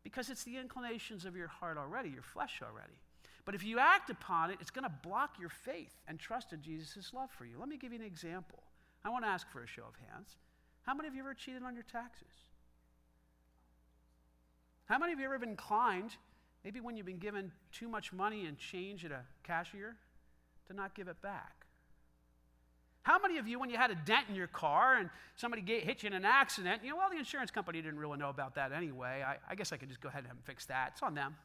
because 0.05 0.29
it's 0.29 0.45
the 0.45 0.59
inclinations 0.59 1.25
of 1.25 1.35
your 1.35 1.49
heart 1.49 1.79
already, 1.79 2.11
your 2.11 2.23
flesh 2.23 2.61
already. 2.63 3.00
But 3.46 3.54
if 3.54 3.65
you 3.65 3.79
act 3.79 4.11
upon 4.11 4.50
it, 4.50 4.59
it's 4.61 4.71
going 4.71 4.85
to 4.85 4.92
block 5.02 5.37
your 5.40 5.48
faith 5.48 5.94
and 6.07 6.19
trust 6.19 6.52
in 6.52 6.61
Jesus' 6.61 7.13
love 7.15 7.31
for 7.31 7.46
you. 7.46 7.59
Let 7.59 7.69
me 7.69 7.79
give 7.79 7.92
you 7.92 7.98
an 7.98 8.04
example. 8.04 8.63
I 9.04 9.09
want 9.09 9.25
to 9.25 9.29
ask 9.29 9.48
for 9.50 9.63
a 9.63 9.67
show 9.67 9.83
of 9.83 9.94
hands. 10.11 10.37
How 10.83 10.94
many 10.94 11.09
of 11.09 11.15
you 11.15 11.21
ever 11.21 11.33
cheated 11.33 11.63
on 11.63 11.75
your 11.75 11.85
taxes? 11.85 12.27
How 14.87 14.98
many 14.98 15.12
of 15.12 15.18
you 15.18 15.26
ever 15.26 15.38
been 15.38 15.50
inclined, 15.50 16.16
maybe 16.64 16.80
when 16.80 16.96
you've 16.96 17.06
been 17.06 17.18
given 17.18 17.52
too 17.72 17.88
much 17.88 18.12
money 18.12 18.46
and 18.46 18.56
change 18.56 19.04
at 19.04 19.10
a 19.10 19.20
cashier, 19.42 19.96
to 20.68 20.74
not 20.74 20.94
give 20.94 21.08
it 21.08 21.20
back? 21.22 21.66
How 23.02 23.20
many 23.20 23.38
of 23.38 23.46
you, 23.46 23.60
when 23.60 23.70
you 23.70 23.76
had 23.76 23.92
a 23.92 23.94
dent 23.94 24.26
in 24.28 24.34
your 24.34 24.48
car 24.48 24.96
and 24.96 25.10
somebody 25.37 25.62
hit 25.62 26.02
you 26.02 26.08
in 26.08 26.12
an 26.12 26.24
accident, 26.24 26.82
you 26.82 26.90
know, 26.90 26.96
well, 26.96 27.08
the 27.08 27.18
insurance 27.18 27.52
company 27.52 27.80
didn't 27.80 28.00
really 28.00 28.18
know 28.18 28.30
about 28.30 28.56
that 28.56 28.72
anyway. 28.72 29.22
I, 29.24 29.37
I 29.48 29.54
guess 29.54 29.72
I 29.72 29.76
could 29.76 29.88
just 29.88 30.00
go 30.00 30.08
ahead 30.08 30.24
and 30.28 30.38
fix 30.44 30.66
that. 30.66 30.90
It's 30.94 31.02
on 31.02 31.14
them. 31.14 31.37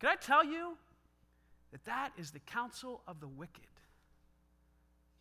Can 0.00 0.08
I 0.08 0.16
tell 0.16 0.44
you 0.44 0.76
that 1.70 1.84
that 1.84 2.10
is 2.18 2.32
the 2.32 2.40
counsel 2.40 3.02
of 3.06 3.20
the 3.20 3.28
wicked? 3.28 3.62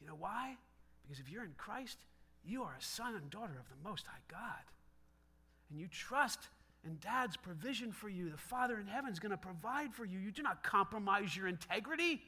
You 0.01 0.07
know 0.07 0.15
why? 0.17 0.57
Because 1.03 1.19
if 1.19 1.29
you're 1.29 1.43
in 1.43 1.53
Christ, 1.55 1.99
you 2.43 2.63
are 2.63 2.75
a 2.79 2.83
son 2.83 3.13
and 3.15 3.29
daughter 3.29 3.57
of 3.59 3.69
the 3.69 3.87
Most 3.87 4.07
High 4.07 4.23
God. 4.27 4.63
And 5.69 5.79
you 5.79 5.87
trust 5.87 6.47
in 6.85 6.97
Dad's 7.01 7.35
provision 7.35 7.91
for 7.91 8.07
you. 8.07 8.29
The 8.29 8.37
Father 8.37 8.79
in 8.79 8.87
heaven 8.87 9.11
is 9.11 9.19
going 9.19 9.31
to 9.31 9.37
provide 9.37 9.93
for 9.93 10.05
you. 10.05 10.19
You 10.19 10.31
do 10.31 10.43
not 10.43 10.63
compromise 10.63 11.35
your 11.35 11.47
integrity 11.47 12.21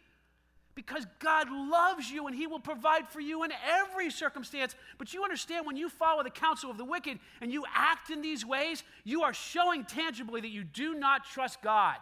because 0.76 1.06
God 1.20 1.50
loves 1.50 2.10
you 2.10 2.28
and 2.28 2.36
He 2.36 2.46
will 2.46 2.60
provide 2.60 3.08
for 3.08 3.20
you 3.20 3.44
in 3.44 3.52
every 3.68 4.12
circumstance. 4.12 4.76
But 4.98 5.14
you 5.14 5.24
understand 5.24 5.66
when 5.66 5.78
you 5.78 5.90
follow 5.90 6.24
the 6.24 6.30
counsel 6.30 6.70
of 6.70 6.78
the 6.78 6.86
wicked 6.86 7.20
and 7.42 7.52
you 7.52 7.66
act 7.74 8.10
in 8.10 8.22
these 8.22 8.46
ways, 8.46 8.84
you 9.04 9.24
are 9.24 9.34
showing 9.34 9.86
tangibly 9.86 10.42
that 10.42 10.50
you 10.50 10.64
do 10.64 10.94
not 10.94 11.26
trust 11.26 11.62
God. 11.62 11.96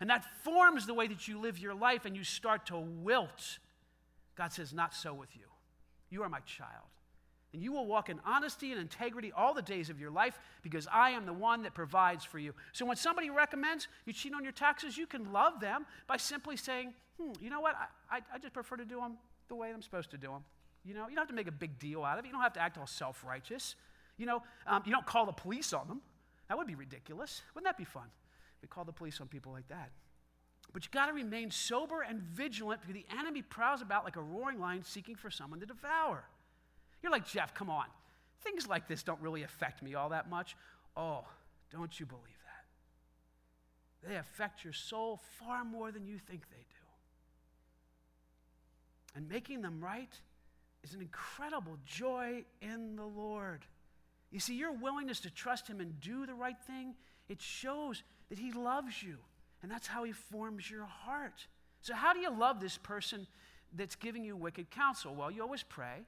And 0.00 0.10
that 0.10 0.24
forms 0.42 0.86
the 0.86 0.94
way 0.94 1.06
that 1.06 1.28
you 1.28 1.40
live 1.40 1.58
your 1.58 1.74
life 1.74 2.04
and 2.04 2.16
you 2.16 2.24
start 2.24 2.66
to 2.66 2.76
wilt. 2.76 3.58
God 4.36 4.52
says, 4.52 4.72
Not 4.72 4.94
so 4.94 5.14
with 5.14 5.34
you. 5.36 5.44
You 6.10 6.22
are 6.22 6.28
my 6.28 6.40
child. 6.40 6.88
And 7.52 7.62
you 7.62 7.72
will 7.72 7.86
walk 7.86 8.08
in 8.08 8.18
honesty 8.24 8.72
and 8.72 8.80
integrity 8.80 9.30
all 9.36 9.52
the 9.52 9.62
days 9.62 9.90
of 9.90 10.00
your 10.00 10.10
life 10.10 10.38
because 10.62 10.88
I 10.90 11.10
am 11.10 11.26
the 11.26 11.32
one 11.32 11.62
that 11.64 11.74
provides 11.74 12.24
for 12.24 12.38
you. 12.38 12.54
So 12.72 12.86
when 12.86 12.96
somebody 12.96 13.28
recommends 13.28 13.88
you 14.06 14.12
cheat 14.12 14.32
on 14.34 14.42
your 14.42 14.52
taxes, 14.52 14.96
you 14.96 15.06
can 15.06 15.32
love 15.32 15.60
them 15.60 15.84
by 16.06 16.16
simply 16.16 16.56
saying, 16.56 16.94
hmm, 17.20 17.32
you 17.40 17.50
know 17.50 17.60
what? 17.60 17.74
I, 18.10 18.16
I, 18.16 18.20
I 18.34 18.38
just 18.38 18.54
prefer 18.54 18.76
to 18.76 18.84
do 18.86 18.96
them 18.96 19.18
the 19.48 19.54
way 19.54 19.70
I'm 19.70 19.82
supposed 19.82 20.10
to 20.12 20.16
do 20.16 20.28
them. 20.28 20.44
You 20.84 20.94
know, 20.94 21.08
you 21.08 21.14
don't 21.14 21.22
have 21.22 21.28
to 21.28 21.34
make 21.34 21.46
a 21.46 21.52
big 21.52 21.78
deal 21.78 22.04
out 22.04 22.18
of 22.18 22.24
it. 22.24 22.28
You 22.28 22.32
don't 22.32 22.42
have 22.42 22.54
to 22.54 22.60
act 22.60 22.78
all 22.78 22.86
self 22.86 23.22
righteous. 23.24 23.76
You 24.16 24.26
know, 24.26 24.42
um, 24.66 24.82
you 24.86 24.92
don't 24.92 25.06
call 25.06 25.26
the 25.26 25.32
police 25.32 25.72
on 25.72 25.88
them. 25.88 26.00
That 26.48 26.56
would 26.58 26.66
be 26.66 26.74
ridiculous. 26.74 27.42
Wouldn't 27.54 27.66
that 27.66 27.78
be 27.78 27.84
fun? 27.84 28.08
We 28.62 28.68
call 28.68 28.84
the 28.84 28.92
police 28.92 29.20
on 29.20 29.28
people 29.28 29.52
like 29.52 29.68
that. 29.68 29.90
But 30.72 30.84
you 30.84 30.90
got 30.90 31.06
to 31.06 31.12
remain 31.12 31.50
sober 31.50 32.02
and 32.02 32.20
vigilant 32.20 32.80
because 32.80 32.94
the 32.94 33.06
enemy 33.18 33.42
prowls 33.42 33.82
about 33.82 34.04
like 34.04 34.16
a 34.16 34.22
roaring 34.22 34.58
lion 34.58 34.82
seeking 34.84 35.16
for 35.16 35.30
someone 35.30 35.60
to 35.60 35.66
devour. 35.66 36.24
You're 37.02 37.12
like, 37.12 37.26
Jeff, 37.26 37.54
come 37.54 37.70
on. 37.70 37.86
Things 38.42 38.66
like 38.66 38.88
this 38.88 39.02
don't 39.02 39.20
really 39.20 39.42
affect 39.42 39.82
me 39.82 39.94
all 39.94 40.10
that 40.10 40.28
much. 40.30 40.56
Oh, 40.96 41.24
don't 41.70 41.98
you 41.98 42.06
believe 42.06 42.24
that? 44.02 44.08
They 44.08 44.16
affect 44.16 44.64
your 44.64 44.72
soul 44.72 45.20
far 45.38 45.64
more 45.64 45.92
than 45.92 46.06
you 46.06 46.18
think 46.18 46.42
they 46.50 46.56
do. 46.56 46.64
And 49.14 49.28
making 49.28 49.62
them 49.62 49.80
right 49.80 50.12
is 50.82 50.94
an 50.94 51.00
incredible 51.00 51.76
joy 51.84 52.44
in 52.60 52.96
the 52.96 53.04
Lord. 53.04 53.64
You 54.30 54.40
see, 54.40 54.56
your 54.56 54.72
willingness 54.72 55.20
to 55.20 55.30
trust 55.30 55.68
Him 55.68 55.80
and 55.80 56.00
do 56.00 56.26
the 56.26 56.34
right 56.34 56.56
thing, 56.66 56.94
it 57.28 57.40
shows 57.40 58.02
that 58.30 58.38
He 58.38 58.52
loves 58.52 59.02
you. 59.02 59.18
And 59.62 59.70
that's 59.70 59.86
how 59.86 60.04
He 60.04 60.12
forms 60.12 60.70
your 60.70 60.86
heart. 60.86 61.46
So, 61.82 61.94
how 61.94 62.12
do 62.12 62.20
you 62.20 62.30
love 62.30 62.60
this 62.60 62.78
person 62.78 63.26
that's 63.74 63.94
giving 63.94 64.24
you 64.24 64.36
wicked 64.36 64.70
counsel? 64.70 65.14
Well, 65.14 65.30
you 65.30 65.42
always 65.42 65.62
pray. 65.62 66.02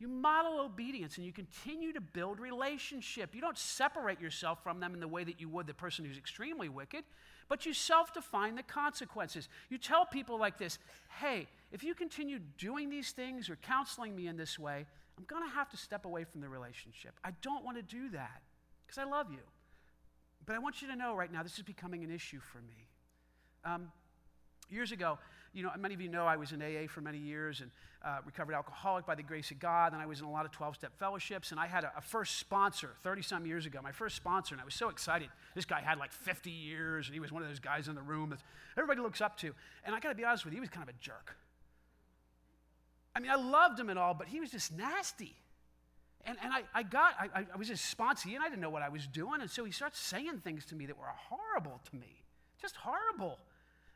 You 0.00 0.08
model 0.08 0.60
obedience 0.60 1.18
and 1.18 1.26
you 1.26 1.32
continue 1.32 1.92
to 1.92 2.00
build 2.00 2.40
relationship. 2.40 3.34
You 3.34 3.42
don't 3.42 3.58
separate 3.58 4.18
yourself 4.18 4.62
from 4.64 4.80
them 4.80 4.94
in 4.94 5.00
the 5.00 5.06
way 5.06 5.24
that 5.24 5.38
you 5.38 5.48
would 5.50 5.66
the 5.66 5.74
person 5.74 6.06
who's 6.06 6.16
extremely 6.16 6.70
wicked, 6.70 7.04
but 7.50 7.66
you 7.66 7.74
self 7.74 8.14
define 8.14 8.54
the 8.54 8.62
consequences. 8.62 9.50
You 9.68 9.76
tell 9.76 10.06
people 10.06 10.38
like 10.38 10.56
this 10.56 10.78
hey, 11.20 11.46
if 11.70 11.84
you 11.84 11.94
continue 11.94 12.38
doing 12.56 12.88
these 12.88 13.12
things 13.12 13.50
or 13.50 13.56
counseling 13.56 14.16
me 14.16 14.26
in 14.26 14.38
this 14.38 14.58
way, 14.58 14.86
I'm 15.18 15.24
going 15.24 15.46
to 15.46 15.54
have 15.54 15.68
to 15.68 15.76
step 15.76 16.06
away 16.06 16.24
from 16.24 16.40
the 16.40 16.48
relationship. 16.48 17.12
I 17.22 17.32
don't 17.42 17.62
want 17.62 17.76
to 17.76 17.82
do 17.82 18.08
that 18.10 18.40
because 18.86 18.96
I 18.96 19.04
love 19.04 19.30
you. 19.30 19.42
But 20.46 20.56
I 20.56 20.58
want 20.60 20.80
you 20.80 20.88
to 20.88 20.96
know 20.96 21.14
right 21.14 21.30
now, 21.30 21.42
this 21.42 21.58
is 21.58 21.62
becoming 21.62 22.04
an 22.04 22.10
issue 22.10 22.40
for 22.40 22.58
me. 22.58 22.88
Um, 23.66 23.92
years 24.70 24.92
ago, 24.92 25.18
you 25.52 25.62
know, 25.62 25.70
many 25.78 25.94
of 25.94 26.00
you 26.00 26.08
know 26.08 26.26
I 26.26 26.36
was 26.36 26.52
in 26.52 26.62
AA 26.62 26.86
for 26.88 27.00
many 27.00 27.18
years 27.18 27.60
and 27.60 27.70
uh, 28.04 28.18
recovered 28.24 28.54
alcoholic 28.54 29.04
by 29.04 29.14
the 29.14 29.22
grace 29.22 29.50
of 29.50 29.58
God. 29.58 29.92
And 29.92 30.00
I 30.00 30.06
was 30.06 30.20
in 30.20 30.26
a 30.26 30.30
lot 30.30 30.44
of 30.44 30.52
12 30.52 30.76
step 30.76 30.92
fellowships. 30.98 31.50
And 31.50 31.58
I 31.58 31.66
had 31.66 31.84
a, 31.84 31.92
a 31.96 32.00
first 32.00 32.38
sponsor 32.38 32.90
30 33.02 33.22
some 33.22 33.46
years 33.46 33.66
ago, 33.66 33.80
my 33.82 33.92
first 33.92 34.16
sponsor. 34.16 34.54
And 34.54 34.62
I 34.62 34.64
was 34.64 34.74
so 34.74 34.88
excited. 34.88 35.28
This 35.54 35.64
guy 35.64 35.80
had 35.80 35.98
like 35.98 36.12
50 36.12 36.50
years 36.50 37.06
and 37.06 37.14
he 37.14 37.20
was 37.20 37.32
one 37.32 37.42
of 37.42 37.48
those 37.48 37.58
guys 37.58 37.88
in 37.88 37.94
the 37.94 38.02
room 38.02 38.30
that 38.30 38.40
everybody 38.76 39.00
looks 39.00 39.20
up 39.20 39.36
to. 39.38 39.52
And 39.84 39.94
I 39.94 40.00
got 40.00 40.10
to 40.10 40.14
be 40.14 40.24
honest 40.24 40.44
with 40.44 40.54
you, 40.54 40.58
he 40.58 40.60
was 40.60 40.70
kind 40.70 40.88
of 40.88 40.94
a 40.94 40.98
jerk. 41.00 41.36
I 43.14 43.20
mean, 43.20 43.30
I 43.30 43.36
loved 43.36 43.78
him 43.78 43.90
and 43.90 43.98
all, 43.98 44.14
but 44.14 44.28
he 44.28 44.40
was 44.40 44.50
just 44.50 44.72
nasty. 44.72 45.34
And, 46.26 46.36
and 46.42 46.52
I, 46.52 46.62
I 46.74 46.82
got, 46.82 47.14
I, 47.18 47.46
I 47.52 47.56
was 47.56 47.68
his 47.68 47.80
sponsee 47.80 48.34
and 48.34 48.44
I 48.44 48.48
didn't 48.48 48.60
know 48.60 48.70
what 48.70 48.82
I 48.82 48.88
was 48.88 49.06
doing. 49.06 49.40
And 49.40 49.50
so 49.50 49.64
he 49.64 49.72
starts 49.72 49.98
saying 49.98 50.40
things 50.44 50.64
to 50.66 50.74
me 50.74 50.86
that 50.86 50.96
were 50.96 51.06
horrible 51.06 51.80
to 51.90 51.96
me, 51.96 52.22
just 52.60 52.76
horrible. 52.76 53.38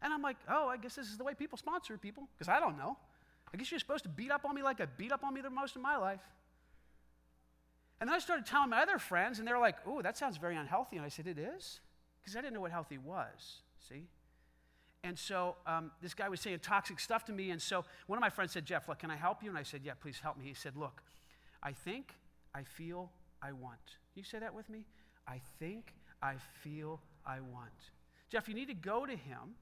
And 0.02 0.12
I'm 0.12 0.22
like, 0.22 0.36
oh, 0.48 0.68
I 0.68 0.76
guess 0.76 0.94
this 0.94 1.08
is 1.08 1.16
the 1.16 1.24
way 1.24 1.34
people 1.34 1.56
sponsor 1.56 1.96
people, 1.96 2.28
because 2.36 2.48
I 2.48 2.60
don't 2.60 2.76
know. 2.76 2.96
I 3.52 3.56
guess 3.56 3.70
you're 3.70 3.80
supposed 3.80 4.04
to 4.04 4.10
beat 4.10 4.30
up 4.30 4.44
on 4.44 4.54
me 4.54 4.62
like 4.62 4.80
I 4.80 4.86
beat 4.86 5.12
up 5.12 5.24
on 5.24 5.32
me 5.32 5.40
the 5.40 5.50
most 5.50 5.76
of 5.76 5.82
my 5.82 5.96
life. 5.96 6.20
And 8.00 8.08
then 8.08 8.14
I 8.14 8.18
started 8.18 8.44
telling 8.44 8.70
my 8.70 8.82
other 8.82 8.98
friends, 8.98 9.38
and 9.38 9.46
they're 9.46 9.58
like, 9.58 9.76
oh, 9.86 10.02
that 10.02 10.18
sounds 10.18 10.36
very 10.36 10.56
unhealthy. 10.56 10.96
And 10.96 11.06
I 11.06 11.08
said, 11.08 11.26
it 11.26 11.38
is? 11.38 11.80
Because 12.20 12.36
I 12.36 12.40
didn't 12.40 12.54
know 12.54 12.60
what 12.60 12.72
healthy 12.72 12.98
was, 12.98 13.62
see? 13.88 14.08
And 15.04 15.18
so 15.18 15.56
um, 15.66 15.92
this 16.00 16.14
guy 16.14 16.28
was 16.28 16.40
saying 16.40 16.60
toxic 16.60 16.98
stuff 16.98 17.26
to 17.26 17.32
me. 17.32 17.50
And 17.50 17.60
so 17.60 17.84
one 18.06 18.16
of 18.16 18.20
my 18.20 18.30
friends 18.30 18.52
said, 18.52 18.64
Jeff, 18.64 18.88
look, 18.88 18.98
can 18.98 19.10
I 19.10 19.16
help 19.16 19.42
you? 19.42 19.50
And 19.50 19.58
I 19.58 19.62
said, 19.62 19.82
yeah, 19.84 19.92
please 20.00 20.18
help 20.18 20.38
me. 20.38 20.46
He 20.46 20.54
said, 20.54 20.76
look, 20.76 21.02
I 21.62 21.72
think, 21.72 22.14
I 22.54 22.62
feel, 22.62 23.10
I 23.42 23.52
want. 23.52 23.78
Can 24.12 24.16
you 24.16 24.24
say 24.24 24.38
that 24.38 24.54
with 24.54 24.68
me? 24.70 24.86
I 25.28 25.40
think, 25.58 25.92
I 26.22 26.34
feel, 26.62 27.00
I 27.26 27.40
want. 27.40 27.92
Jeff, 28.30 28.48
you 28.48 28.54
need 28.54 28.68
to 28.68 28.74
go 28.74 29.04
to 29.04 29.12
him 29.12 29.56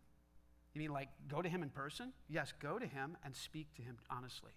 you 0.74 0.80
mean 0.80 0.90
like 0.90 1.08
go 1.28 1.42
to 1.42 1.48
him 1.48 1.62
in 1.62 1.70
person? 1.70 2.12
Yes, 2.28 2.52
go 2.60 2.78
to 2.78 2.86
him 2.86 3.16
and 3.24 3.34
speak 3.34 3.74
to 3.76 3.82
him 3.82 3.96
honestly. 4.10 4.52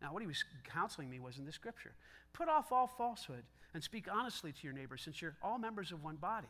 Now, 0.00 0.12
what 0.12 0.22
he 0.22 0.26
was 0.26 0.44
counseling 0.64 1.10
me 1.10 1.20
was 1.20 1.38
in 1.38 1.44
the 1.44 1.52
scripture 1.52 1.92
put 2.32 2.48
off 2.48 2.70
all 2.72 2.86
falsehood 2.86 3.42
and 3.74 3.82
speak 3.82 4.06
honestly 4.10 4.52
to 4.52 4.58
your 4.62 4.72
neighbor, 4.72 4.96
since 4.96 5.20
you're 5.20 5.36
all 5.42 5.58
members 5.58 5.92
of 5.92 6.02
one 6.02 6.16
body. 6.16 6.48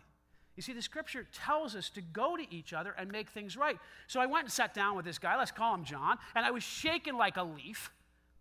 You 0.56 0.62
see, 0.62 0.72
the 0.72 0.82
scripture 0.82 1.26
tells 1.32 1.74
us 1.74 1.90
to 1.90 2.02
go 2.02 2.36
to 2.36 2.44
each 2.54 2.72
other 2.72 2.94
and 2.98 3.10
make 3.10 3.30
things 3.30 3.56
right. 3.56 3.78
So 4.08 4.20
I 4.20 4.26
went 4.26 4.44
and 4.44 4.52
sat 4.52 4.74
down 4.74 4.96
with 4.96 5.04
this 5.04 5.18
guy, 5.18 5.38
let's 5.38 5.50
call 5.50 5.74
him 5.74 5.84
John, 5.84 6.18
and 6.34 6.44
I 6.44 6.50
was 6.50 6.62
shaking 6.62 7.16
like 7.16 7.36
a 7.36 7.42
leaf. 7.42 7.90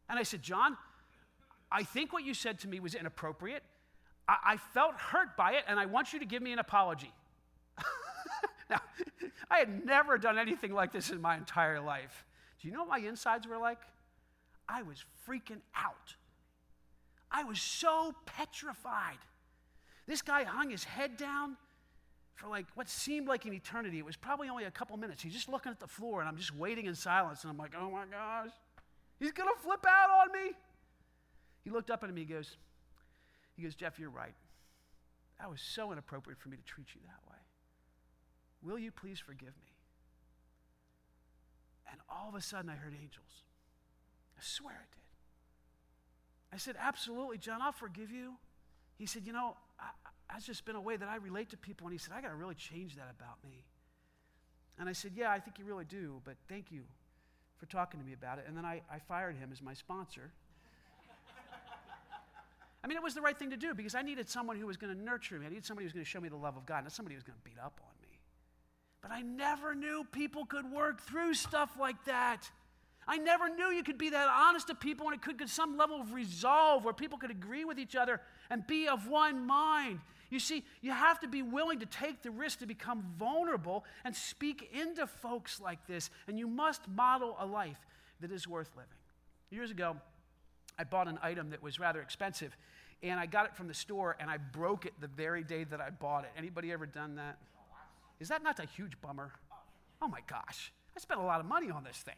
And 0.09 0.17
I 0.17 0.23
said, 0.23 0.41
John, 0.41 0.75
I 1.71 1.83
think 1.83 2.11
what 2.11 2.23
you 2.23 2.33
said 2.33 2.59
to 2.59 2.67
me 2.67 2.79
was 2.79 2.95
inappropriate. 2.95 3.63
I, 4.27 4.37
I 4.45 4.57
felt 4.57 4.95
hurt 4.95 5.37
by 5.37 5.53
it, 5.53 5.63
and 5.67 5.79
I 5.79 5.85
want 5.85 6.13
you 6.13 6.19
to 6.19 6.25
give 6.25 6.41
me 6.41 6.51
an 6.51 6.59
apology. 6.59 7.13
now, 8.69 8.81
I 9.49 9.59
had 9.59 9.85
never 9.85 10.17
done 10.17 10.37
anything 10.37 10.73
like 10.73 10.91
this 10.91 11.09
in 11.09 11.21
my 11.21 11.35
entire 11.37 11.79
life. 11.79 12.25
Do 12.61 12.67
you 12.67 12.73
know 12.73 12.81
what 12.81 12.89
my 13.01 13.07
insides 13.07 13.47
were 13.47 13.57
like? 13.57 13.79
I 14.67 14.83
was 14.83 15.03
freaking 15.27 15.61
out. 15.75 16.15
I 17.31 17.43
was 17.43 17.59
so 17.61 18.13
petrified. 18.25 19.17
This 20.07 20.21
guy 20.21 20.43
hung 20.43 20.69
his 20.69 20.83
head 20.83 21.17
down 21.17 21.57
for 22.35 22.47
like 22.47 22.65
what 22.75 22.89
seemed 22.89 23.27
like 23.27 23.45
an 23.45 23.53
eternity. 23.53 23.99
It 23.99 24.05
was 24.05 24.15
probably 24.15 24.49
only 24.49 24.63
a 24.63 24.71
couple 24.71 24.95
minutes. 24.97 25.21
He's 25.21 25.33
just 25.33 25.49
looking 25.49 25.71
at 25.71 25.79
the 25.79 25.87
floor, 25.87 26.19
and 26.19 26.29
I'm 26.29 26.37
just 26.37 26.55
waiting 26.55 26.85
in 26.85 26.95
silence. 26.95 27.43
And 27.43 27.51
I'm 27.51 27.57
like, 27.57 27.73
oh 27.79 27.91
my 27.91 28.05
gosh, 28.09 28.51
he's 29.19 29.31
going 29.31 29.49
to 29.49 29.61
flip 29.61 29.85
out 29.87 30.09
on 30.09 30.31
me. 30.31 30.51
He 31.63 31.69
looked 31.69 31.91
up 31.91 32.03
at 32.03 32.13
me. 32.13 32.21
He 32.21 32.27
goes, 32.27 32.57
he 33.55 33.63
goes, 33.63 33.75
Jeff, 33.75 33.99
you're 33.99 34.09
right. 34.09 34.33
That 35.39 35.49
was 35.49 35.61
so 35.61 35.91
inappropriate 35.91 36.39
for 36.39 36.49
me 36.49 36.57
to 36.57 36.63
treat 36.63 36.87
you 36.93 37.01
that 37.05 37.29
way. 37.29 37.38
Will 38.61 38.79
you 38.79 38.91
please 38.91 39.19
forgive 39.19 39.55
me? 39.61 39.73
And 41.91 41.99
all 42.09 42.29
of 42.29 42.35
a 42.35 42.41
sudden, 42.41 42.69
I 42.69 42.75
heard 42.75 42.93
angels. 42.93 43.43
I 44.37 44.41
swear 44.41 44.73
I 44.73 44.87
did. 44.95 44.99
I 46.53 46.57
said, 46.57 46.75
Absolutely, 46.79 47.37
John, 47.37 47.61
I'll 47.61 47.71
forgive 47.71 48.11
you. 48.11 48.33
He 48.97 49.05
said, 49.05 49.23
You 49.25 49.33
know, 49.33 49.55
I, 49.79 49.89
that's 50.31 50.45
just 50.45 50.65
been 50.65 50.75
a 50.75 50.81
way 50.81 50.97
that 50.97 51.07
I 51.07 51.15
relate 51.15 51.49
to 51.49 51.57
people. 51.57 51.87
And 51.87 51.93
he 51.93 51.97
said, 51.97 52.13
I 52.15 52.21
got 52.21 52.29
to 52.29 52.35
really 52.35 52.55
change 52.55 52.95
that 52.95 53.13
about 53.17 53.43
me. 53.43 53.65
And 54.77 54.87
I 54.87 54.93
said, 54.93 55.11
Yeah, 55.15 55.31
I 55.31 55.39
think 55.39 55.59
you 55.59 55.65
really 55.65 55.85
do, 55.85 56.21
but 56.25 56.35
thank 56.47 56.71
you 56.71 56.83
for 57.57 57.65
talking 57.65 57.99
to 57.99 58.05
me 58.05 58.13
about 58.13 58.39
it. 58.39 58.45
And 58.47 58.55
then 58.55 58.65
I, 58.65 58.81
I 58.91 58.99
fired 58.99 59.35
him 59.35 59.49
as 59.51 59.61
my 59.61 59.73
sponsor. 59.73 60.31
I 62.83 62.87
mean, 62.87 62.95
it 62.95 63.03
was 63.03 63.13
the 63.13 63.21
right 63.21 63.37
thing 63.37 63.49
to 63.49 63.57
do 63.57 63.73
because 63.73 63.95
I 63.95 64.01
needed 64.01 64.29
someone 64.29 64.57
who 64.57 64.65
was 64.65 64.77
going 64.77 64.95
to 64.95 65.01
nurture 65.01 65.37
me. 65.37 65.45
I 65.45 65.49
needed 65.49 65.65
somebody 65.65 65.83
who 65.83 65.87
was 65.87 65.93
going 65.93 66.05
to 66.05 66.09
show 66.09 66.21
me 66.21 66.29
the 66.29 66.37
love 66.37 66.55
of 66.55 66.65
God, 66.65 66.83
not 66.83 66.93
somebody 66.93 67.15
who 67.15 67.17
was 67.17 67.25
going 67.25 67.37
to 67.37 67.43
beat 67.43 67.59
up 67.61 67.79
on. 67.83 67.88
But 69.01 69.11
I 69.11 69.21
never 69.21 69.73
knew 69.75 70.05
people 70.11 70.45
could 70.45 70.69
work 70.71 71.01
through 71.01 71.33
stuff 71.33 71.71
like 71.79 72.03
that. 72.05 72.49
I 73.07 73.17
never 73.17 73.49
knew 73.49 73.71
you 73.71 73.83
could 73.83 73.97
be 73.97 74.11
that 74.11 74.27
honest 74.27 74.67
to 74.67 74.75
people 74.75 75.07
and 75.07 75.15
it 75.15 75.21
could 75.21 75.39
get 75.39 75.49
some 75.49 75.77
level 75.77 75.99
of 75.99 76.13
resolve 76.13 76.85
where 76.85 76.93
people 76.93 77.17
could 77.17 77.31
agree 77.31 77.65
with 77.65 77.79
each 77.79 77.95
other 77.95 78.21
and 78.51 78.65
be 78.67 78.87
of 78.87 79.07
one 79.07 79.47
mind. 79.47 79.99
You 80.29 80.39
see, 80.39 80.63
you 80.81 80.91
have 80.91 81.19
to 81.21 81.27
be 81.27 81.41
willing 81.41 81.79
to 81.79 81.87
take 81.87 82.21
the 82.21 82.29
risk 82.29 82.59
to 82.59 82.67
become 82.67 83.03
vulnerable 83.17 83.83
and 84.03 84.15
speak 84.15 84.69
into 84.71 85.07
folks 85.07 85.59
like 85.59 85.87
this, 85.87 86.11
and 86.27 86.37
you 86.37 86.47
must 86.47 86.87
model 86.87 87.35
a 87.39 87.47
life 87.47 87.79
that 88.19 88.31
is 88.31 88.47
worth 88.47 88.69
living. 88.75 88.91
Years 89.49 89.71
ago, 89.71 89.97
I 90.77 90.83
bought 90.83 91.07
an 91.07 91.17
item 91.23 91.49
that 91.49 91.63
was 91.63 91.79
rather 91.79 92.01
expensive, 92.01 92.55
and 93.01 93.19
I 93.19 93.25
got 93.25 93.45
it 93.45 93.55
from 93.55 93.67
the 93.67 93.73
store 93.73 94.15
and 94.19 94.29
I 94.29 94.37
broke 94.37 94.85
it 94.85 94.93
the 94.99 95.07
very 95.07 95.43
day 95.43 95.63
that 95.63 95.81
I 95.81 95.89
bought 95.89 96.25
it. 96.25 96.31
Anybody 96.37 96.71
ever 96.71 96.85
done 96.85 97.15
that? 97.15 97.37
Is 98.19 98.29
that 98.29 98.43
not 98.43 98.59
a 98.59 98.65
huge 98.65 98.99
bummer? 99.01 99.31
Oh 100.01 100.07
my 100.07 100.19
gosh, 100.27 100.71
I 100.95 100.99
spent 100.99 101.19
a 101.19 101.23
lot 101.23 101.39
of 101.39 101.45
money 101.45 101.69
on 101.69 101.83
this 101.83 101.97
thing. 101.97 102.15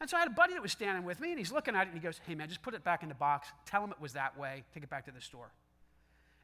And 0.00 0.08
so 0.08 0.16
I 0.16 0.20
had 0.20 0.28
a 0.28 0.34
buddy 0.34 0.52
that 0.52 0.62
was 0.62 0.72
standing 0.72 1.04
with 1.04 1.20
me, 1.20 1.30
and 1.30 1.38
he's 1.38 1.50
looking 1.50 1.74
at 1.74 1.82
it, 1.82 1.90
and 1.90 1.94
he 1.94 2.00
goes, 2.00 2.20
Hey, 2.26 2.34
man, 2.34 2.48
just 2.48 2.62
put 2.62 2.74
it 2.74 2.84
back 2.84 3.02
in 3.02 3.08
the 3.08 3.14
box. 3.14 3.48
Tell 3.66 3.82
him 3.82 3.90
it 3.90 4.00
was 4.00 4.12
that 4.12 4.38
way. 4.38 4.62
Take 4.72 4.84
it 4.84 4.90
back 4.90 5.06
to 5.06 5.10
the 5.10 5.20
store. 5.20 5.50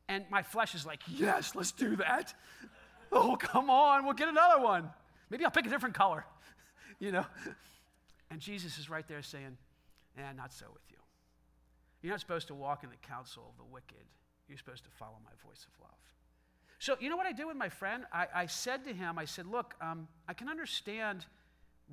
And 0.08 0.24
my 0.30 0.42
flesh 0.42 0.74
is 0.74 0.84
like, 0.84 1.00
Yes, 1.08 1.54
let's 1.54 1.72
do 1.72 1.96
that. 1.96 2.34
Oh, 3.12 3.36
come 3.36 3.70
on, 3.70 4.04
we'll 4.04 4.14
get 4.14 4.26
another 4.26 4.60
one. 4.60 4.90
Maybe 5.30 5.44
I'll 5.44 5.50
pick 5.52 5.66
a 5.66 5.68
different 5.68 5.94
color, 5.94 6.24
you 6.98 7.12
know? 7.12 7.24
And 8.28 8.40
Jesus 8.40 8.76
is 8.76 8.90
right 8.90 9.06
there 9.06 9.22
saying, 9.22 9.56
Eh, 10.18 10.32
not 10.36 10.52
so 10.52 10.66
with 10.72 10.82
you. 10.90 10.96
You're 12.02 12.12
not 12.12 12.18
supposed 12.18 12.48
to 12.48 12.54
walk 12.54 12.82
in 12.82 12.90
the 12.90 12.96
counsel 13.06 13.44
of 13.50 13.56
the 13.56 13.72
wicked, 13.72 14.04
you're 14.48 14.58
supposed 14.58 14.82
to 14.84 14.90
follow 14.90 15.18
my 15.24 15.30
voice 15.48 15.64
of 15.64 15.80
love. 15.80 16.13
So, 16.84 16.98
you 17.00 17.08
know 17.08 17.16
what 17.16 17.24
I 17.24 17.32
did 17.32 17.46
with 17.46 17.56
my 17.56 17.70
friend? 17.70 18.04
I, 18.12 18.26
I 18.34 18.44
said 18.44 18.84
to 18.84 18.92
him, 18.92 19.18
I 19.18 19.24
said, 19.24 19.46
Look, 19.46 19.74
um, 19.80 20.06
I 20.28 20.34
can 20.34 20.50
understand 20.50 21.24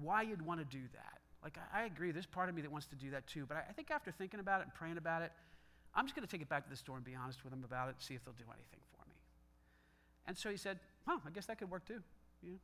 why 0.02 0.22
you'd 0.22 0.46
want 0.46 0.60
to 0.60 0.66
do 0.66 0.84
that. 0.92 1.20
Like, 1.42 1.58
I, 1.74 1.84
I, 1.84 1.86
agree, 1.86 2.12
there's 2.12 2.26
part 2.26 2.50
of 2.50 2.56
me 2.56 2.62
that 2.62 2.70
wants 2.70 2.88
to 2.88 2.98
do 2.98 3.10
that 3.12 3.26
too, 3.26 3.46
but 3.48 3.56
I, 3.56 3.64
I 3.70 3.72
think 3.72 3.90
after 3.90 4.12
thinking 4.12 4.42
about 4.42 4.60
it 4.60 4.64
and 4.66 4.74
praying 4.74 4.98
about 4.98 5.22
it, 5.22 5.32
I'm 5.96 6.04
just 6.04 6.14
going 6.14 6.28
to 6.28 6.30
take 6.30 6.42
it 6.42 6.50
back 6.50 6.66
to 6.66 6.70
the 6.70 6.76
store 6.76 6.98
and 6.98 7.06
be 7.06 7.16
honest 7.16 7.42
with 7.42 7.52
them 7.52 7.64
about 7.64 7.88
it, 7.88 7.96
see 8.00 8.16
if 8.16 8.26
they'll 8.26 8.34
do 8.34 8.44
anything 8.54 8.82
for 8.92 9.08
me. 9.08 9.16
And 10.28 10.38
so 10.38 10.50
he 10.50 10.58
said, 10.58 10.78
Huh, 11.08 11.20
I 11.26 11.30
guess 11.30 11.46
that 11.46 11.58
could 11.58 11.72
work 11.72 11.88
too. 11.88 12.02
Yeah. 12.44 12.56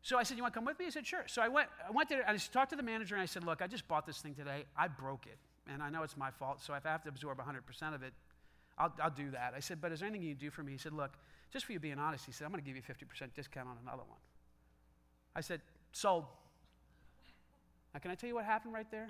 So 0.00 0.16
I 0.16 0.22
said, 0.22 0.38
You 0.38 0.44
want 0.44 0.54
to 0.54 0.58
come 0.58 0.64
with 0.64 0.78
me? 0.78 0.86
He 0.86 0.90
said, 0.90 1.06
Sure. 1.06 1.24
So 1.26 1.42
I 1.42 1.48
went, 1.48 1.68
I 1.86 1.90
went 1.90 2.08
there 2.08 2.24
and 2.26 2.34
I 2.34 2.40
talked 2.50 2.70
to 2.70 2.76
the 2.76 2.82
manager 2.82 3.14
and 3.14 3.20
I 3.20 3.26
said, 3.26 3.44
Look, 3.44 3.60
I 3.60 3.66
just 3.66 3.86
bought 3.88 4.06
this 4.06 4.22
thing 4.22 4.34
today. 4.34 4.64
I 4.74 4.88
broke 4.88 5.26
it. 5.26 5.36
And 5.70 5.82
I 5.82 5.90
know 5.90 6.02
it's 6.02 6.16
my 6.16 6.30
fault. 6.30 6.62
So 6.62 6.72
if 6.72 6.86
I 6.86 6.88
have 6.88 7.02
to 7.02 7.10
absorb 7.10 7.36
100% 7.36 7.94
of 7.94 8.02
it, 8.02 8.14
I'll, 8.78 8.94
I'll 9.02 9.10
do 9.10 9.32
that. 9.32 9.52
I 9.54 9.60
said, 9.60 9.82
But 9.82 9.92
is 9.92 10.00
there 10.00 10.08
anything 10.08 10.26
you 10.26 10.34
can 10.34 10.46
do 10.46 10.50
for 10.50 10.62
me? 10.62 10.72
He 10.72 10.78
said, 10.78 10.94
Look, 10.94 11.12
just 11.52 11.66
for 11.66 11.72
you 11.72 11.80
being 11.80 11.98
honest, 11.98 12.24
he 12.24 12.32
said, 12.32 12.44
I'm 12.44 12.50
going 12.50 12.62
to 12.62 12.66
give 12.66 12.76
you 12.76 12.82
50% 12.82 13.34
discount 13.34 13.68
on 13.68 13.76
another 13.82 14.02
one. 14.08 14.18
I 15.36 15.40
said, 15.40 15.60
Sold. 15.92 16.24
Now, 17.92 18.00
can 18.00 18.10
I 18.10 18.14
tell 18.14 18.28
you 18.28 18.34
what 18.34 18.46
happened 18.46 18.72
right 18.72 18.90
there? 18.90 19.08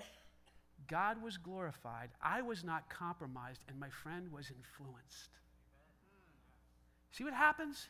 God 0.87 1.23
was 1.23 1.37
glorified, 1.37 2.09
I 2.21 2.41
was 2.41 2.63
not 2.63 2.89
compromised, 2.89 3.61
and 3.69 3.79
my 3.79 3.89
friend 3.89 4.31
was 4.31 4.51
influenced. 4.51 5.29
See 7.11 7.23
what 7.23 7.33
happens? 7.33 7.87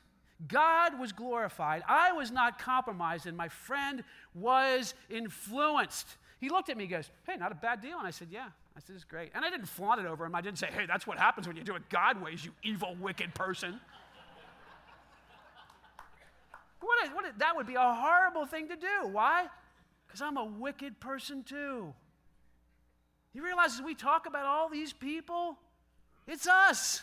God 0.47 0.99
was 0.99 1.11
glorified, 1.11 1.81
I 1.87 2.11
was 2.11 2.31
not 2.31 2.59
compromised, 2.59 3.25
and 3.25 3.35
my 3.35 3.49
friend 3.49 4.03
was 4.35 4.93
influenced. 5.09 6.17
He 6.39 6.49
looked 6.49 6.69
at 6.69 6.75
me 6.75 6.87
goes, 6.87 7.09
Hey, 7.25 7.37
not 7.37 7.53
a 7.53 7.55
bad 7.55 7.81
deal. 7.81 7.97
And 7.97 8.05
I 8.05 8.11
said, 8.11 8.27
Yeah. 8.29 8.49
I 8.75 8.79
said, 8.81 8.95
It's 8.95 9.05
great. 9.05 9.31
And 9.33 9.45
I 9.45 9.49
didn't 9.49 9.67
flaunt 9.67 10.01
it 10.01 10.05
over 10.05 10.25
him. 10.25 10.35
I 10.35 10.41
didn't 10.41 10.59
say, 10.59 10.67
Hey, 10.67 10.85
that's 10.85 11.07
what 11.07 11.17
happens 11.17 11.47
when 11.47 11.55
you 11.55 11.63
do 11.63 11.75
it 11.75 11.87
God 11.89 12.21
ways, 12.21 12.43
you 12.43 12.51
evil, 12.63 12.97
wicked 12.99 13.33
person. 13.33 13.79
What, 16.83 17.15
what, 17.15 17.39
that 17.39 17.55
would 17.55 17.67
be 17.67 17.75
a 17.75 17.93
horrible 17.93 18.45
thing 18.45 18.67
to 18.69 18.75
do. 18.75 19.07
Why? 19.11 19.47
Because 20.05 20.21
I'm 20.21 20.37
a 20.37 20.45
wicked 20.45 20.99
person 20.99 21.43
too. 21.43 21.93
You 23.33 23.43
realize 23.43 23.75
as 23.75 23.81
we 23.81 23.95
talk 23.95 24.25
about 24.27 24.45
all 24.45 24.69
these 24.69 24.93
people, 24.93 25.57
it's 26.27 26.47
us. 26.47 27.01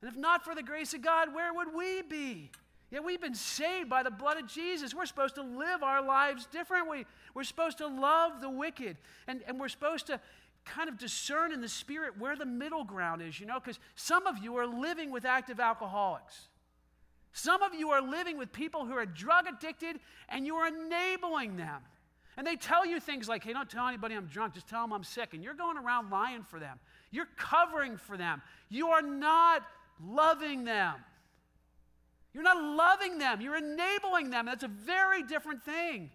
And 0.00 0.10
if 0.10 0.16
not 0.16 0.44
for 0.44 0.54
the 0.54 0.62
grace 0.62 0.94
of 0.94 1.02
God, 1.02 1.34
where 1.34 1.52
would 1.52 1.74
we 1.74 2.02
be? 2.02 2.50
Yet 2.90 3.04
we've 3.04 3.20
been 3.20 3.34
saved 3.34 3.90
by 3.90 4.02
the 4.02 4.10
blood 4.10 4.38
of 4.38 4.46
Jesus. 4.46 4.94
We're 4.94 5.04
supposed 5.04 5.34
to 5.34 5.42
live 5.42 5.82
our 5.82 6.02
lives 6.02 6.46
differently. 6.46 7.04
We're 7.34 7.44
supposed 7.44 7.78
to 7.78 7.86
love 7.86 8.40
the 8.40 8.48
wicked. 8.48 8.96
And, 9.26 9.42
and 9.46 9.60
we're 9.60 9.68
supposed 9.68 10.06
to 10.06 10.20
kind 10.64 10.88
of 10.88 10.98
discern 10.98 11.52
in 11.52 11.60
the 11.60 11.68
spirit 11.68 12.18
where 12.18 12.36
the 12.36 12.46
middle 12.46 12.84
ground 12.84 13.20
is, 13.20 13.38
you 13.40 13.46
know, 13.46 13.60
because 13.60 13.78
some 13.94 14.26
of 14.26 14.38
you 14.38 14.56
are 14.56 14.66
living 14.66 15.10
with 15.10 15.24
active 15.24 15.60
alcoholics. 15.60 16.48
Some 17.38 17.62
of 17.62 17.72
you 17.72 17.90
are 17.90 18.02
living 18.02 18.36
with 18.36 18.52
people 18.52 18.84
who 18.84 18.94
are 18.94 19.06
drug 19.06 19.46
addicted 19.46 20.00
and 20.28 20.44
you 20.44 20.56
are 20.56 20.66
enabling 20.66 21.56
them. 21.56 21.82
And 22.36 22.44
they 22.44 22.56
tell 22.56 22.84
you 22.84 22.98
things 22.98 23.28
like, 23.28 23.44
hey, 23.44 23.52
don't 23.52 23.70
tell 23.70 23.86
anybody 23.86 24.16
I'm 24.16 24.26
drunk, 24.26 24.54
just 24.54 24.68
tell 24.68 24.82
them 24.82 24.92
I'm 24.92 25.04
sick. 25.04 25.34
And 25.34 25.44
you're 25.44 25.54
going 25.54 25.76
around 25.76 26.10
lying 26.10 26.42
for 26.42 26.58
them. 26.58 26.80
You're 27.12 27.28
covering 27.36 27.96
for 27.96 28.16
them. 28.16 28.42
You 28.68 28.88
are 28.88 29.02
not 29.02 29.62
loving 30.04 30.64
them. 30.64 30.94
You're 32.34 32.42
not 32.42 32.60
loving 32.60 33.18
them, 33.18 33.40
you're 33.40 33.56
enabling 33.56 34.30
them. 34.30 34.46
That's 34.46 34.64
a 34.64 34.68
very 34.68 35.22
different 35.22 35.62
thing. 35.62 36.10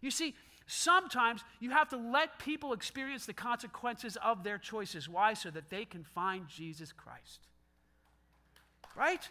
You 0.00 0.10
see, 0.10 0.34
sometimes 0.66 1.42
you 1.60 1.70
have 1.70 1.88
to 1.90 1.96
let 1.96 2.38
people 2.38 2.72
experience 2.72 3.26
the 3.26 3.34
consequences 3.34 4.16
of 4.24 4.44
their 4.44 4.58
choices. 4.58 5.08
Why? 5.08 5.34
So 5.34 5.50
that 5.50 5.70
they 5.70 5.84
can 5.84 6.04
find 6.04 6.48
Jesus 6.48 6.92
Christ. 6.92 7.40
Right? 8.96 9.28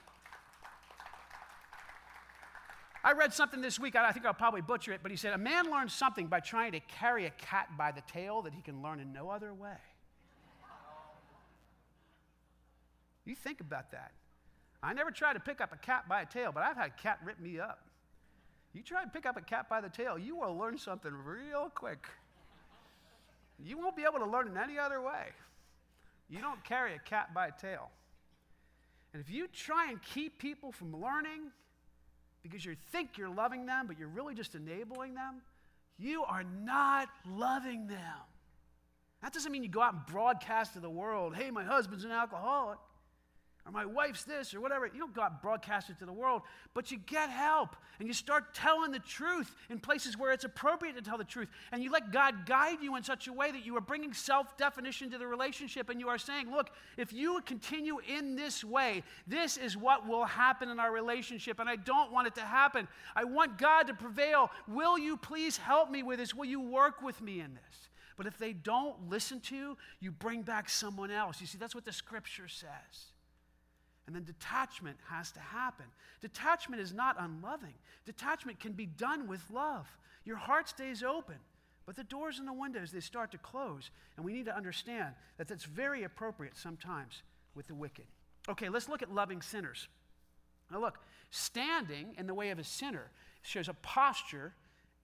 I 3.08 3.14
read 3.14 3.34
something 3.34 3.62
this 3.62 3.80
week, 3.80 3.96
I 3.96 4.12
think 4.12 4.26
I'll 4.26 4.34
probably 4.34 4.60
butcher 4.60 4.92
it, 4.92 5.00
but 5.02 5.12
he 5.12 5.16
said, 5.16 5.32
A 5.32 5.38
man 5.38 5.72
learns 5.72 5.94
something 5.94 6.28
by 6.28 6.42
trying 6.42 6.74
to 6.74 6.82
carry 6.82 7.26
a 7.26 7.30
cat 7.30 7.70
by 7.78 7.94
the 7.94 8.02
tail 8.02 8.42
that 8.42 8.54
he 8.54 8.62
can 8.62 8.82
learn 8.82 9.00
in 9.00 9.14
no 9.14 9.30
other 9.30 9.54
way. 9.54 9.78
You 13.24 13.34
think 13.34 13.62
about 13.62 13.92
that. 13.92 14.12
I 14.84 14.92
never 14.92 15.10
tried 15.10 15.36
to 15.36 15.40
pick 15.40 15.62
up 15.62 15.72
a 15.72 15.78
cat 15.78 16.10
by 16.10 16.24
a 16.24 16.26
tail, 16.26 16.52
but 16.54 16.64
I've 16.64 16.76
had 16.76 16.88
a 16.88 17.02
cat 17.02 17.20
rip 17.24 17.40
me 17.40 17.62
up. 17.62 17.80
You 18.74 18.84
try 18.84 19.06
to 19.06 19.10
pick 19.10 19.26
up 19.26 19.38
a 19.38 19.42
cat 19.42 19.70
by 19.70 19.80
the 19.80 19.88
tail, 19.88 20.20
you 20.20 20.36
will 20.36 20.58
learn 20.58 20.78
something 20.78 21.14
real 21.14 21.72
quick. 21.74 22.08
You 23.58 23.78
won't 23.78 23.96
be 23.96 24.04
able 24.04 24.20
to 24.20 24.30
learn 24.30 24.50
in 24.50 24.58
any 24.58 24.78
other 24.78 25.02
way. 25.02 25.30
You 26.30 26.42
don't 26.42 26.62
carry 26.66 26.94
a 26.94 27.00
cat 27.00 27.34
by 27.34 27.48
a 27.48 27.52
tail. 27.54 27.90
And 29.14 29.22
if 29.22 29.30
you 29.30 29.48
try 29.48 29.92
and 29.92 30.02
keep 30.04 30.40
people 30.40 30.74
from 30.74 31.02
learning, 31.02 31.52
because 32.44 32.66
you 32.66 32.76
think 32.92 33.18
you're 33.18 33.34
loving 33.34 33.66
them, 33.66 33.88
but 33.88 34.00
you're 34.00 34.08
really 34.08 34.36
just 34.36 34.56
enabling 34.56 35.14
them, 35.14 35.42
you 35.98 36.24
are 36.24 36.44
not 36.44 37.10
loving 37.28 37.88
them. 37.88 37.98
That 39.22 39.34
doesn't 39.34 39.52
mean 39.52 39.64
you 39.64 39.70
go 39.70 39.82
out 39.82 39.94
and 39.94 40.06
broadcast 40.06 40.74
to 40.74 40.80
the 40.80 40.90
world, 40.90 41.36
hey, 41.36 41.50
my 41.52 41.64
husband's 41.64 42.04
an 42.04 42.12
alcoholic 42.12 42.78
or 43.68 43.72
my 43.72 43.86
wife's 43.86 44.24
this 44.24 44.54
or 44.54 44.62
whatever. 44.62 44.86
You 44.88 45.00
don't 45.00 45.14
go 45.14 45.22
out 45.22 45.32
and 45.32 45.42
broadcast 45.42 45.90
it 45.90 46.00
to 46.00 46.06
the 46.06 46.14
world, 46.14 46.44
but 46.74 46.90
you 46.90 46.98
get 47.06 47.30
help 47.30 47.76
and 48.00 48.08
you 48.08 48.14
start 48.14 48.54
telling 48.54 48.92
the 48.92 49.00
truth 49.00 49.54
in 49.70 49.80
places 49.80 50.18
where 50.18 50.32
it's 50.32 50.46
appropriate 50.46 50.96
to 50.96 51.02
tell 51.02 51.18
the 51.18 51.26
truth. 51.26 51.50
And 51.74 51.84
you 51.84 51.92
let 51.92 52.12
God 52.12 52.46
guide 52.46 52.78
you 52.82 52.96
in 52.96 53.04
such 53.04 53.28
a 53.28 53.34
way 53.34 53.52
that 53.52 53.66
you 53.66 53.76
are 53.76 53.82
bringing 53.82 54.14
self 54.14 54.58
definition 54.58 55.12
to 55.12 55.18
the 55.18 55.28
relationship 55.28 55.90
and 55.90 56.00
you 56.00 56.08
are 56.08 56.18
saying, 56.18 56.50
look, 56.50 56.70
if 56.96 57.12
you 57.12 57.42
continue 57.46 57.98
in 58.08 58.38
this 58.38 58.64
way, 58.64 59.04
this 59.28 59.58
is 59.58 59.76
what 59.76 60.08
will 60.08 60.26
happen 60.26 60.70
in 60.70 60.80
our 60.80 60.94
relationship. 60.94 61.60
And 61.60 61.68
I 61.68 61.76
don't 61.76 62.12
want 62.14 62.28
it 62.28 62.36
to 62.36 62.42
happen. 62.42 62.88
I 63.16 63.26
want 63.26 63.58
God 63.58 63.88
to 63.88 63.94
prevail. 63.94 64.50
Will 64.70 64.98
you 64.98 65.18
please 65.18 65.58
help 65.58 65.92
me 65.92 66.04
with 66.04 66.20
this? 66.20 66.34
Will 66.34 66.46
you 66.46 66.62
work 66.62 67.02
with 67.02 67.22
me 67.22 67.42
in 67.42 67.54
this? 67.54 67.90
But 68.16 68.28
if 68.28 68.38
they 68.38 68.54
don't 68.54 69.10
listen 69.10 69.42
to 69.42 69.56
you, 69.56 69.78
you 70.00 70.12
bring 70.12 70.42
back 70.42 70.70
someone 70.70 71.12
else. 71.12 71.42
You 71.42 71.48
see, 71.48 71.58
that's 71.58 71.76
what 71.76 71.86
the 71.86 71.94
scripture 71.94 72.48
says. 72.48 73.12
And 74.08 74.16
then 74.16 74.24
detachment 74.24 74.98
has 75.10 75.32
to 75.34 75.40
happen. 75.40 75.86
Detachment 76.22 76.82
is 76.82 76.94
not 76.94 77.18
unloving, 77.20 77.74
detachment 78.06 78.60
can 78.60 78.72
be 78.72 78.86
done 78.86 79.28
with 79.28 79.42
love. 79.52 79.88
Your 80.26 80.38
heart 80.38 80.68
stays 80.68 81.04
open, 81.04 81.36
but 81.86 81.96
the 81.96 82.04
doors 82.04 82.40
and 82.40 82.48
the 82.48 82.54
windows, 82.54 82.92
they 82.92 83.00
start 83.00 83.32
to 83.32 83.38
close. 83.38 83.92
And 84.16 84.26
we 84.26 84.34
need 84.34 84.46
to 84.46 84.56
understand 84.56 85.14
that 85.38 85.48
that's 85.48 85.64
very 85.64 86.04
appropriate 86.04 86.58
sometimes 86.58 87.22
with 87.56 87.68
the 87.68 87.76
wicked. 87.76 88.06
Okay, 88.50 88.68
let's 88.68 88.90
look 88.90 89.02
at 89.02 89.14
loving 89.14 89.42
sinners. 89.42 89.88
Now, 90.72 90.80
look, 90.80 91.00
standing 91.32 92.16
in 92.18 92.28
the 92.28 92.34
way 92.34 92.50
of 92.50 92.60
a 92.60 92.64
sinner 92.64 93.10
shows 93.42 93.70
a 93.70 93.74
posture 93.74 94.54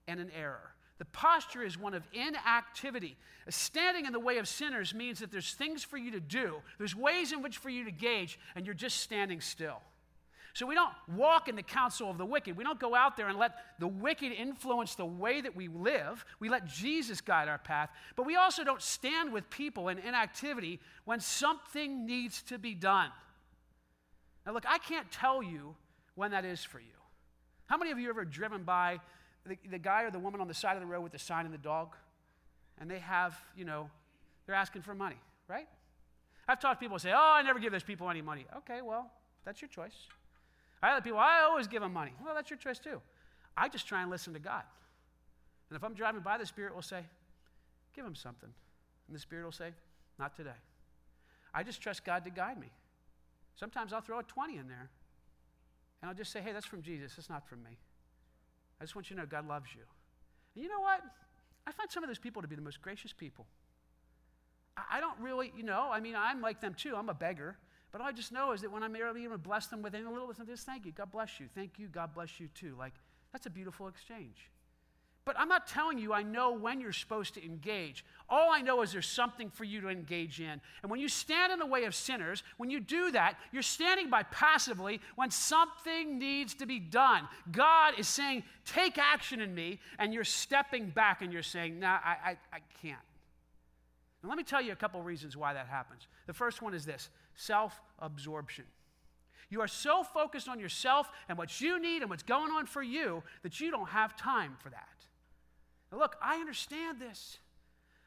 and 0.06 0.20
an 0.20 0.30
error. 0.38 0.73
The 0.98 1.04
posture 1.06 1.62
is 1.62 1.78
one 1.78 1.94
of 1.94 2.06
inactivity. 2.12 3.16
Standing 3.48 4.06
in 4.06 4.12
the 4.12 4.20
way 4.20 4.38
of 4.38 4.48
sinners 4.48 4.94
means 4.94 5.18
that 5.18 5.32
there's 5.32 5.52
things 5.52 5.82
for 5.82 5.96
you 5.96 6.12
to 6.12 6.20
do, 6.20 6.56
there's 6.78 6.94
ways 6.94 7.32
in 7.32 7.42
which 7.42 7.58
for 7.58 7.68
you 7.68 7.84
to 7.84 7.90
gauge, 7.90 8.38
and 8.54 8.64
you're 8.64 8.74
just 8.74 9.00
standing 9.00 9.40
still. 9.40 9.80
So 10.54 10.66
we 10.66 10.76
don't 10.76 10.92
walk 11.16 11.48
in 11.48 11.56
the 11.56 11.64
counsel 11.64 12.08
of 12.08 12.16
the 12.16 12.24
wicked. 12.24 12.56
We 12.56 12.62
don't 12.62 12.78
go 12.78 12.94
out 12.94 13.16
there 13.16 13.26
and 13.26 13.36
let 13.36 13.56
the 13.80 13.88
wicked 13.88 14.30
influence 14.30 14.94
the 14.94 15.04
way 15.04 15.40
that 15.40 15.56
we 15.56 15.66
live. 15.66 16.24
We 16.38 16.48
let 16.48 16.64
Jesus 16.64 17.20
guide 17.20 17.48
our 17.48 17.58
path. 17.58 17.90
But 18.14 18.24
we 18.24 18.36
also 18.36 18.62
don't 18.62 18.80
stand 18.80 19.32
with 19.32 19.50
people 19.50 19.88
in 19.88 19.98
inactivity 19.98 20.78
when 21.06 21.18
something 21.18 22.06
needs 22.06 22.40
to 22.42 22.58
be 22.58 22.72
done. 22.72 23.10
Now, 24.46 24.52
look, 24.52 24.64
I 24.68 24.78
can't 24.78 25.10
tell 25.10 25.42
you 25.42 25.74
when 26.14 26.30
that 26.30 26.44
is 26.44 26.62
for 26.62 26.78
you. 26.78 26.86
How 27.66 27.76
many 27.76 27.90
of 27.90 27.98
you 27.98 28.08
ever 28.08 28.24
driven 28.24 28.62
by 28.62 29.00
the, 29.46 29.58
the 29.70 29.78
guy 29.78 30.02
or 30.02 30.10
the 30.10 30.18
woman 30.18 30.40
on 30.40 30.48
the 30.48 30.54
side 30.54 30.76
of 30.76 30.80
the 30.80 30.86
road 30.86 31.02
with 31.02 31.12
the 31.12 31.18
sign 31.18 31.44
and 31.44 31.54
the 31.54 31.58
dog, 31.58 31.94
and 32.78 32.90
they 32.90 32.98
have, 32.98 33.36
you 33.56 33.64
know, 33.64 33.90
they're 34.46 34.54
asking 34.54 34.82
for 34.82 34.94
money, 34.94 35.16
right? 35.48 35.68
I've 36.48 36.60
talked 36.60 36.80
to 36.80 36.84
people 36.84 36.96
who 36.96 37.00
say, 37.00 37.12
oh, 37.12 37.32
I 37.34 37.42
never 37.42 37.58
give 37.58 37.72
those 37.72 37.82
people 37.82 38.10
any 38.10 38.22
money. 38.22 38.46
Okay, 38.58 38.80
well, 38.82 39.10
that's 39.44 39.60
your 39.62 39.68
choice. 39.68 39.94
I 40.82 40.88
have 40.88 41.04
people, 41.04 41.18
I 41.18 41.42
always 41.42 41.66
give 41.66 41.82
them 41.82 41.92
money. 41.92 42.12
Well, 42.24 42.34
that's 42.34 42.50
your 42.50 42.58
choice 42.58 42.78
too. 42.78 43.00
I 43.56 43.68
just 43.68 43.86
try 43.86 44.02
and 44.02 44.10
listen 44.10 44.32
to 44.34 44.38
God. 44.38 44.64
And 45.70 45.76
if 45.76 45.84
I'm 45.84 45.94
driving 45.94 46.20
by, 46.20 46.36
the 46.38 46.46
Spirit 46.46 46.74
will 46.74 46.82
say, 46.82 47.00
give 47.94 48.04
them 48.04 48.14
something. 48.14 48.50
And 49.08 49.16
the 49.16 49.20
Spirit 49.20 49.44
will 49.44 49.52
say, 49.52 49.70
not 50.18 50.36
today. 50.36 50.50
I 51.54 51.62
just 51.62 51.80
trust 51.80 52.04
God 52.04 52.24
to 52.24 52.30
guide 52.30 52.58
me. 52.58 52.68
Sometimes 53.54 53.92
I'll 53.92 54.00
throw 54.00 54.18
a 54.18 54.22
20 54.22 54.58
in 54.58 54.68
there. 54.68 54.90
And 56.02 56.08
I'll 56.08 56.14
just 56.14 56.32
say, 56.32 56.40
hey, 56.40 56.52
that's 56.52 56.66
from 56.66 56.82
Jesus. 56.82 57.14
It's 57.16 57.30
not 57.30 57.48
from 57.48 57.62
me. 57.62 57.78
I 58.84 58.86
just 58.86 58.94
want 58.94 59.08
you 59.08 59.16
to 59.16 59.22
know 59.22 59.26
God 59.26 59.48
loves 59.48 59.70
you. 59.74 59.80
And 60.54 60.62
you 60.62 60.68
know 60.68 60.80
what? 60.80 61.00
I 61.66 61.72
find 61.72 61.90
some 61.90 62.04
of 62.04 62.10
those 62.10 62.18
people 62.18 62.42
to 62.42 62.48
be 62.48 62.54
the 62.54 62.60
most 62.60 62.82
gracious 62.82 63.14
people. 63.14 63.46
I, 64.76 65.00
don't 65.00 65.18
really, 65.20 65.54
you 65.56 65.62
know, 65.62 65.88
I 65.90 66.00
mean, 66.00 66.14
I'm 66.14 66.42
like 66.42 66.60
them 66.60 66.74
too. 66.74 66.94
I'm 66.94 67.08
a 67.08 67.14
beggar. 67.14 67.56
But 67.92 68.02
all 68.02 68.08
I 68.08 68.12
just 68.12 68.30
know 68.30 68.52
is 68.52 68.60
that 68.60 68.70
when 68.70 68.82
I'm 68.82 68.94
able 68.94 69.14
to 69.14 69.38
bless 69.38 69.68
them 69.68 69.80
with 69.80 69.94
any 69.94 70.04
little 70.04 70.26
bit 70.26 70.46
this, 70.46 70.64
thank 70.64 70.84
you, 70.84 70.92
God 70.92 71.10
bless 71.10 71.40
you, 71.40 71.46
thank 71.54 71.78
you, 71.78 71.86
God 71.88 72.12
bless 72.14 72.38
you 72.38 72.48
too. 72.48 72.74
Like, 72.78 72.92
that's 73.32 73.46
a 73.46 73.50
beautiful 73.50 73.88
exchange. 73.88 74.50
But 75.24 75.38
I'm 75.38 75.48
not 75.48 75.66
telling 75.66 75.98
you 75.98 76.12
I 76.12 76.22
know 76.22 76.52
when 76.52 76.80
you're 76.80 76.92
supposed 76.92 77.34
to 77.34 77.44
engage. 77.44 78.04
All 78.28 78.52
I 78.52 78.60
know 78.60 78.82
is 78.82 78.92
there's 78.92 79.06
something 79.06 79.48
for 79.48 79.64
you 79.64 79.80
to 79.80 79.88
engage 79.88 80.38
in. 80.38 80.60
And 80.82 80.90
when 80.90 81.00
you 81.00 81.08
stand 81.08 81.52
in 81.52 81.58
the 81.58 81.66
way 81.66 81.84
of 81.84 81.94
sinners, 81.94 82.42
when 82.58 82.70
you 82.70 82.78
do 82.78 83.10
that, 83.12 83.36
you're 83.50 83.62
standing 83.62 84.10
by 84.10 84.24
passively 84.24 85.00
when 85.16 85.30
something 85.30 86.18
needs 86.18 86.54
to 86.54 86.66
be 86.66 86.78
done. 86.78 87.26
God 87.50 87.94
is 87.98 88.06
saying, 88.06 88.44
take 88.66 88.98
action 88.98 89.40
in 89.40 89.54
me, 89.54 89.80
and 89.98 90.12
you're 90.12 90.24
stepping 90.24 90.90
back 90.90 91.22
and 91.22 91.32
you're 91.32 91.42
saying, 91.42 91.80
nah, 91.80 91.98
I, 92.04 92.16
I, 92.24 92.30
I 92.52 92.58
can't. 92.82 92.98
And 94.22 94.28
let 94.28 94.36
me 94.36 94.44
tell 94.44 94.60
you 94.60 94.72
a 94.72 94.76
couple 94.76 95.02
reasons 95.02 95.36
why 95.36 95.54
that 95.54 95.68
happens. 95.68 96.06
The 96.26 96.34
first 96.34 96.60
one 96.60 96.74
is 96.74 96.84
this 96.84 97.08
self 97.34 97.80
absorption. 97.98 98.64
You 99.50 99.60
are 99.60 99.68
so 99.68 100.02
focused 100.02 100.48
on 100.48 100.58
yourself 100.58 101.10
and 101.28 101.38
what 101.38 101.60
you 101.60 101.78
need 101.80 102.02
and 102.02 102.10
what's 102.10 102.22
going 102.22 102.50
on 102.50 102.66
for 102.66 102.82
you 102.82 103.22
that 103.42 103.60
you 103.60 103.70
don't 103.70 103.88
have 103.88 104.16
time 104.16 104.56
for 104.62 104.70
that. 104.70 104.88
Now, 105.94 106.00
look, 106.00 106.16
I 106.20 106.36
understand 106.36 107.00
this. 107.00 107.38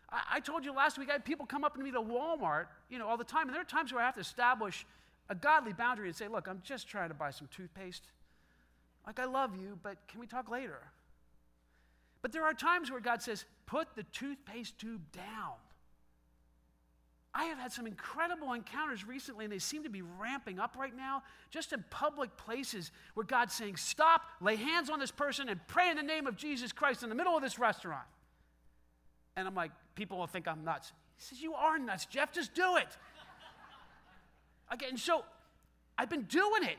I, 0.10 0.22
I 0.34 0.40
told 0.42 0.66
you 0.66 0.74
last 0.74 0.98
week, 0.98 1.10
I 1.10 1.14
had 1.14 1.26
people 1.26 1.46
come 1.46 1.64
up 1.64 1.76
to 1.76 1.82
me 1.82 1.92
to 1.92 2.02
Walmart, 2.02 2.66
you 2.90 3.00
know, 3.00 3.08
all 3.08 3.18
the 3.18 3.24
time, 3.24 3.48
and 3.48 3.54
there 3.54 3.62
are 3.62 3.66
times 3.66 3.94
where 3.94 4.02
I 4.02 4.06
have 4.06 4.16
to 4.16 4.22
establish 4.22 4.86
a 5.30 5.36
godly 5.36 5.74
boundary 5.74 6.08
and 6.08 6.16
say, 6.16 6.28
look, 6.28 6.48
I'm 6.48 6.62
just 6.64 6.88
trying 6.88 7.10
to 7.10 7.16
buy 7.16 7.32
some 7.32 7.48
toothpaste. 7.56 8.04
Like, 9.06 9.20
I 9.20 9.26
love 9.26 9.56
you, 9.56 9.80
but 9.82 9.98
can 10.10 10.20
we 10.20 10.28
talk 10.28 10.50
later? 10.50 10.80
But 12.22 12.34
there 12.34 12.44
are 12.44 12.54
times 12.54 12.92
where 12.92 13.00
God 13.00 13.22
says, 13.22 13.46
put 13.66 13.96
the 13.96 14.04
toothpaste 14.04 14.78
tube 14.78 15.02
down. 15.14 15.56
I 17.34 17.46
have 17.46 17.58
had 17.58 17.72
some 17.72 17.86
incredible 17.86 18.54
encounters 18.54 19.06
recently, 19.06 19.46
and 19.46 19.54
they 19.54 19.60
seem 19.60 19.84
to 19.84 19.90
be 19.90 20.02
ramping 20.02 20.60
up 20.60 20.76
right 20.78 20.96
now, 20.96 21.24
just 21.52 21.72
in 21.72 21.84
public 21.90 22.36
places 22.36 22.92
where 23.14 23.26
God's 23.26 23.54
saying, 23.54 23.78
Stop, 23.78 24.22
lay 24.42 24.56
hands 24.56 24.90
on 24.90 25.00
this 25.00 25.12
person, 25.12 25.50
and 25.50 25.60
pray 25.68 25.90
in 25.90 25.98
the 25.98 26.04
name 26.04 26.26
of 26.26 26.36
Jesus 26.36 26.72
Christ 26.72 27.04
in 27.04 27.10
the 27.10 27.16
middle 27.16 27.36
of 27.36 27.44
this 27.44 27.60
restaurant. 27.60 28.08
And 29.36 29.48
I'm 29.48 29.56
like, 29.56 29.72
People 29.96 30.18
will 30.18 30.28
think 30.28 30.48
I'm 30.48 30.64
nuts. 30.64 30.92
He 31.18 31.24
says, 31.24 31.42
You 31.42 31.54
are 31.54 31.78
nuts, 31.78 32.06
Jeff, 32.06 32.32
just 32.32 32.54
do 32.54 32.78
it. 32.78 32.88
Again, 34.70 34.98
so 34.98 35.24
I've 35.98 36.10
been 36.10 36.24
doing 36.24 36.64
it. 36.64 36.78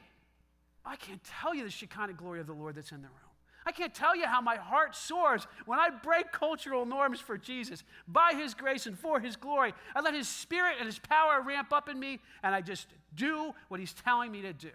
I 0.85 0.97
can't 0.97 1.23
tell 1.23 1.55
you 1.55 1.65
the 1.65 1.71
Shekinah 1.71 2.15
glory 2.15 2.41
of 2.41 2.47
the 2.47 2.53
Lord 2.53 2.75
that's 2.75 2.93
in 2.93 3.03
the 3.03 3.09
room. 3.09 3.28
I 3.69 3.73
can't 3.73 3.93
tell 3.93 4.17
you 4.17 4.25
how 4.25 4.41
my 4.41 4.57
heart 4.57 4.97
soars 4.97 5.47
when 5.67 5.79
I 5.79 5.91
break 5.91 6.33
cultural 6.33 6.87
norms 6.87 7.21
for 7.21 7.37
Jesus 7.37 7.85
by 8.09 8.33
His 8.35 8.55
grace 8.55 8.87
and 8.87 8.99
for 8.99 9.21
His 9.21 9.37
glory. 9.37 9.75
I 9.95 10.01
let 10.01 10.15
His 10.15 10.27
Spirit 10.27 10.77
and 10.79 10.87
His 10.87 10.99
power 10.99 11.43
ramp 11.43 11.71
up 11.71 11.91
in 11.91 12.01
me, 12.01 12.19
and 12.43 12.55
I 12.55 12.63
just 12.63 12.87
do 13.15 13.53
what 13.69 13.79
He's 13.79 13.93
telling 13.93 14.33
me 14.33 14.41
to 14.41 14.55
do. 14.55 14.71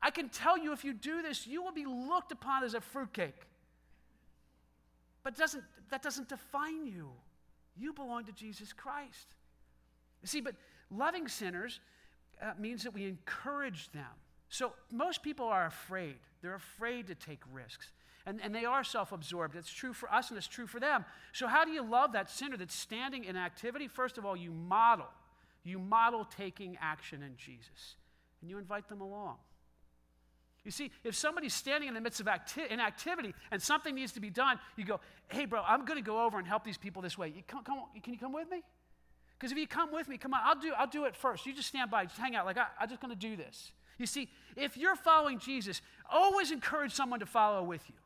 I 0.00 0.10
can 0.10 0.30
tell 0.30 0.56
you 0.56 0.72
if 0.72 0.82
you 0.82 0.94
do 0.94 1.20
this, 1.20 1.46
you 1.46 1.62
will 1.62 1.72
be 1.72 1.84
looked 1.84 2.32
upon 2.32 2.64
as 2.64 2.72
a 2.72 2.80
fruitcake. 2.80 3.46
But 5.22 5.36
doesn't, 5.36 5.64
that 5.90 6.02
doesn't 6.02 6.30
define 6.30 6.86
you. 6.86 7.10
You 7.76 7.92
belong 7.92 8.24
to 8.24 8.32
Jesus 8.32 8.72
Christ. 8.72 9.34
You 10.22 10.28
see, 10.28 10.40
but 10.40 10.54
loving 10.90 11.28
sinners 11.28 11.80
uh, 12.42 12.52
means 12.58 12.82
that 12.84 12.94
we 12.94 13.04
encourage 13.04 13.90
them. 13.90 14.04
So 14.48 14.72
most 14.90 15.22
people 15.22 15.46
are 15.46 15.66
afraid. 15.66 16.16
They're 16.42 16.54
afraid 16.54 17.08
to 17.08 17.14
take 17.14 17.40
risks. 17.52 17.90
And, 18.26 18.40
and 18.42 18.54
they 18.54 18.64
are 18.64 18.84
self 18.84 19.12
absorbed. 19.12 19.56
It's 19.56 19.72
true 19.72 19.92
for 19.92 20.12
us 20.12 20.30
and 20.30 20.36
it's 20.36 20.46
true 20.46 20.66
for 20.66 20.80
them. 20.80 21.04
So, 21.32 21.46
how 21.46 21.64
do 21.64 21.70
you 21.70 21.82
love 21.82 22.12
that 22.12 22.28
sinner 22.30 22.56
that's 22.56 22.74
standing 22.74 23.24
in 23.24 23.36
activity? 23.36 23.88
First 23.88 24.18
of 24.18 24.26
all, 24.26 24.36
you 24.36 24.50
model. 24.50 25.06
You 25.64 25.78
model 25.78 26.26
taking 26.36 26.76
action 26.80 27.22
in 27.22 27.36
Jesus, 27.36 27.96
and 28.40 28.50
you 28.50 28.58
invite 28.58 28.88
them 28.88 29.00
along. 29.00 29.36
You 30.64 30.70
see, 30.70 30.90
if 31.04 31.14
somebody's 31.14 31.54
standing 31.54 31.88
in 31.88 31.94
the 31.94 32.00
midst 32.00 32.20
of 32.20 32.28
acti- 32.28 32.66
inactivity 32.68 33.34
and 33.50 33.62
something 33.62 33.94
needs 33.94 34.12
to 34.12 34.20
be 34.20 34.28
done, 34.28 34.58
you 34.76 34.84
go, 34.84 35.00
hey, 35.28 35.46
bro, 35.46 35.62
I'm 35.66 35.84
going 35.84 35.98
to 35.98 36.04
go 36.04 36.24
over 36.24 36.38
and 36.38 36.46
help 36.46 36.64
these 36.64 36.76
people 36.76 37.00
this 37.00 37.16
way. 37.16 37.28
You 37.28 37.42
come, 37.46 37.64
come, 37.64 37.78
can 38.02 38.12
you 38.12 38.18
come 38.18 38.32
with 38.34 38.50
me? 38.50 38.62
Because 39.38 39.52
if 39.52 39.56
you 39.56 39.66
come 39.66 39.92
with 39.92 40.08
me, 40.08 40.18
come 40.18 40.34
on, 40.34 40.40
I'll 40.44 40.60
do, 40.60 40.72
I'll 40.76 40.86
do 40.86 41.04
it 41.04 41.16
first. 41.16 41.46
You 41.46 41.54
just 41.54 41.68
stand 41.68 41.90
by, 41.90 42.04
just 42.04 42.18
hang 42.18 42.34
out. 42.34 42.44
Like, 42.44 42.58
I, 42.58 42.66
I'm 42.80 42.88
just 42.88 43.00
going 43.00 43.12
to 43.12 43.18
do 43.18 43.36
this. 43.36 43.72
You 43.98 44.06
see, 44.06 44.28
if 44.56 44.76
you're 44.76 44.96
following 44.96 45.38
Jesus, 45.38 45.82
always 46.10 46.50
encourage 46.50 46.92
someone 46.92 47.20
to 47.20 47.26
follow 47.26 47.62
with 47.62 47.82
you. 47.88 47.96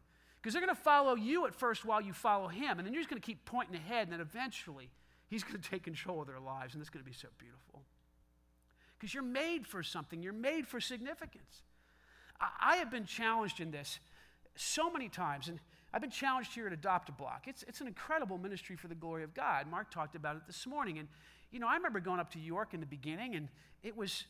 Because 0.40 0.54
they're 0.54 0.62
going 0.62 0.74
to 0.74 0.82
follow 0.82 1.14
you 1.14 1.46
at 1.46 1.54
first 1.54 1.84
while 1.84 2.00
you 2.00 2.12
follow 2.12 2.48
him. 2.48 2.78
And 2.78 2.86
then 2.86 2.92
you're 2.92 3.02
just 3.02 3.10
going 3.10 3.20
to 3.20 3.24
keep 3.24 3.44
pointing 3.44 3.76
ahead. 3.76 4.08
And 4.08 4.12
then 4.12 4.20
eventually, 4.20 4.90
he's 5.28 5.44
going 5.44 5.60
to 5.60 5.70
take 5.70 5.84
control 5.84 6.22
of 6.22 6.26
their 6.26 6.40
lives. 6.40 6.74
And 6.74 6.80
it's 6.80 6.90
going 6.90 7.04
to 7.04 7.08
be 7.08 7.16
so 7.16 7.28
beautiful. 7.38 7.82
Because 8.98 9.14
you're 9.14 9.22
made 9.22 9.66
for 9.66 9.82
something, 9.82 10.22
you're 10.22 10.32
made 10.32 10.66
for 10.66 10.80
significance. 10.80 11.62
I, 12.40 12.48
I 12.60 12.76
have 12.76 12.90
been 12.90 13.04
challenged 13.04 13.60
in 13.60 13.70
this 13.70 14.00
so 14.56 14.90
many 14.90 15.08
times. 15.08 15.48
And 15.48 15.60
I've 15.92 16.00
been 16.00 16.10
challenged 16.10 16.54
here 16.54 16.66
at 16.66 16.72
Adopt 16.72 17.10
a 17.10 17.12
Block. 17.12 17.44
It's, 17.46 17.62
it's 17.68 17.80
an 17.80 17.86
incredible 17.86 18.38
ministry 18.38 18.76
for 18.76 18.88
the 18.88 18.94
glory 18.94 19.22
of 19.22 19.34
God. 19.34 19.70
Mark 19.70 19.90
talked 19.90 20.16
about 20.16 20.36
it 20.36 20.42
this 20.46 20.66
morning. 20.66 20.98
And, 20.98 21.08
you 21.50 21.60
know, 21.60 21.68
I 21.68 21.76
remember 21.76 22.00
going 22.00 22.18
up 22.18 22.30
to 22.32 22.40
York 22.40 22.74
in 22.74 22.80
the 22.80 22.86
beginning, 22.86 23.36
and 23.36 23.48
it 23.82 23.96
was 23.96 24.24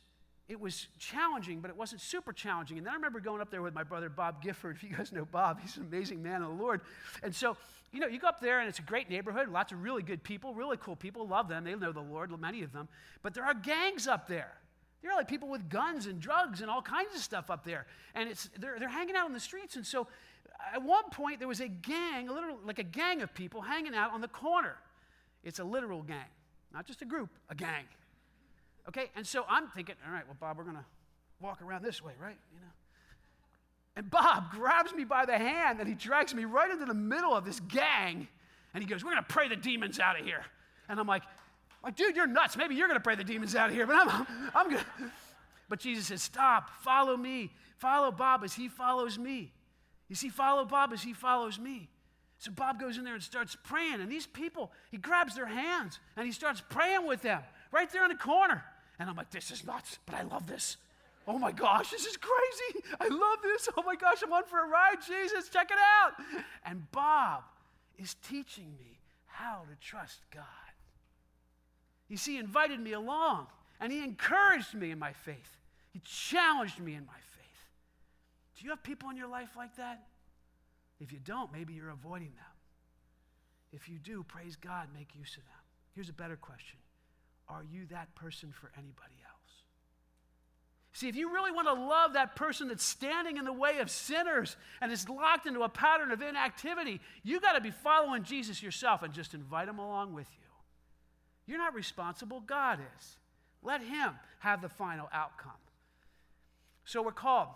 it 0.48 0.60
was 0.60 0.88
challenging, 0.98 1.60
but 1.60 1.70
it 1.70 1.76
wasn't 1.76 2.00
super 2.00 2.32
challenging. 2.32 2.78
And 2.78 2.86
then 2.86 2.92
I 2.92 2.96
remember 2.96 3.20
going 3.20 3.40
up 3.40 3.50
there 3.50 3.62
with 3.62 3.74
my 3.74 3.84
brother 3.84 4.08
Bob 4.08 4.42
Gifford. 4.42 4.76
If 4.76 4.82
you 4.90 4.96
guys 4.96 5.12
know 5.12 5.24
Bob, 5.24 5.60
he's 5.60 5.76
an 5.76 5.84
amazing 5.84 6.22
man 6.22 6.42
of 6.42 6.48
the 6.48 6.62
Lord. 6.62 6.80
And 7.22 7.34
so, 7.34 7.56
you 7.92 8.00
know, 8.00 8.06
you 8.06 8.18
go 8.18 8.28
up 8.28 8.40
there 8.40 8.60
and 8.60 8.68
it's 8.68 8.78
a 8.78 8.82
great 8.82 9.08
neighborhood, 9.08 9.48
lots 9.48 9.72
of 9.72 9.82
really 9.82 10.02
good 10.02 10.22
people, 10.22 10.54
really 10.54 10.76
cool 10.76 10.96
people, 10.96 11.26
love 11.26 11.48
them. 11.48 11.64
They 11.64 11.74
know 11.74 11.92
the 11.92 12.00
Lord, 12.00 12.38
many 12.40 12.62
of 12.62 12.72
them. 12.72 12.88
But 13.22 13.34
there 13.34 13.44
are 13.44 13.54
gangs 13.54 14.06
up 14.06 14.26
there. 14.26 14.52
There 15.02 15.10
are 15.10 15.16
like 15.16 15.28
people 15.28 15.48
with 15.48 15.68
guns 15.68 16.06
and 16.06 16.20
drugs 16.20 16.60
and 16.60 16.70
all 16.70 16.80
kinds 16.80 17.14
of 17.14 17.20
stuff 17.20 17.50
up 17.50 17.64
there. 17.64 17.86
And 18.14 18.28
it's, 18.28 18.48
they're, 18.58 18.78
they're 18.78 18.88
hanging 18.88 19.16
out 19.16 19.24
on 19.24 19.32
the 19.32 19.40
streets. 19.40 19.76
And 19.76 19.84
so 19.84 20.06
at 20.72 20.82
one 20.82 21.10
point, 21.10 21.38
there 21.38 21.48
was 21.48 21.60
a 21.60 21.68
gang, 21.68 22.28
a 22.28 22.32
little, 22.32 22.58
like 22.64 22.78
a 22.78 22.84
gang 22.84 23.20
of 23.20 23.34
people 23.34 23.60
hanging 23.60 23.94
out 23.94 24.12
on 24.12 24.20
the 24.20 24.28
corner. 24.28 24.76
It's 25.42 25.58
a 25.58 25.64
literal 25.64 26.02
gang, 26.02 26.30
not 26.72 26.86
just 26.86 27.02
a 27.02 27.04
group, 27.04 27.30
a 27.50 27.54
gang. 27.54 27.84
Okay, 28.88 29.10
and 29.14 29.26
so 29.26 29.44
I'm 29.48 29.68
thinking, 29.68 29.94
all 30.06 30.12
right, 30.12 30.26
well, 30.26 30.36
Bob, 30.38 30.58
we're 30.58 30.64
to 30.64 30.84
walk 31.40 31.62
around 31.62 31.82
this 31.84 32.02
way, 32.02 32.12
right? 32.20 32.36
You 32.52 32.60
know. 32.60 32.66
And 33.96 34.10
Bob 34.10 34.50
grabs 34.52 34.92
me 34.92 35.04
by 35.04 35.24
the 35.26 35.36
hand 35.36 35.80
and 35.80 35.88
he 35.88 35.94
drags 35.94 36.34
me 36.34 36.44
right 36.44 36.70
into 36.70 36.86
the 36.86 36.94
middle 36.94 37.34
of 37.34 37.44
this 37.44 37.60
gang. 37.60 38.26
And 38.74 38.82
he 38.82 38.88
goes, 38.88 39.04
We're 39.04 39.14
to 39.14 39.22
pray 39.22 39.48
the 39.48 39.56
demons 39.56 40.00
out 40.00 40.18
of 40.18 40.24
here. 40.24 40.44
And 40.88 40.98
I'm 40.98 41.06
like, 41.06 41.22
like, 41.82 41.96
dude, 41.96 42.16
you're 42.16 42.26
nuts. 42.26 42.56
Maybe 42.56 42.74
you're 42.74 42.88
to 42.88 43.00
pray 43.00 43.16
the 43.16 43.24
demons 43.24 43.54
out 43.54 43.68
of 43.68 43.74
here, 43.74 43.86
but 43.86 43.96
I'm, 43.96 44.08
I'm, 44.54 44.66
I'm 44.66 44.70
to. 44.70 44.84
But 45.68 45.80
Jesus 45.80 46.08
says, 46.08 46.22
Stop, 46.22 46.68
follow 46.82 47.16
me. 47.16 47.50
Follow 47.78 48.12
Bob 48.12 48.44
as 48.44 48.52
he 48.52 48.68
follows 48.68 49.18
me. 49.18 49.54
You 50.10 50.14
see, 50.14 50.28
follow 50.28 50.66
Bob 50.66 50.92
as 50.92 51.02
he 51.02 51.14
follows 51.14 51.58
me. 51.58 51.88
So 52.36 52.50
Bob 52.50 52.78
goes 52.78 52.98
in 52.98 53.04
there 53.04 53.14
and 53.14 53.22
starts 53.22 53.56
praying. 53.64 54.02
And 54.02 54.12
these 54.12 54.26
people, 54.26 54.70
he 54.90 54.98
grabs 54.98 55.34
their 55.34 55.46
hands 55.46 55.98
and 56.14 56.26
he 56.26 56.32
starts 56.32 56.60
praying 56.60 57.06
with 57.06 57.22
them 57.22 57.40
right 57.70 57.90
there 57.90 58.02
in 58.02 58.10
the 58.10 58.16
corner. 58.16 58.62
And 59.02 59.10
I'm 59.10 59.16
like, 59.16 59.32
this 59.32 59.50
is 59.50 59.66
nuts, 59.66 59.98
but 60.06 60.14
I 60.14 60.22
love 60.22 60.46
this. 60.46 60.76
Oh 61.26 61.36
my 61.36 61.50
gosh, 61.50 61.90
this 61.90 62.06
is 62.06 62.16
crazy. 62.16 62.86
I 63.00 63.08
love 63.08 63.38
this. 63.42 63.68
Oh 63.76 63.82
my 63.82 63.96
gosh, 63.96 64.22
I'm 64.22 64.32
on 64.32 64.44
for 64.44 64.64
a 64.64 64.68
ride. 64.68 64.98
Jesus, 65.04 65.48
check 65.48 65.72
it 65.72 65.76
out. 65.76 66.12
And 66.64 66.88
Bob 66.92 67.42
is 67.98 68.14
teaching 68.28 68.76
me 68.78 69.00
how 69.26 69.62
to 69.68 69.84
trust 69.84 70.20
God. 70.32 70.44
You 72.08 72.16
see, 72.16 72.34
he 72.34 72.38
invited 72.38 72.78
me 72.78 72.92
along 72.92 73.48
and 73.80 73.90
he 73.90 74.04
encouraged 74.04 74.72
me 74.72 74.92
in 74.92 75.00
my 75.00 75.12
faith. 75.12 75.56
He 75.92 76.00
challenged 76.04 76.78
me 76.78 76.94
in 76.94 77.04
my 77.04 77.20
faith. 77.36 77.66
Do 78.56 78.62
you 78.62 78.70
have 78.70 78.84
people 78.84 79.10
in 79.10 79.16
your 79.16 79.28
life 79.28 79.56
like 79.56 79.74
that? 79.78 80.06
If 81.00 81.12
you 81.12 81.18
don't, 81.18 81.52
maybe 81.52 81.74
you're 81.74 81.90
avoiding 81.90 82.34
them. 82.36 82.54
If 83.72 83.88
you 83.88 83.98
do, 83.98 84.22
praise 84.22 84.54
God, 84.54 84.86
make 84.94 85.08
use 85.18 85.36
of 85.36 85.42
them. 85.42 85.62
Here's 85.92 86.08
a 86.08 86.12
better 86.12 86.36
question 86.36 86.78
are 87.48 87.64
you 87.64 87.86
that 87.90 88.14
person 88.14 88.52
for 88.52 88.70
anybody 88.76 89.16
else? 89.24 89.32
See, 90.94 91.08
if 91.08 91.16
you 91.16 91.32
really 91.32 91.50
want 91.50 91.68
to 91.68 91.74
love 91.74 92.12
that 92.12 92.36
person 92.36 92.68
that's 92.68 92.84
standing 92.84 93.38
in 93.38 93.44
the 93.44 93.52
way 93.52 93.78
of 93.78 93.90
sinners 93.90 94.56
and 94.80 94.92
is 94.92 95.08
locked 95.08 95.46
into 95.46 95.62
a 95.62 95.68
pattern 95.68 96.10
of 96.10 96.20
inactivity, 96.20 97.00
you 97.22 97.40
got 97.40 97.52
to 97.52 97.60
be 97.60 97.70
following 97.70 98.24
Jesus 98.24 98.62
yourself 98.62 99.02
and 99.02 99.12
just 99.12 99.32
invite 99.32 99.68
him 99.68 99.78
along 99.78 100.12
with 100.12 100.26
you. 100.32 100.48
You're 101.46 101.58
not 101.58 101.74
responsible, 101.74 102.40
God 102.40 102.78
is. 102.96 103.16
Let 103.62 103.80
him 103.82 104.12
have 104.40 104.60
the 104.60 104.68
final 104.68 105.08
outcome. 105.12 105.52
So 106.84 107.02
we're 107.02 107.12
called 107.12 107.48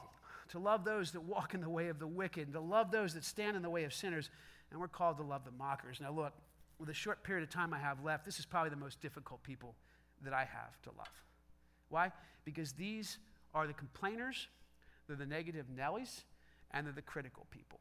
to 0.50 0.58
love 0.58 0.84
those 0.84 1.10
that 1.12 1.22
walk 1.22 1.52
in 1.52 1.60
the 1.60 1.68
way 1.68 1.88
of 1.88 1.98
the 1.98 2.06
wicked, 2.06 2.52
to 2.52 2.60
love 2.60 2.90
those 2.90 3.14
that 3.14 3.24
stand 3.24 3.56
in 3.56 3.62
the 3.62 3.70
way 3.70 3.84
of 3.84 3.92
sinners, 3.92 4.30
and 4.70 4.80
we're 4.80 4.88
called 4.88 5.18
to 5.18 5.22
love 5.22 5.44
the 5.44 5.50
mockers. 5.50 6.00
Now, 6.00 6.12
look, 6.12 6.32
with 6.78 6.88
the 6.88 6.94
short 6.94 7.22
period 7.22 7.42
of 7.42 7.50
time 7.50 7.72
I 7.72 7.78
have 7.78 8.04
left, 8.04 8.24
this 8.24 8.38
is 8.38 8.46
probably 8.46 8.70
the 8.70 8.76
most 8.76 9.00
difficult 9.00 9.42
people 9.42 9.74
that 10.22 10.32
I 10.32 10.44
have 10.44 10.80
to 10.82 10.90
love. 10.96 11.24
Why? 11.88 12.12
Because 12.44 12.72
these 12.72 13.18
are 13.54 13.66
the 13.66 13.72
complainers, 13.72 14.48
they're 15.06 15.16
the 15.16 15.26
negative 15.26 15.66
Nellies, 15.74 16.22
and 16.72 16.86
they're 16.86 16.92
the 16.92 17.02
critical 17.02 17.46
people. 17.50 17.80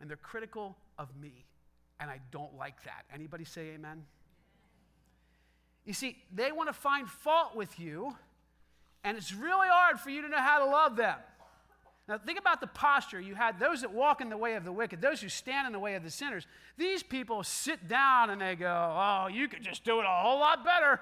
And 0.00 0.10
they're 0.10 0.16
critical 0.16 0.76
of 0.98 1.08
me. 1.20 1.44
and 2.02 2.10
I 2.10 2.18
don't 2.32 2.56
like 2.58 2.82
that. 2.82 3.04
Anybody 3.14 3.44
say 3.44 3.70
amen? 3.74 4.04
You 5.84 5.92
see, 5.92 6.16
they 6.34 6.50
want 6.50 6.68
to 6.68 6.72
find 6.72 7.08
fault 7.08 7.54
with 7.54 7.78
you, 7.78 8.16
and 9.04 9.16
it's 9.16 9.32
really 9.32 9.68
hard 9.70 10.00
for 10.00 10.10
you 10.10 10.20
to 10.22 10.28
know 10.28 10.38
how 10.38 10.64
to 10.64 10.70
love 10.70 10.96
them. 10.96 11.16
Now, 12.08 12.18
think 12.18 12.38
about 12.38 12.60
the 12.60 12.66
posture. 12.66 13.20
You 13.20 13.34
had 13.34 13.60
those 13.60 13.82
that 13.82 13.92
walk 13.92 14.20
in 14.20 14.28
the 14.28 14.36
way 14.36 14.54
of 14.54 14.64
the 14.64 14.72
wicked, 14.72 15.00
those 15.00 15.20
who 15.20 15.28
stand 15.28 15.66
in 15.66 15.72
the 15.72 15.78
way 15.78 15.94
of 15.94 16.02
the 16.02 16.10
sinners. 16.10 16.46
These 16.76 17.02
people 17.02 17.44
sit 17.44 17.88
down 17.88 18.30
and 18.30 18.40
they 18.40 18.56
go, 18.56 18.94
Oh, 18.96 19.28
you 19.28 19.46
could 19.46 19.62
just 19.62 19.84
do 19.84 20.00
it 20.00 20.04
a 20.04 20.22
whole 20.22 20.40
lot 20.40 20.64
better. 20.64 21.00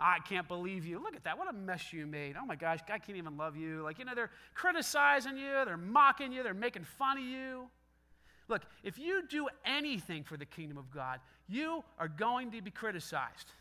I 0.00 0.18
can't 0.18 0.48
believe 0.48 0.84
you. 0.84 1.00
Look 1.00 1.14
at 1.14 1.24
that. 1.24 1.38
What 1.38 1.48
a 1.48 1.52
mess 1.52 1.92
you 1.92 2.06
made. 2.06 2.36
Oh 2.40 2.44
my 2.44 2.56
gosh, 2.56 2.80
God 2.88 3.02
can't 3.06 3.18
even 3.18 3.36
love 3.36 3.56
you. 3.56 3.82
Like, 3.82 3.98
you 3.98 4.04
know, 4.04 4.14
they're 4.14 4.30
criticizing 4.54 5.36
you, 5.36 5.64
they're 5.64 5.76
mocking 5.76 6.32
you, 6.32 6.42
they're 6.42 6.54
making 6.54 6.84
fun 6.84 7.18
of 7.18 7.24
you. 7.24 7.68
Look, 8.48 8.62
if 8.82 8.98
you 8.98 9.22
do 9.28 9.48
anything 9.64 10.24
for 10.24 10.36
the 10.36 10.44
kingdom 10.44 10.76
of 10.76 10.90
God, 10.90 11.20
you 11.48 11.84
are 11.98 12.08
going 12.08 12.50
to 12.50 12.62
be 12.62 12.70
criticized. 12.70 13.52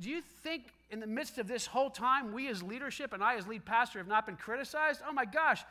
Do 0.00 0.10
you 0.10 0.22
think 0.42 0.64
in 0.90 1.00
the 1.00 1.06
midst 1.06 1.38
of 1.38 1.46
this 1.46 1.66
whole 1.66 1.90
time, 1.90 2.32
we 2.32 2.48
as 2.48 2.62
leadership 2.62 3.12
and 3.12 3.22
I 3.22 3.36
as 3.36 3.46
lead 3.46 3.64
pastor 3.64 3.98
have 3.98 4.08
not 4.08 4.26
been 4.26 4.36
criticized? 4.36 5.00
Oh 5.08 5.12
my 5.12 5.24
gosh, 5.24 5.62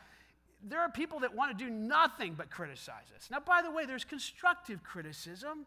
there 0.66 0.80
are 0.80 0.88
people 0.88 1.20
that 1.20 1.34
want 1.34 1.56
to 1.56 1.64
do 1.64 1.70
nothing 1.70 2.34
but 2.34 2.50
criticize 2.50 3.12
us. 3.14 3.28
Now, 3.30 3.40
by 3.40 3.60
the 3.62 3.70
way, 3.70 3.84
there's 3.84 4.04
constructive 4.04 4.82
criticism. 4.82 5.66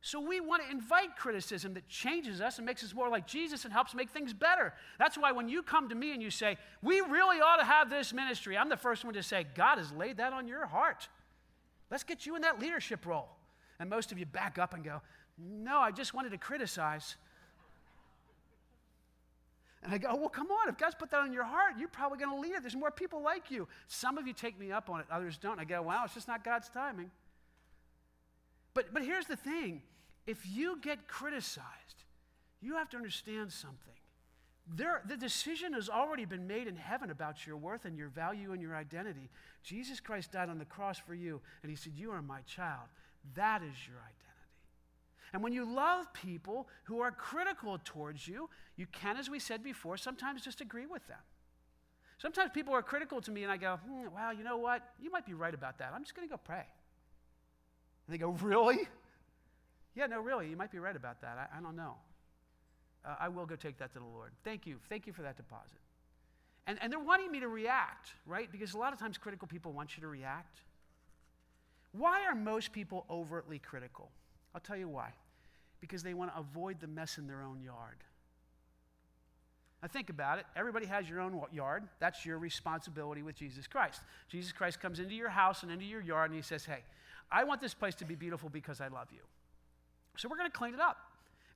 So 0.00 0.20
we 0.20 0.40
want 0.40 0.62
to 0.62 0.70
invite 0.70 1.16
criticism 1.16 1.74
that 1.74 1.88
changes 1.88 2.40
us 2.40 2.58
and 2.58 2.66
makes 2.66 2.84
us 2.84 2.94
more 2.94 3.08
like 3.08 3.26
Jesus 3.26 3.64
and 3.64 3.72
helps 3.72 3.94
make 3.94 4.10
things 4.10 4.32
better. 4.32 4.72
That's 4.98 5.18
why 5.18 5.32
when 5.32 5.48
you 5.48 5.62
come 5.62 5.88
to 5.88 5.94
me 5.94 6.12
and 6.12 6.22
you 6.22 6.30
say, 6.30 6.56
We 6.82 7.00
really 7.00 7.40
ought 7.40 7.56
to 7.56 7.64
have 7.64 7.90
this 7.90 8.12
ministry, 8.12 8.56
I'm 8.56 8.68
the 8.68 8.76
first 8.76 9.04
one 9.04 9.14
to 9.14 9.22
say, 9.22 9.46
God 9.54 9.78
has 9.78 9.90
laid 9.92 10.18
that 10.18 10.32
on 10.32 10.46
your 10.46 10.66
heart. 10.66 11.08
Let's 11.90 12.04
get 12.04 12.26
you 12.26 12.36
in 12.36 12.42
that 12.42 12.60
leadership 12.60 13.06
role. 13.06 13.28
And 13.80 13.88
most 13.88 14.12
of 14.12 14.18
you 14.18 14.26
back 14.26 14.58
up 14.58 14.74
and 14.74 14.84
go, 14.84 15.00
No, 15.38 15.78
I 15.78 15.90
just 15.90 16.14
wanted 16.14 16.30
to 16.30 16.38
criticize. 16.38 17.16
And 19.82 19.94
I 19.94 19.98
go, 19.98 20.08
oh, 20.10 20.16
well, 20.16 20.28
come 20.28 20.48
on. 20.50 20.68
If 20.68 20.76
God's 20.76 20.96
put 20.96 21.10
that 21.10 21.20
on 21.20 21.32
your 21.32 21.44
heart, 21.44 21.74
you're 21.78 21.88
probably 21.88 22.18
going 22.18 22.34
to 22.34 22.40
lead 22.40 22.54
it. 22.54 22.62
There's 22.62 22.76
more 22.76 22.90
people 22.90 23.22
like 23.22 23.50
you. 23.50 23.68
Some 23.86 24.18
of 24.18 24.26
you 24.26 24.32
take 24.32 24.58
me 24.58 24.72
up 24.72 24.90
on 24.90 25.00
it, 25.00 25.06
others 25.10 25.38
don't. 25.38 25.60
I 25.60 25.64
go, 25.64 25.82
wow, 25.82 26.02
it's 26.04 26.14
just 26.14 26.28
not 26.28 26.44
God's 26.44 26.68
timing. 26.68 27.10
But, 28.74 28.92
but 28.92 29.02
here's 29.02 29.26
the 29.26 29.36
thing 29.36 29.82
if 30.26 30.46
you 30.46 30.78
get 30.80 31.08
criticized, 31.08 32.04
you 32.60 32.74
have 32.74 32.88
to 32.90 32.96
understand 32.96 33.52
something. 33.52 33.94
There, 34.70 35.00
the 35.08 35.16
decision 35.16 35.72
has 35.72 35.88
already 35.88 36.26
been 36.26 36.46
made 36.46 36.66
in 36.66 36.76
heaven 36.76 37.10
about 37.10 37.46
your 37.46 37.56
worth 37.56 37.86
and 37.86 37.96
your 37.96 38.08
value 38.08 38.52
and 38.52 38.60
your 38.60 38.76
identity. 38.76 39.30
Jesus 39.62 39.98
Christ 39.98 40.32
died 40.32 40.50
on 40.50 40.58
the 40.58 40.66
cross 40.66 40.98
for 40.98 41.14
you, 41.14 41.40
and 41.62 41.70
He 41.70 41.76
said, 41.76 41.94
You 41.96 42.10
are 42.10 42.20
my 42.20 42.40
child. 42.42 42.88
That 43.34 43.62
is 43.62 43.74
your 43.88 43.96
identity. 43.96 44.27
And 45.32 45.42
when 45.42 45.52
you 45.52 45.64
love 45.64 46.12
people 46.12 46.68
who 46.84 47.00
are 47.00 47.10
critical 47.10 47.78
towards 47.84 48.26
you, 48.26 48.48
you 48.76 48.86
can, 48.86 49.16
as 49.16 49.28
we 49.28 49.38
said 49.38 49.62
before, 49.62 49.96
sometimes 49.96 50.42
just 50.42 50.60
agree 50.60 50.86
with 50.86 51.06
them. 51.06 51.18
Sometimes 52.18 52.50
people 52.52 52.74
are 52.74 52.82
critical 52.82 53.20
to 53.20 53.30
me, 53.30 53.42
and 53.44 53.52
I 53.52 53.56
go, 53.56 53.78
hmm, 53.86 54.12
wow, 54.12 54.32
you 54.32 54.42
know 54.42 54.56
what? 54.56 54.82
You 55.00 55.10
might 55.10 55.26
be 55.26 55.34
right 55.34 55.54
about 55.54 55.78
that. 55.78 55.92
I'm 55.94 56.02
just 56.02 56.14
going 56.14 56.26
to 56.26 56.32
go 56.32 56.40
pray. 56.42 56.64
And 58.06 58.14
they 58.14 58.18
go, 58.18 58.30
really? 58.30 58.88
Yeah, 59.94 60.06
no, 60.06 60.20
really, 60.20 60.48
you 60.48 60.56
might 60.56 60.70
be 60.70 60.78
right 60.78 60.96
about 60.96 61.20
that. 61.20 61.38
I, 61.38 61.58
I 61.58 61.60
don't 61.60 61.76
know. 61.76 61.94
Uh, 63.04 63.14
I 63.20 63.28
will 63.28 63.46
go 63.46 63.56
take 63.56 63.78
that 63.78 63.92
to 63.92 63.98
the 63.98 64.04
Lord. 64.04 64.32
Thank 64.44 64.66
you. 64.66 64.78
Thank 64.88 65.06
you 65.06 65.12
for 65.12 65.22
that 65.22 65.36
deposit. 65.36 65.78
And, 66.66 66.78
and 66.82 66.92
they're 66.92 66.98
wanting 66.98 67.30
me 67.30 67.40
to 67.40 67.48
react, 67.48 68.10
right? 68.26 68.50
Because 68.50 68.74
a 68.74 68.78
lot 68.78 68.92
of 68.92 68.98
times 68.98 69.16
critical 69.16 69.48
people 69.48 69.72
want 69.72 69.96
you 69.96 70.02
to 70.02 70.08
react. 70.08 70.60
Why 71.92 72.24
are 72.26 72.34
most 72.34 72.72
people 72.72 73.06
overtly 73.08 73.58
critical? 73.58 74.10
I'll 74.54 74.60
tell 74.60 74.76
you 74.76 74.88
why. 74.88 75.12
Because 75.80 76.02
they 76.02 76.14
want 76.14 76.32
to 76.32 76.38
avoid 76.38 76.80
the 76.80 76.86
mess 76.86 77.18
in 77.18 77.26
their 77.26 77.42
own 77.42 77.60
yard. 77.60 77.96
Now, 79.82 79.88
think 79.88 80.10
about 80.10 80.38
it. 80.38 80.46
Everybody 80.56 80.86
has 80.86 81.08
your 81.08 81.20
own 81.20 81.40
yard. 81.52 81.84
That's 82.00 82.26
your 82.26 82.38
responsibility 82.38 83.22
with 83.22 83.36
Jesus 83.36 83.68
Christ. 83.68 84.00
Jesus 84.28 84.50
Christ 84.50 84.80
comes 84.80 84.98
into 84.98 85.14
your 85.14 85.28
house 85.28 85.62
and 85.62 85.70
into 85.70 85.84
your 85.84 86.00
yard, 86.00 86.30
and 86.30 86.36
he 86.36 86.42
says, 86.42 86.64
Hey, 86.64 86.82
I 87.30 87.44
want 87.44 87.60
this 87.60 87.74
place 87.74 87.94
to 87.96 88.04
be 88.04 88.16
beautiful 88.16 88.48
because 88.48 88.80
I 88.80 88.88
love 88.88 89.08
you. 89.12 89.20
So 90.16 90.28
we're 90.28 90.36
going 90.36 90.50
to 90.50 90.56
clean 90.56 90.74
it 90.74 90.80
up. 90.80 90.96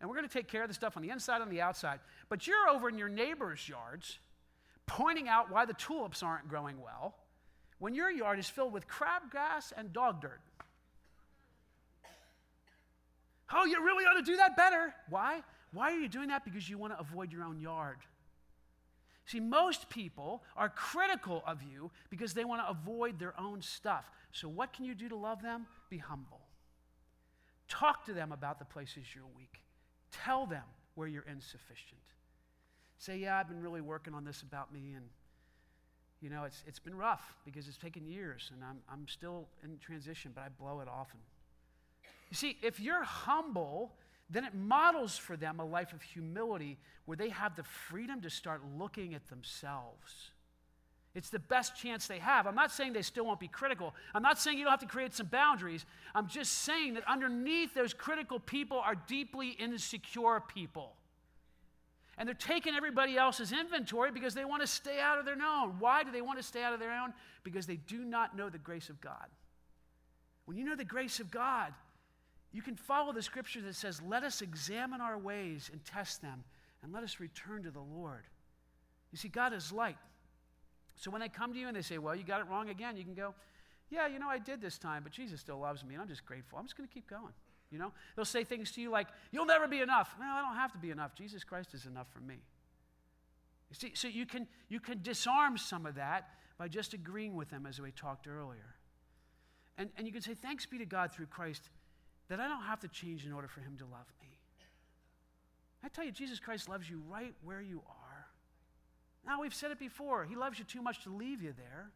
And 0.00 0.08
we're 0.08 0.16
going 0.16 0.28
to 0.28 0.32
take 0.32 0.48
care 0.48 0.62
of 0.62 0.68
the 0.68 0.74
stuff 0.74 0.96
on 0.96 1.02
the 1.02 1.10
inside 1.10 1.42
and 1.42 1.50
the 1.50 1.60
outside. 1.60 2.00
But 2.28 2.46
you're 2.46 2.68
over 2.68 2.88
in 2.88 2.98
your 2.98 3.08
neighbor's 3.08 3.68
yards 3.68 4.18
pointing 4.86 5.28
out 5.28 5.50
why 5.50 5.64
the 5.64 5.74
tulips 5.74 6.22
aren't 6.22 6.48
growing 6.48 6.80
well 6.80 7.14
when 7.78 7.94
your 7.94 8.10
yard 8.10 8.38
is 8.38 8.48
filled 8.48 8.72
with 8.72 8.86
crabgrass 8.88 9.72
and 9.76 9.92
dog 9.92 10.20
dirt. 10.20 10.40
Oh, 13.52 13.64
you 13.64 13.82
really 13.84 14.04
ought 14.04 14.14
to 14.14 14.22
do 14.22 14.36
that 14.36 14.56
better. 14.56 14.94
Why? 15.08 15.42
Why 15.72 15.92
are 15.92 15.98
you 15.98 16.08
doing 16.08 16.28
that? 16.28 16.44
Because 16.44 16.68
you 16.68 16.78
want 16.78 16.92
to 16.92 17.00
avoid 17.00 17.32
your 17.32 17.44
own 17.44 17.60
yard. 17.60 17.98
See, 19.26 19.40
most 19.40 19.88
people 19.88 20.42
are 20.56 20.68
critical 20.68 21.42
of 21.46 21.62
you 21.62 21.90
because 22.10 22.34
they 22.34 22.44
want 22.44 22.62
to 22.62 22.70
avoid 22.70 23.18
their 23.18 23.38
own 23.38 23.62
stuff. 23.62 24.10
So, 24.32 24.48
what 24.48 24.72
can 24.72 24.84
you 24.84 24.94
do 24.94 25.08
to 25.08 25.16
love 25.16 25.42
them? 25.42 25.66
Be 25.90 25.98
humble. 25.98 26.40
Talk 27.68 28.04
to 28.06 28.12
them 28.12 28.32
about 28.32 28.58
the 28.58 28.64
places 28.64 29.04
you're 29.14 29.24
weak. 29.36 29.62
Tell 30.10 30.46
them 30.46 30.64
where 30.94 31.08
you're 31.08 31.24
insufficient. 31.30 32.00
Say, 32.98 33.18
Yeah, 33.18 33.38
I've 33.38 33.48
been 33.48 33.62
really 33.62 33.80
working 33.80 34.14
on 34.14 34.24
this 34.24 34.42
about 34.42 34.72
me, 34.72 34.94
and 34.96 35.06
you 36.20 36.30
know, 36.30 36.44
it's, 36.44 36.62
it's 36.66 36.78
been 36.78 36.94
rough 36.94 37.34
because 37.44 37.68
it's 37.68 37.76
taken 37.76 38.06
years, 38.06 38.50
and 38.54 38.62
I'm, 38.62 38.78
I'm 38.88 39.08
still 39.08 39.48
in 39.64 39.78
transition, 39.78 40.32
but 40.34 40.42
I 40.42 40.48
blow 40.48 40.80
it 40.80 40.88
often. 40.88 41.18
You 42.32 42.36
see, 42.36 42.56
if 42.62 42.80
you're 42.80 43.04
humble, 43.04 43.92
then 44.30 44.46
it 44.46 44.54
models 44.54 45.18
for 45.18 45.36
them 45.36 45.60
a 45.60 45.64
life 45.66 45.92
of 45.92 46.00
humility 46.00 46.78
where 47.04 47.14
they 47.14 47.28
have 47.28 47.56
the 47.56 47.62
freedom 47.62 48.22
to 48.22 48.30
start 48.30 48.62
looking 48.78 49.12
at 49.12 49.28
themselves. 49.28 50.30
It's 51.14 51.28
the 51.28 51.38
best 51.38 51.76
chance 51.76 52.06
they 52.06 52.20
have. 52.20 52.46
I'm 52.46 52.54
not 52.54 52.72
saying 52.72 52.94
they 52.94 53.02
still 53.02 53.26
won't 53.26 53.38
be 53.38 53.48
critical. 53.48 53.94
I'm 54.14 54.22
not 54.22 54.38
saying 54.38 54.56
you 54.56 54.64
don't 54.64 54.70
have 54.70 54.80
to 54.80 54.86
create 54.86 55.12
some 55.12 55.26
boundaries. 55.26 55.84
I'm 56.14 56.26
just 56.26 56.54
saying 56.60 56.94
that 56.94 57.06
underneath 57.06 57.74
those 57.74 57.92
critical 57.92 58.40
people 58.40 58.78
are 58.78 58.94
deeply 58.94 59.50
insecure 59.50 60.40
people. 60.40 60.94
And 62.16 62.26
they're 62.26 62.34
taking 62.34 62.74
everybody 62.74 63.18
else's 63.18 63.52
inventory 63.52 64.10
because 64.10 64.32
they 64.32 64.46
want 64.46 64.62
to 64.62 64.66
stay 64.66 65.00
out 65.00 65.18
of 65.18 65.26
their 65.26 65.34
own. 65.34 65.76
Why 65.78 66.02
do 66.02 66.10
they 66.10 66.22
want 66.22 66.38
to 66.38 66.42
stay 66.42 66.62
out 66.62 66.72
of 66.72 66.80
their 66.80 66.92
own? 66.92 67.12
Because 67.44 67.66
they 67.66 67.76
do 67.76 68.06
not 68.06 68.34
know 68.34 68.48
the 68.48 68.56
grace 68.56 68.88
of 68.88 69.02
God. 69.02 69.26
When 70.46 70.56
you 70.56 70.64
know 70.64 70.76
the 70.76 70.82
grace 70.82 71.20
of 71.20 71.30
God, 71.30 71.74
you 72.52 72.62
can 72.62 72.76
follow 72.76 73.12
the 73.12 73.22
scripture 73.22 73.62
that 73.62 73.74
says, 73.74 74.00
Let 74.06 74.22
us 74.22 74.42
examine 74.42 75.00
our 75.00 75.18
ways 75.18 75.70
and 75.72 75.84
test 75.84 76.20
them, 76.20 76.44
and 76.82 76.92
let 76.92 77.02
us 77.02 77.18
return 77.18 77.62
to 77.62 77.70
the 77.70 77.80
Lord. 77.80 78.24
You 79.10 79.18
see, 79.18 79.28
God 79.28 79.52
is 79.52 79.72
light. 79.72 79.96
So 80.96 81.10
when 81.10 81.20
they 81.20 81.28
come 81.28 81.52
to 81.52 81.58
you 81.58 81.68
and 81.68 81.76
they 81.76 81.82
say, 81.82 81.98
Well, 81.98 82.14
you 82.14 82.24
got 82.24 82.40
it 82.40 82.46
wrong 82.48 82.68
again, 82.68 82.96
you 82.96 83.04
can 83.04 83.14
go, 83.14 83.34
Yeah, 83.90 84.06
you 84.06 84.18
know, 84.18 84.28
I 84.28 84.38
did 84.38 84.60
this 84.60 84.78
time, 84.78 85.02
but 85.02 85.12
Jesus 85.12 85.40
still 85.40 85.58
loves 85.58 85.82
me, 85.84 85.94
and 85.94 86.02
I'm 86.02 86.08
just 86.08 86.26
grateful. 86.26 86.58
I'm 86.58 86.66
just 86.66 86.76
going 86.76 86.88
to 86.88 86.94
keep 86.94 87.08
going. 87.08 87.32
You 87.70 87.78
know, 87.78 87.92
they'll 88.14 88.26
say 88.26 88.44
things 88.44 88.70
to 88.72 88.82
you 88.82 88.90
like, 88.90 89.08
You'll 89.30 89.46
never 89.46 89.66
be 89.66 89.80
enough. 89.80 90.14
No, 90.20 90.26
I 90.26 90.42
don't 90.42 90.56
have 90.56 90.72
to 90.72 90.78
be 90.78 90.90
enough. 90.90 91.14
Jesus 91.14 91.44
Christ 91.44 91.72
is 91.72 91.86
enough 91.86 92.08
for 92.12 92.20
me. 92.20 92.36
You 93.70 93.76
see, 93.76 93.92
so 93.94 94.08
you 94.08 94.26
can, 94.26 94.46
you 94.68 94.78
can 94.78 95.00
disarm 95.02 95.56
some 95.56 95.86
of 95.86 95.94
that 95.94 96.28
by 96.58 96.68
just 96.68 96.92
agreeing 96.92 97.34
with 97.34 97.48
them 97.48 97.64
as 97.64 97.80
we 97.80 97.90
talked 97.92 98.28
earlier. 98.28 98.74
And, 99.78 99.88
and 99.96 100.06
you 100.06 100.12
can 100.12 100.20
say, 100.20 100.34
Thanks 100.34 100.66
be 100.66 100.76
to 100.76 100.84
God 100.84 101.12
through 101.12 101.26
Christ 101.26 101.70
that 102.28 102.40
I 102.40 102.48
don't 102.48 102.62
have 102.62 102.80
to 102.80 102.88
change 102.88 103.26
in 103.26 103.32
order 103.32 103.48
for 103.48 103.60
him 103.60 103.76
to 103.78 103.84
love 103.84 104.06
me. 104.20 104.28
I 105.84 105.88
tell 105.88 106.04
you, 106.04 106.12
Jesus 106.12 106.38
Christ 106.38 106.68
loves 106.68 106.88
you 106.88 107.02
right 107.08 107.34
where 107.42 107.60
you 107.60 107.82
are. 107.88 108.26
Now, 109.26 109.40
we've 109.40 109.54
said 109.54 109.70
it 109.70 109.78
before. 109.78 110.24
He 110.24 110.34
loves 110.34 110.58
you 110.58 110.64
too 110.64 110.82
much 110.82 111.02
to 111.04 111.10
leave 111.10 111.42
you 111.42 111.52
there. 111.56 111.90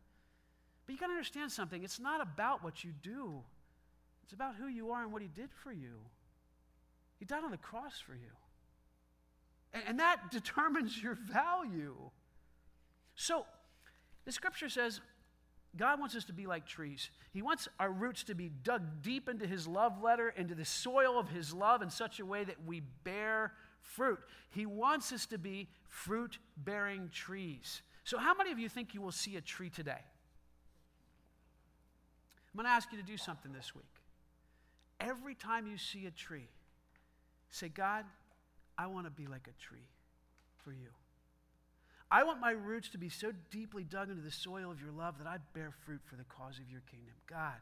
But 0.87 0.93
you 0.93 0.99
got 0.99 1.07
to 1.07 1.13
understand 1.13 1.51
something. 1.51 1.83
It's 1.83 1.99
not 1.99 2.21
about 2.21 2.63
what 2.63 2.85
you 2.85 2.93
do, 3.03 3.43
it's 4.25 4.33
about 4.33 4.57
who 4.57 4.67
you 4.67 4.91
are 4.91 5.03
and 5.03 5.13
what 5.13 5.23
He 5.23 5.29
did 5.29 5.51
for 5.63 5.73
you. 5.73 5.95
He 7.19 7.25
died 7.25 7.45
on 7.45 7.51
the 7.51 7.57
cross 7.57 7.99
for 7.99 8.13
you. 8.13 8.33
And, 9.73 9.83
and 9.89 10.01
that 10.01 10.31
determines 10.31 11.01
your 11.03 11.15
value. 11.15 11.97
So, 13.15 13.47
the 14.25 14.33
scripture 14.33 14.69
says 14.69 15.01
God 15.77 16.01
wants 16.01 16.15
us 16.17 16.25
to 16.27 16.33
be 16.33 16.47
like 16.47 16.67
trees. 16.67 17.11
He 17.33 17.43
wants 17.43 17.69
our 17.79 17.91
roots 17.91 18.25
to 18.25 18.35
be 18.35 18.51
dug 18.63 19.03
deep 19.03 19.29
into 19.29 19.47
His 19.47 19.67
love 19.67 20.03
letter, 20.03 20.33
into 20.37 20.55
the 20.55 20.65
soil 20.65 21.19
of 21.19 21.29
His 21.29 21.53
love 21.53 21.83
in 21.83 21.91
such 21.91 22.21
a 22.21 22.27
way 22.27 22.45
that 22.45 22.65
we 22.67 22.81
bear 23.05 23.53
fruit. 23.83 24.19
He 24.51 24.67
wants 24.67 25.13
us 25.13 25.27
to 25.27 25.39
be 25.39 25.69
fruit 25.89 26.39
bearing 26.57 27.11
trees. 27.13 27.83
So, 28.05 28.19
how 28.19 28.35
many 28.35 28.53
of 28.53 28.59
you 28.59 28.69
think 28.69 28.95
you 28.95 29.03
will 29.03 29.13
see 29.13 29.37
a 29.37 29.41
tree 29.41 29.71
today? 29.71 30.01
I'm 32.57 32.57
going 32.57 32.67
to 32.67 32.71
ask 32.71 32.91
you 32.91 32.99
to 32.99 33.05
do 33.05 33.19
something 33.19 33.53
this 33.53 33.75
week. 33.75 33.85
Every 34.99 35.35
time 35.35 35.67
you 35.67 35.77
see 35.77 36.07
a 36.07 36.11
tree, 36.11 36.49
say, 37.51 37.69
God, 37.69 38.07
I 38.79 38.87
want 38.87 39.07
to 39.07 39.11
be 39.11 39.27
like 39.27 39.47
a 39.47 39.63
tree 39.63 39.89
for 40.65 40.73
you. 40.73 40.89
I 42.17 42.23
want 42.23 42.41
my 42.41 42.53
roots 42.53 42.89
to 42.91 42.99
be 42.99 43.11
so 43.11 43.31
deeply 43.51 43.85
dug 43.85 44.09
into 44.09 44.23
the 44.23 44.31
soil 44.31 44.71
of 44.71 44.81
your 44.81 44.91
love 44.91 45.19
that 45.19 45.27
I 45.27 45.37
bear 45.53 45.71
fruit 45.85 46.01
for 46.07 46.17
the 46.17 46.25
cause 46.25 46.59
of 46.59 46.71
your 46.71 46.81
kingdom. 46.91 47.13
God, 47.29 47.61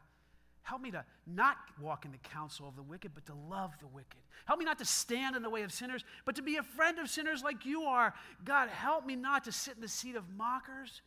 Help 0.65 0.81
me 0.81 0.89
to 0.89 1.05
not 1.27 1.57
walk 1.79 2.05
in 2.05 2.11
the 2.11 2.17
counsel 2.17 2.67
of 2.67 2.75
the 2.75 2.81
wicked, 2.81 3.11
but 3.13 3.23
to 3.27 3.33
love 3.35 3.73
the 3.79 3.85
wicked. 3.85 4.19
Help 4.45 4.57
me 4.57 4.65
not 4.65 4.79
to 4.79 4.85
stand 4.85 5.35
in 5.35 5.43
the 5.43 5.49
way 5.49 5.61
of 5.61 5.71
sinners, 5.71 6.03
but 6.25 6.35
to 6.37 6.41
be 6.41 6.55
a 6.55 6.63
friend 6.63 6.97
of 6.97 7.07
sinners 7.07 7.43
like 7.43 7.67
you 7.67 7.83
are. 7.83 8.15
God, 8.43 8.69
help 8.69 9.05
me 9.05 9.15
not 9.15 9.43
to 9.43 9.51
sit 9.51 9.75
in 9.75 9.81
the 9.81 9.87
seat 9.87 10.15
of 10.15 10.23
mockers, 10.35 11.01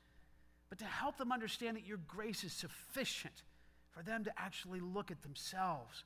but 0.69 0.79
to 0.79 0.85
help 0.85 1.17
them 1.19 1.33
understand 1.33 1.77
that 1.77 1.85
your 1.85 1.99
grace 2.07 2.45
is 2.45 2.53
sufficient 2.53 3.43
for 3.91 4.05
them 4.05 4.23
to 4.23 4.33
actually 4.39 4.79
look 4.79 5.11
at 5.11 5.23
themselves 5.23 6.05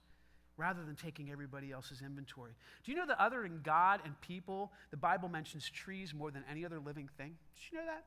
rather 0.56 0.84
than 0.84 0.96
taking 0.96 1.30
everybody 1.30 1.72
else's 1.72 2.02
inventory. 2.02 2.52
Do 2.84 2.92
you 2.92 2.98
know 2.98 3.06
that 3.06 3.20
other 3.20 3.42
than 3.42 3.60
God 3.62 4.00
and 4.04 4.18
people, 4.20 4.72
the 4.90 4.96
Bible 4.96 5.28
mentions 5.28 5.68
trees 5.68 6.12
more 6.14 6.30
than 6.30 6.44
any 6.50 6.64
other 6.64 6.78
living 6.78 7.08
thing? 7.16 7.36
Did 7.56 7.72
you 7.72 7.78
know 7.78 7.86
that? 7.86 8.04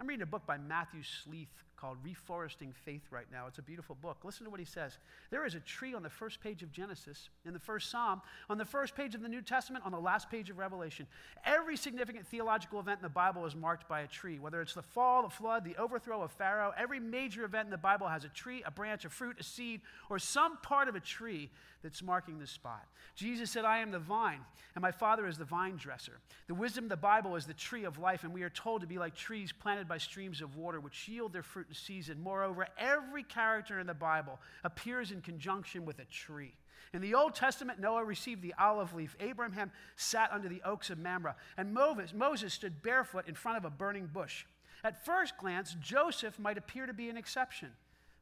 I'm 0.00 0.06
reading 0.06 0.22
a 0.22 0.26
book 0.26 0.46
by 0.46 0.58
Matthew 0.58 1.02
Sleeth 1.02 1.48
called 1.80 1.98
Reforesting 2.04 2.74
Faith 2.74 3.02
right 3.10 3.26
now. 3.30 3.46
It's 3.46 3.58
a 3.58 3.62
beautiful 3.62 3.96
book. 4.00 4.18
Listen 4.24 4.44
to 4.44 4.50
what 4.50 4.58
he 4.58 4.66
says. 4.66 4.98
There 5.30 5.46
is 5.46 5.54
a 5.54 5.60
tree 5.60 5.94
on 5.94 6.02
the 6.02 6.10
first 6.10 6.40
page 6.40 6.62
of 6.62 6.72
Genesis, 6.72 7.28
in 7.44 7.52
the 7.52 7.60
first 7.60 7.90
Psalm, 7.90 8.20
on 8.50 8.58
the 8.58 8.64
first 8.64 8.96
page 8.96 9.14
of 9.14 9.22
the 9.22 9.28
New 9.28 9.42
Testament, 9.42 9.84
on 9.84 9.92
the 9.92 10.00
last 10.00 10.30
page 10.30 10.50
of 10.50 10.58
Revelation. 10.58 11.06
Every 11.44 11.76
significant 11.76 12.26
theological 12.26 12.80
event 12.80 12.98
in 12.98 13.02
the 13.04 13.08
Bible 13.08 13.46
is 13.46 13.54
marked 13.54 13.88
by 13.88 14.00
a 14.00 14.06
tree, 14.06 14.38
whether 14.38 14.60
it's 14.60 14.74
the 14.74 14.82
fall, 14.82 15.22
the 15.22 15.30
flood, 15.30 15.64
the 15.64 15.76
overthrow 15.76 16.22
of 16.22 16.32
Pharaoh. 16.32 16.72
Every 16.76 17.00
major 17.00 17.44
event 17.44 17.66
in 17.66 17.70
the 17.70 17.78
Bible 17.78 18.08
has 18.08 18.24
a 18.24 18.28
tree, 18.28 18.62
a 18.66 18.70
branch, 18.70 19.04
a 19.04 19.08
fruit, 19.08 19.36
a 19.38 19.44
seed, 19.44 19.80
or 20.10 20.18
some 20.18 20.56
part 20.58 20.88
of 20.88 20.96
a 20.96 21.00
tree 21.00 21.50
that's 21.82 22.02
marking 22.02 22.38
the 22.38 22.46
spot. 22.46 22.84
Jesus 23.14 23.50
said, 23.50 23.64
I 23.64 23.78
am 23.78 23.92
the 23.92 24.00
vine, 24.00 24.40
and 24.74 24.82
my 24.82 24.90
Father 24.90 25.28
is 25.28 25.38
the 25.38 25.44
vine 25.44 25.76
dresser. 25.76 26.18
The 26.48 26.54
wisdom 26.54 26.84
of 26.84 26.90
the 26.90 26.96
Bible 26.96 27.36
is 27.36 27.46
the 27.46 27.54
tree 27.54 27.84
of 27.84 27.98
life, 27.98 28.24
and 28.24 28.32
we 28.32 28.42
are 28.42 28.50
told 28.50 28.80
to 28.80 28.86
be 28.86 28.98
like 28.98 29.14
trees 29.14 29.52
planted 29.52 29.86
by 29.86 29.98
streams 29.98 30.40
of 30.40 30.56
water, 30.56 30.80
which 30.80 31.08
yield 31.08 31.32
their 31.32 31.42
fruit 31.42 31.67
season. 31.74 32.22
Moreover, 32.22 32.66
every 32.78 33.22
character 33.22 33.78
in 33.78 33.86
the 33.86 33.94
Bible 33.94 34.38
appears 34.64 35.10
in 35.10 35.20
conjunction 35.20 35.84
with 35.84 35.98
a 35.98 36.04
tree. 36.04 36.54
In 36.94 37.02
the 37.02 37.14
Old 37.14 37.34
Testament, 37.34 37.80
Noah 37.80 38.04
received 38.04 38.42
the 38.42 38.54
olive 38.58 38.94
leaf. 38.94 39.14
Abraham 39.20 39.70
sat 39.96 40.32
under 40.32 40.48
the 40.48 40.62
oaks 40.64 40.90
of 40.90 40.98
Mamre, 40.98 41.36
and 41.56 41.74
Moses 41.74 42.54
stood 42.54 42.82
barefoot 42.82 43.28
in 43.28 43.34
front 43.34 43.58
of 43.58 43.64
a 43.64 43.70
burning 43.70 44.06
bush. 44.06 44.46
At 44.84 45.04
first 45.04 45.36
glance, 45.36 45.76
Joseph 45.80 46.38
might 46.38 46.56
appear 46.56 46.86
to 46.86 46.94
be 46.94 47.10
an 47.10 47.16
exception. 47.16 47.72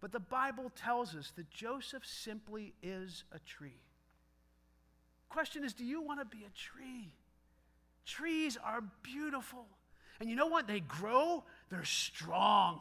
But 0.00 0.12
the 0.12 0.20
Bible 0.20 0.70
tells 0.74 1.14
us 1.14 1.32
that 1.36 1.50
Joseph 1.50 2.04
simply 2.04 2.74
is 2.82 3.24
a 3.32 3.38
tree. 3.40 3.80
Question 5.28 5.64
is 5.64 5.74
do 5.74 5.84
you 5.84 6.02
want 6.02 6.20
to 6.20 6.24
be 6.24 6.44
a 6.44 6.50
tree? 6.50 7.12
Trees 8.04 8.56
are 8.62 8.82
beautiful. 9.02 9.66
And 10.20 10.30
you 10.30 10.36
know 10.36 10.46
what? 10.46 10.66
They 10.66 10.80
grow, 10.80 11.44
they're 11.70 11.84
strong. 11.84 12.80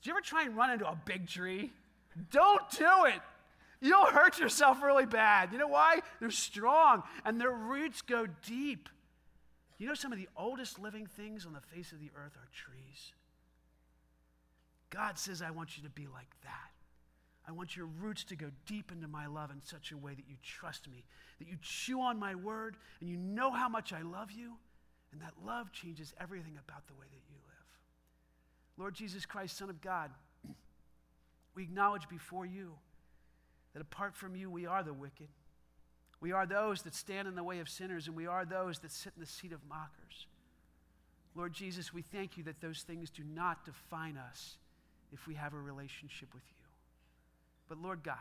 Did 0.00 0.08
you 0.08 0.12
ever 0.12 0.20
try 0.20 0.44
and 0.44 0.56
run 0.56 0.70
into 0.70 0.88
a 0.88 0.98
big 1.04 1.26
tree? 1.26 1.72
Don't 2.30 2.62
do 2.70 3.04
it. 3.06 3.20
You'll 3.80 4.06
hurt 4.06 4.38
yourself 4.38 4.82
really 4.82 5.06
bad. 5.06 5.52
You 5.52 5.58
know 5.58 5.68
why? 5.68 6.00
They're 6.20 6.30
strong 6.30 7.02
and 7.24 7.40
their 7.40 7.52
roots 7.52 8.02
go 8.02 8.26
deep. 8.46 8.88
You 9.78 9.86
know, 9.86 9.94
some 9.94 10.12
of 10.12 10.18
the 10.18 10.28
oldest 10.36 10.80
living 10.80 11.06
things 11.06 11.46
on 11.46 11.52
the 11.52 11.60
face 11.60 11.92
of 11.92 12.00
the 12.00 12.10
earth 12.16 12.36
are 12.36 12.48
trees. 12.52 13.12
God 14.90 15.18
says, 15.18 15.42
I 15.42 15.50
want 15.50 15.76
you 15.76 15.84
to 15.84 15.90
be 15.90 16.06
like 16.06 16.34
that. 16.42 16.70
I 17.46 17.52
want 17.52 17.76
your 17.76 17.86
roots 17.86 18.24
to 18.24 18.36
go 18.36 18.50
deep 18.66 18.90
into 18.92 19.08
my 19.08 19.26
love 19.26 19.50
in 19.50 19.62
such 19.62 19.92
a 19.92 19.96
way 19.96 20.14
that 20.14 20.28
you 20.28 20.36
trust 20.42 20.88
me, 20.90 21.04
that 21.38 21.48
you 21.48 21.56
chew 21.62 22.00
on 22.00 22.18
my 22.18 22.34
word, 22.34 22.76
and 23.00 23.08
you 23.08 23.16
know 23.16 23.50
how 23.50 23.68
much 23.68 23.92
I 23.92 24.02
love 24.02 24.30
you, 24.30 24.54
and 25.12 25.20
that 25.22 25.32
love 25.46 25.72
changes 25.72 26.12
everything 26.20 26.58
about 26.62 26.86
the 26.86 26.94
way 26.94 27.06
that 27.10 27.22
you 27.30 27.36
live. 27.46 27.57
Lord 28.78 28.94
Jesus 28.94 29.26
Christ, 29.26 29.58
Son 29.58 29.68
of 29.68 29.80
God, 29.80 30.10
we 31.54 31.64
acknowledge 31.64 32.08
before 32.08 32.46
you 32.46 32.74
that 33.74 33.82
apart 33.82 34.16
from 34.16 34.36
you, 34.36 34.48
we 34.48 34.66
are 34.66 34.82
the 34.82 34.92
wicked. 34.92 35.28
We 36.20 36.32
are 36.32 36.46
those 36.46 36.82
that 36.82 36.94
stand 36.94 37.28
in 37.28 37.34
the 37.34 37.42
way 37.42 37.58
of 37.58 37.68
sinners, 37.68 38.06
and 38.06 38.16
we 38.16 38.26
are 38.26 38.44
those 38.44 38.78
that 38.80 38.92
sit 38.92 39.12
in 39.16 39.20
the 39.20 39.26
seat 39.26 39.52
of 39.52 39.60
mockers. 39.68 40.26
Lord 41.34 41.52
Jesus, 41.52 41.92
we 41.92 42.02
thank 42.02 42.36
you 42.36 42.44
that 42.44 42.60
those 42.60 42.82
things 42.82 43.10
do 43.10 43.22
not 43.22 43.64
define 43.64 44.16
us 44.16 44.56
if 45.12 45.26
we 45.26 45.34
have 45.34 45.54
a 45.54 45.58
relationship 45.58 46.32
with 46.32 46.44
you. 46.48 46.64
But 47.68 47.78
Lord 47.78 48.02
God, 48.02 48.16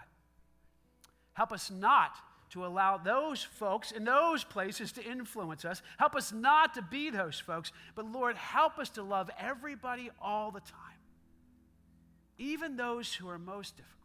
help 1.34 1.52
us 1.52 1.72
not 1.72 2.12
to 2.50 2.66
allow 2.66 2.98
those 2.98 3.44
folks 3.44 3.92
in 3.92 4.06
those 4.06 4.44
places 4.44 4.92
to 4.94 5.04
influence 5.04 5.66
us. 5.66 5.82
Help 5.98 6.16
us 6.16 6.32
not 6.32 6.74
to 6.76 6.82
be 6.82 7.10
those 7.10 7.40
folks, 7.40 7.72
but 7.96 8.06
Lord, 8.06 8.38
help 8.38 8.80
us 8.80 8.90
to 8.92 9.04
love 9.04 9.30
everybody 9.38 10.10
all 10.22 10.52
the 10.52 10.62
time, 10.62 11.00
even 12.38 12.78
those 12.78 13.14
who 13.14 13.28
are 13.28 13.38
most 13.38 13.76
difficult. 13.76 13.98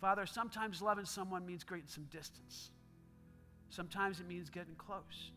Father, 0.00 0.26
sometimes 0.26 0.82
loving 0.82 1.04
someone 1.04 1.46
means 1.46 1.64
creating 1.64 1.88
some 1.88 2.04
distance. 2.04 2.70
Sometimes 3.70 4.20
it 4.20 4.28
means 4.28 4.50
getting 4.50 4.74
close. 4.76 5.32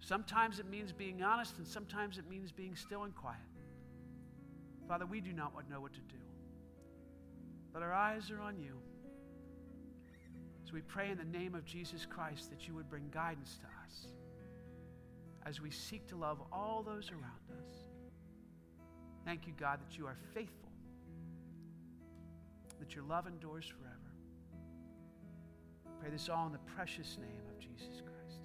Sometimes 0.00 0.58
it 0.58 0.68
means 0.70 0.92
being 0.92 1.22
honest, 1.22 1.58
and 1.58 1.66
sometimes 1.66 2.18
it 2.18 2.28
means 2.28 2.52
being 2.52 2.76
still 2.76 3.04
and 3.04 3.14
quiet. 3.14 3.40
Father, 4.86 5.04
we 5.04 5.20
do 5.20 5.32
not 5.32 5.52
know 5.70 5.80
what 5.80 5.92
to 5.92 6.00
do, 6.00 6.16
but 7.72 7.82
our 7.82 7.92
eyes 7.92 8.30
are 8.30 8.40
on 8.40 8.58
you. 8.58 8.78
So 10.68 10.74
we 10.74 10.82
pray 10.82 11.10
in 11.10 11.16
the 11.16 11.38
name 11.38 11.54
of 11.54 11.64
Jesus 11.64 12.04
Christ 12.04 12.50
that 12.50 12.68
you 12.68 12.74
would 12.74 12.90
bring 12.90 13.08
guidance 13.10 13.58
to 13.62 13.66
us 13.86 14.08
as 15.46 15.62
we 15.62 15.70
seek 15.70 16.06
to 16.08 16.16
love 16.16 16.42
all 16.52 16.82
those 16.82 17.10
around 17.10 17.58
us. 17.58 17.74
Thank 19.24 19.46
you, 19.46 19.54
God, 19.58 19.80
that 19.80 19.96
you 19.96 20.04
are 20.04 20.18
faithful, 20.34 20.68
that 22.80 22.94
your 22.94 23.02
love 23.04 23.26
endures 23.26 23.64
forever. 23.64 23.96
Pray 26.02 26.10
this 26.10 26.28
all 26.28 26.44
in 26.44 26.52
the 26.52 26.58
precious 26.76 27.16
name 27.16 27.48
of 27.48 27.58
Jesus 27.58 28.02
Christ. 28.02 28.40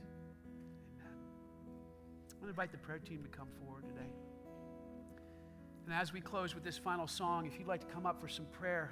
Amen. 0.96 1.18
I 2.32 2.36
want 2.36 2.44
to 2.44 2.48
invite 2.48 2.72
the 2.72 2.78
prayer 2.78 3.00
team 3.00 3.22
to 3.24 3.38
come 3.38 3.50
forward 3.66 3.84
today. 3.84 4.14
And 5.88 5.94
as 5.94 6.14
we 6.14 6.22
close 6.22 6.56
with 6.56 6.64
this 6.64 6.78
final 6.78 7.06
song, 7.06 7.48
if 7.48 7.60
you'd 7.60 7.68
like 7.68 7.86
to 7.86 7.94
come 7.94 8.06
up 8.06 8.22
for 8.22 8.30
some 8.30 8.46
prayer, 8.46 8.92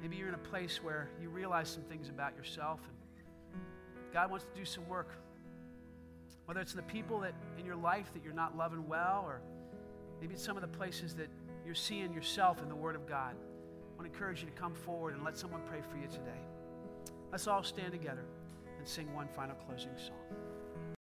maybe 0.00 0.16
you're 0.16 0.28
in 0.28 0.34
a 0.34 0.38
place 0.38 0.82
where 0.82 1.08
you 1.20 1.28
realize 1.28 1.68
some 1.68 1.82
things 1.84 2.08
about 2.08 2.36
yourself 2.36 2.80
and 2.86 2.98
God 4.12 4.30
wants 4.30 4.46
to 4.46 4.58
do 4.58 4.64
some 4.64 4.86
work. 4.88 5.10
Whether 6.46 6.60
it's 6.60 6.72
the 6.72 6.82
people 6.82 7.20
that 7.20 7.34
in 7.58 7.66
your 7.66 7.76
life 7.76 8.12
that 8.14 8.24
you're 8.24 8.32
not 8.32 8.56
loving 8.56 8.88
well, 8.88 9.24
or 9.26 9.40
maybe 10.20 10.34
it's 10.34 10.42
some 10.42 10.56
of 10.56 10.62
the 10.62 10.68
places 10.68 11.14
that 11.16 11.28
you're 11.64 11.74
seeing 11.74 12.12
yourself 12.14 12.62
in 12.62 12.68
the 12.68 12.74
Word 12.74 12.96
of 12.96 13.06
God. 13.06 13.34
I 13.34 13.96
want 13.96 14.10
to 14.10 14.14
encourage 14.14 14.40
you 14.40 14.46
to 14.46 14.52
come 14.52 14.74
forward 14.74 15.14
and 15.14 15.24
let 15.24 15.36
someone 15.36 15.60
pray 15.68 15.80
for 15.90 15.98
you 15.98 16.06
today. 16.06 16.40
Let's 17.30 17.46
all 17.46 17.62
stand 17.62 17.92
together 17.92 18.24
and 18.78 18.88
sing 18.88 19.12
one 19.14 19.28
final 19.28 19.56
closing 19.66 19.90
song. 19.98 20.47